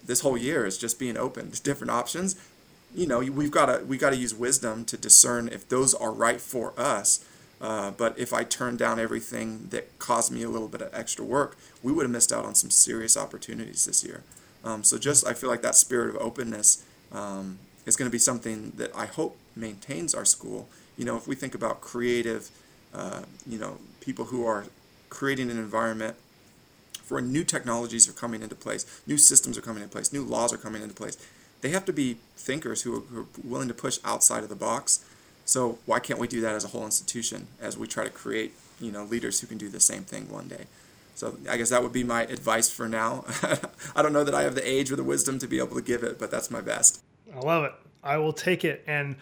this 0.06 0.20
whole 0.20 0.38
year 0.38 0.64
is 0.64 0.78
just 0.78 0.98
being 0.98 1.16
open 1.16 1.50
to 1.50 1.62
different 1.62 1.90
options. 1.90 2.36
You 2.94 3.06
know, 3.06 3.18
we've 3.20 3.50
got 3.50 3.66
to 3.66 3.84
we 3.84 3.98
got 3.98 4.10
to 4.10 4.16
use 4.16 4.34
wisdom 4.34 4.84
to 4.86 4.96
discern 4.96 5.48
if 5.48 5.68
those 5.68 5.94
are 5.94 6.12
right 6.12 6.40
for 6.40 6.72
us. 6.78 7.24
Uh, 7.60 7.90
but 7.90 8.18
if 8.18 8.34
I 8.34 8.44
turned 8.44 8.78
down 8.78 9.00
everything 9.00 9.68
that 9.70 9.98
caused 9.98 10.30
me 10.30 10.42
a 10.42 10.48
little 10.48 10.68
bit 10.68 10.82
of 10.82 10.94
extra 10.94 11.24
work, 11.24 11.56
we 11.82 11.90
would 11.90 12.02
have 12.02 12.10
missed 12.10 12.32
out 12.32 12.44
on 12.44 12.54
some 12.54 12.70
serious 12.70 13.16
opportunities 13.16 13.86
this 13.86 14.04
year. 14.04 14.22
Um, 14.62 14.84
so 14.84 14.98
just 14.98 15.26
I 15.26 15.32
feel 15.32 15.48
like 15.48 15.62
that 15.62 15.74
spirit 15.74 16.14
of 16.14 16.20
openness 16.20 16.84
um, 17.12 17.58
is 17.86 17.96
going 17.96 18.08
to 18.08 18.12
be 18.12 18.18
something 18.18 18.72
that 18.76 18.94
I 18.94 19.06
hope 19.06 19.36
maintains 19.54 20.14
our 20.14 20.24
school. 20.24 20.68
You 20.98 21.04
know, 21.04 21.16
if 21.16 21.26
we 21.26 21.34
think 21.34 21.54
about 21.54 21.80
creative, 21.80 22.50
uh, 22.92 23.22
you 23.46 23.58
know, 23.58 23.78
people 24.00 24.26
who 24.26 24.46
are 24.46 24.66
creating 25.08 25.50
an 25.50 25.58
environment 25.58 26.16
for 27.02 27.20
new 27.20 27.44
technologies 27.44 28.08
are 28.08 28.12
coming 28.12 28.42
into 28.42 28.56
place, 28.56 28.84
new 29.06 29.16
systems 29.16 29.56
are 29.56 29.62
coming 29.62 29.82
into 29.82 29.92
place, 29.92 30.12
new 30.12 30.24
laws 30.24 30.52
are 30.52 30.58
coming 30.58 30.82
into 30.82 30.94
place. 30.94 31.16
They 31.60 31.70
have 31.70 31.84
to 31.86 31.92
be 31.92 32.18
thinkers 32.36 32.82
who 32.82 32.96
are, 32.96 33.00
who 33.00 33.20
are 33.20 33.26
willing 33.42 33.68
to 33.68 33.74
push 33.74 33.98
outside 34.04 34.42
of 34.42 34.48
the 34.48 34.56
box. 34.56 35.04
So 35.44 35.78
why 35.86 36.00
can't 36.00 36.18
we 36.18 36.28
do 36.28 36.40
that 36.40 36.54
as 36.54 36.64
a 36.64 36.68
whole 36.68 36.84
institution 36.84 37.48
as 37.60 37.78
we 37.78 37.86
try 37.86 38.04
to 38.04 38.10
create, 38.10 38.52
you 38.80 38.92
know, 38.92 39.04
leaders 39.04 39.40
who 39.40 39.46
can 39.46 39.58
do 39.58 39.68
the 39.68 39.80
same 39.80 40.02
thing 40.02 40.30
one 40.30 40.48
day? 40.48 40.66
So 41.14 41.38
I 41.48 41.56
guess 41.56 41.70
that 41.70 41.82
would 41.82 41.92
be 41.92 42.04
my 42.04 42.22
advice 42.24 42.68
for 42.68 42.88
now. 42.88 43.24
I 43.96 44.02
don't 44.02 44.12
know 44.12 44.24
that 44.24 44.34
I 44.34 44.42
have 44.42 44.54
the 44.54 44.68
age 44.68 44.92
or 44.92 44.96
the 44.96 45.04
wisdom 45.04 45.38
to 45.38 45.46
be 45.46 45.58
able 45.58 45.74
to 45.76 45.82
give 45.82 46.02
it, 46.02 46.18
but 46.18 46.30
that's 46.30 46.50
my 46.50 46.60
best. 46.60 47.02
I 47.34 47.38
love 47.38 47.64
it. 47.64 47.72
I 48.02 48.18
will 48.18 48.34
take 48.34 48.64
it. 48.64 48.84
And 48.86 49.16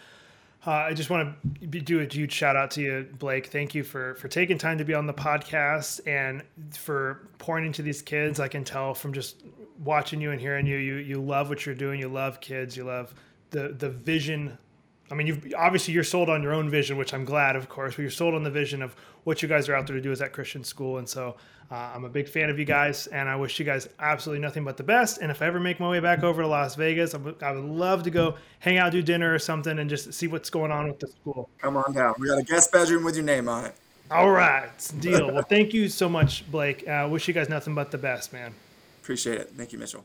uh, 0.66 0.70
I 0.70 0.94
just 0.94 1.10
want 1.10 1.36
to 1.60 1.66
do 1.66 2.00
a 2.00 2.04
huge 2.04 2.32
shout 2.32 2.56
out 2.56 2.70
to 2.72 2.80
you, 2.80 3.08
Blake. 3.18 3.46
Thank 3.46 3.74
you 3.74 3.84
for 3.84 4.14
for 4.14 4.28
taking 4.28 4.56
time 4.56 4.78
to 4.78 4.84
be 4.84 4.94
on 4.94 5.06
the 5.06 5.14
podcast 5.14 6.00
and 6.06 6.42
for 6.72 7.20
pouring 7.38 7.66
into 7.66 7.82
these 7.82 8.00
kids. 8.00 8.40
I 8.40 8.48
can 8.48 8.64
tell 8.64 8.94
from 8.94 9.12
just 9.12 9.36
watching 9.82 10.20
you 10.20 10.30
and 10.30 10.40
hearing 10.40 10.66
you, 10.66 10.76
you 10.76 10.96
you 10.96 11.20
love 11.20 11.48
what 11.48 11.66
you're 11.66 11.74
doing. 11.74 12.00
You 12.00 12.08
love 12.08 12.40
kids. 12.40 12.76
You 12.76 12.84
love 12.84 13.14
the 13.50 13.68
the 13.68 13.90
vision. 13.90 14.58
I 15.10 15.14
mean, 15.14 15.26
you've 15.26 15.52
obviously 15.56 15.94
you're 15.94 16.04
sold 16.04 16.30
on 16.30 16.42
your 16.42 16.54
own 16.54 16.70
vision, 16.70 16.96
which 16.96 17.12
I'm 17.12 17.24
glad, 17.24 17.56
of 17.56 17.68
course. 17.68 17.94
But 17.94 18.02
you're 18.02 18.10
sold 18.10 18.34
on 18.34 18.42
the 18.42 18.50
vision 18.50 18.82
of 18.82 18.96
what 19.24 19.42
you 19.42 19.48
guys 19.48 19.68
are 19.68 19.74
out 19.74 19.86
there 19.86 19.96
to 19.96 20.02
do 20.02 20.12
as 20.12 20.18
that 20.18 20.32
Christian 20.32 20.64
school, 20.64 20.98
and 20.98 21.08
so 21.08 21.36
uh, 21.70 21.92
I'm 21.94 22.04
a 22.04 22.08
big 22.08 22.28
fan 22.28 22.50
of 22.50 22.58
you 22.58 22.64
guys, 22.64 23.06
and 23.08 23.28
I 23.28 23.36
wish 23.36 23.58
you 23.58 23.64
guys 23.64 23.88
absolutely 23.98 24.42
nothing 24.42 24.64
but 24.64 24.76
the 24.76 24.82
best. 24.82 25.18
And 25.18 25.30
if 25.30 25.40
I 25.40 25.46
ever 25.46 25.60
make 25.60 25.80
my 25.80 25.88
way 25.88 26.00
back 26.00 26.22
over 26.22 26.42
to 26.42 26.48
Las 26.48 26.74
Vegas, 26.74 27.14
I 27.14 27.18
would, 27.18 27.42
I 27.42 27.52
would 27.52 27.64
love 27.64 28.02
to 28.04 28.10
go 28.10 28.36
hang 28.58 28.78
out, 28.78 28.92
do 28.92 29.02
dinner 29.02 29.34
or 29.34 29.38
something, 29.38 29.78
and 29.78 29.88
just 29.88 30.12
see 30.12 30.26
what's 30.26 30.50
going 30.50 30.70
on 30.70 30.88
with 30.88 31.00
the 31.00 31.08
school. 31.08 31.48
Come 31.58 31.76
on 31.76 31.92
down. 31.92 32.14
We 32.18 32.28
got 32.28 32.38
a 32.38 32.42
guest 32.42 32.70
bedroom 32.70 33.04
with 33.04 33.16
your 33.16 33.24
name 33.24 33.48
on 33.48 33.64
it. 33.64 33.74
All 34.10 34.30
right, 34.30 34.70
deal. 35.00 35.32
well, 35.32 35.42
thank 35.42 35.72
you 35.72 35.88
so 35.88 36.08
much, 36.08 36.50
Blake. 36.50 36.86
I 36.86 37.04
uh, 37.04 37.08
wish 37.08 37.26
you 37.26 37.32
guys 37.32 37.48
nothing 37.48 37.74
but 37.74 37.90
the 37.90 37.98
best, 37.98 38.32
man. 38.32 38.54
Appreciate 39.04 39.38
it. 39.38 39.50
Thank 39.54 39.70
you, 39.70 39.78
Mitchell. 39.78 40.02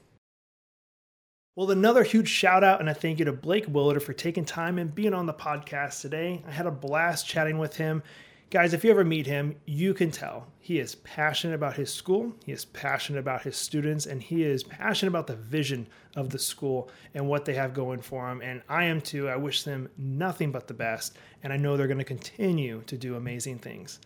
Well, 1.55 1.71
another 1.71 2.03
huge 2.03 2.27
shout 2.27 2.65
out 2.65 2.81
and 2.81 2.89
a 2.89 2.93
thank 2.93 3.17
you 3.17 3.23
to 3.23 3.31
Blake 3.31 3.63
Willard 3.69 4.03
for 4.03 4.11
taking 4.11 4.43
time 4.43 4.77
and 4.77 4.93
being 4.93 5.13
on 5.13 5.25
the 5.25 5.33
podcast 5.33 6.01
today. 6.01 6.43
I 6.45 6.51
had 6.51 6.65
a 6.65 6.71
blast 6.71 7.25
chatting 7.25 7.59
with 7.59 7.77
him. 7.77 8.03
Guys, 8.49 8.73
if 8.73 8.83
you 8.83 8.91
ever 8.91 9.05
meet 9.05 9.25
him, 9.25 9.55
you 9.65 9.93
can 9.93 10.11
tell 10.11 10.47
he 10.59 10.79
is 10.79 10.95
passionate 10.95 11.53
about 11.53 11.77
his 11.77 11.93
school, 11.93 12.33
he 12.45 12.51
is 12.51 12.65
passionate 12.65 13.19
about 13.19 13.41
his 13.41 13.55
students, 13.55 14.05
and 14.05 14.21
he 14.21 14.43
is 14.43 14.63
passionate 14.63 15.11
about 15.11 15.27
the 15.27 15.37
vision 15.37 15.87
of 16.17 16.29
the 16.29 16.39
school 16.39 16.89
and 17.13 17.25
what 17.25 17.45
they 17.45 17.53
have 17.53 17.73
going 17.73 18.01
for 18.01 18.27
them. 18.27 18.41
And 18.41 18.61
I 18.67 18.83
am 18.83 18.99
too. 18.99 19.29
I 19.29 19.37
wish 19.37 19.63
them 19.63 19.87
nothing 19.97 20.51
but 20.51 20.67
the 20.67 20.73
best, 20.73 21.17
and 21.41 21.53
I 21.53 21.57
know 21.57 21.77
they're 21.77 21.87
going 21.87 21.99
to 21.99 22.03
continue 22.03 22.83
to 22.87 22.97
do 22.97 23.15
amazing 23.15 23.59
things. 23.59 24.01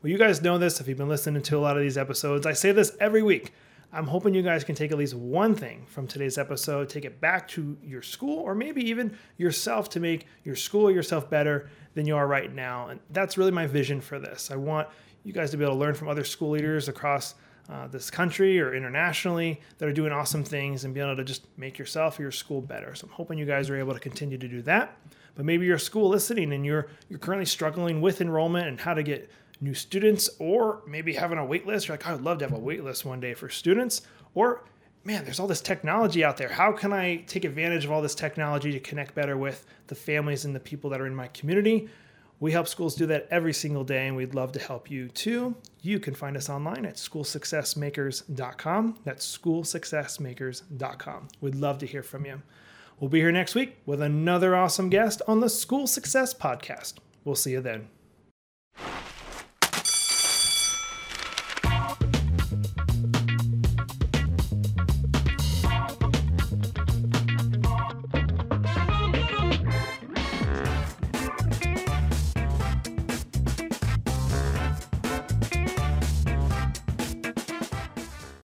Well, 0.00 0.12
you 0.12 0.18
guys 0.18 0.40
know 0.40 0.56
this 0.56 0.80
if 0.80 0.86
you've 0.86 0.98
been 0.98 1.08
listening 1.08 1.42
to 1.42 1.56
a 1.56 1.58
lot 1.58 1.76
of 1.76 1.82
these 1.82 1.98
episodes. 1.98 2.46
I 2.46 2.52
say 2.52 2.70
this 2.70 2.96
every 3.00 3.24
week. 3.24 3.52
I'm 3.96 4.06
hoping 4.06 4.34
you 4.34 4.42
guys 4.42 4.62
can 4.62 4.74
take 4.74 4.92
at 4.92 4.98
least 4.98 5.14
one 5.14 5.54
thing 5.54 5.86
from 5.88 6.06
today's 6.06 6.36
episode, 6.36 6.90
take 6.90 7.06
it 7.06 7.18
back 7.18 7.48
to 7.48 7.78
your 7.82 8.02
school, 8.02 8.40
or 8.40 8.54
maybe 8.54 8.82
even 8.90 9.16
yourself 9.38 9.88
to 9.90 10.00
make 10.00 10.26
your 10.44 10.54
school 10.54 10.90
yourself 10.90 11.30
better 11.30 11.70
than 11.94 12.06
you 12.06 12.14
are 12.14 12.26
right 12.26 12.54
now. 12.54 12.88
And 12.88 13.00
that's 13.08 13.38
really 13.38 13.52
my 13.52 13.66
vision 13.66 14.02
for 14.02 14.18
this. 14.18 14.50
I 14.50 14.56
want 14.56 14.86
you 15.24 15.32
guys 15.32 15.50
to 15.52 15.56
be 15.56 15.64
able 15.64 15.76
to 15.76 15.80
learn 15.80 15.94
from 15.94 16.08
other 16.08 16.24
school 16.24 16.50
leaders 16.50 16.88
across 16.88 17.36
uh, 17.70 17.86
this 17.86 18.10
country 18.10 18.60
or 18.60 18.74
internationally 18.74 19.62
that 19.78 19.88
are 19.88 19.94
doing 19.94 20.12
awesome 20.12 20.44
things 20.44 20.84
and 20.84 20.92
be 20.92 21.00
able 21.00 21.16
to 21.16 21.24
just 21.24 21.46
make 21.56 21.78
yourself 21.78 22.18
or 22.18 22.22
your 22.22 22.30
school 22.30 22.60
better. 22.60 22.94
So 22.94 23.06
I'm 23.06 23.14
hoping 23.14 23.38
you 23.38 23.46
guys 23.46 23.70
are 23.70 23.78
able 23.78 23.94
to 23.94 24.00
continue 24.00 24.36
to 24.36 24.46
do 24.46 24.60
that. 24.62 24.94
But 25.36 25.46
maybe 25.46 25.64
you're 25.64 25.76
a 25.76 25.80
school 25.80 26.08
listening 26.10 26.52
and 26.52 26.64
you're 26.64 26.88
you're 27.08 27.18
currently 27.18 27.46
struggling 27.46 28.00
with 28.02 28.20
enrollment 28.20 28.68
and 28.68 28.80
how 28.80 28.94
to 28.94 29.02
get 29.02 29.30
new 29.60 29.74
students, 29.74 30.30
or 30.38 30.82
maybe 30.86 31.14
having 31.14 31.38
a 31.38 31.44
wait 31.44 31.66
list. 31.66 31.88
You're 31.88 31.96
like, 31.96 32.06
I 32.06 32.12
would 32.12 32.22
love 32.22 32.38
to 32.38 32.46
have 32.46 32.54
a 32.54 32.58
wait 32.58 32.84
list 32.84 33.04
one 33.04 33.20
day 33.20 33.34
for 33.34 33.48
students. 33.48 34.02
Or 34.34 34.64
man, 35.04 35.24
there's 35.24 35.38
all 35.38 35.46
this 35.46 35.60
technology 35.60 36.24
out 36.24 36.36
there. 36.36 36.48
How 36.48 36.72
can 36.72 36.92
I 36.92 37.18
take 37.28 37.44
advantage 37.44 37.84
of 37.84 37.92
all 37.92 38.02
this 38.02 38.14
technology 38.14 38.72
to 38.72 38.80
connect 38.80 39.14
better 39.14 39.36
with 39.36 39.64
the 39.86 39.94
families 39.94 40.44
and 40.44 40.54
the 40.54 40.60
people 40.60 40.90
that 40.90 41.00
are 41.00 41.06
in 41.06 41.14
my 41.14 41.28
community? 41.28 41.88
We 42.38 42.52
help 42.52 42.68
schools 42.68 42.94
do 42.94 43.06
that 43.06 43.26
every 43.30 43.54
single 43.54 43.82
day, 43.82 44.08
and 44.08 44.16
we'd 44.16 44.34
love 44.34 44.52
to 44.52 44.58
help 44.58 44.90
you 44.90 45.08
too. 45.08 45.54
You 45.80 45.98
can 45.98 46.14
find 46.14 46.36
us 46.36 46.50
online 46.50 46.84
at 46.84 46.96
schoolsuccessmakers.com. 46.96 48.98
That's 49.04 49.38
schoolsuccessmakers.com. 49.38 51.28
We'd 51.40 51.54
love 51.54 51.78
to 51.78 51.86
hear 51.86 52.02
from 52.02 52.26
you. 52.26 52.42
We'll 53.00 53.08
be 53.08 53.20
here 53.20 53.32
next 53.32 53.54
week 53.54 53.78
with 53.86 54.02
another 54.02 54.54
awesome 54.54 54.90
guest 54.90 55.22
on 55.26 55.40
the 55.40 55.48
School 55.48 55.86
Success 55.86 56.34
Podcast. 56.34 56.98
We'll 57.24 57.36
see 57.36 57.52
you 57.52 57.62
then. 57.62 57.88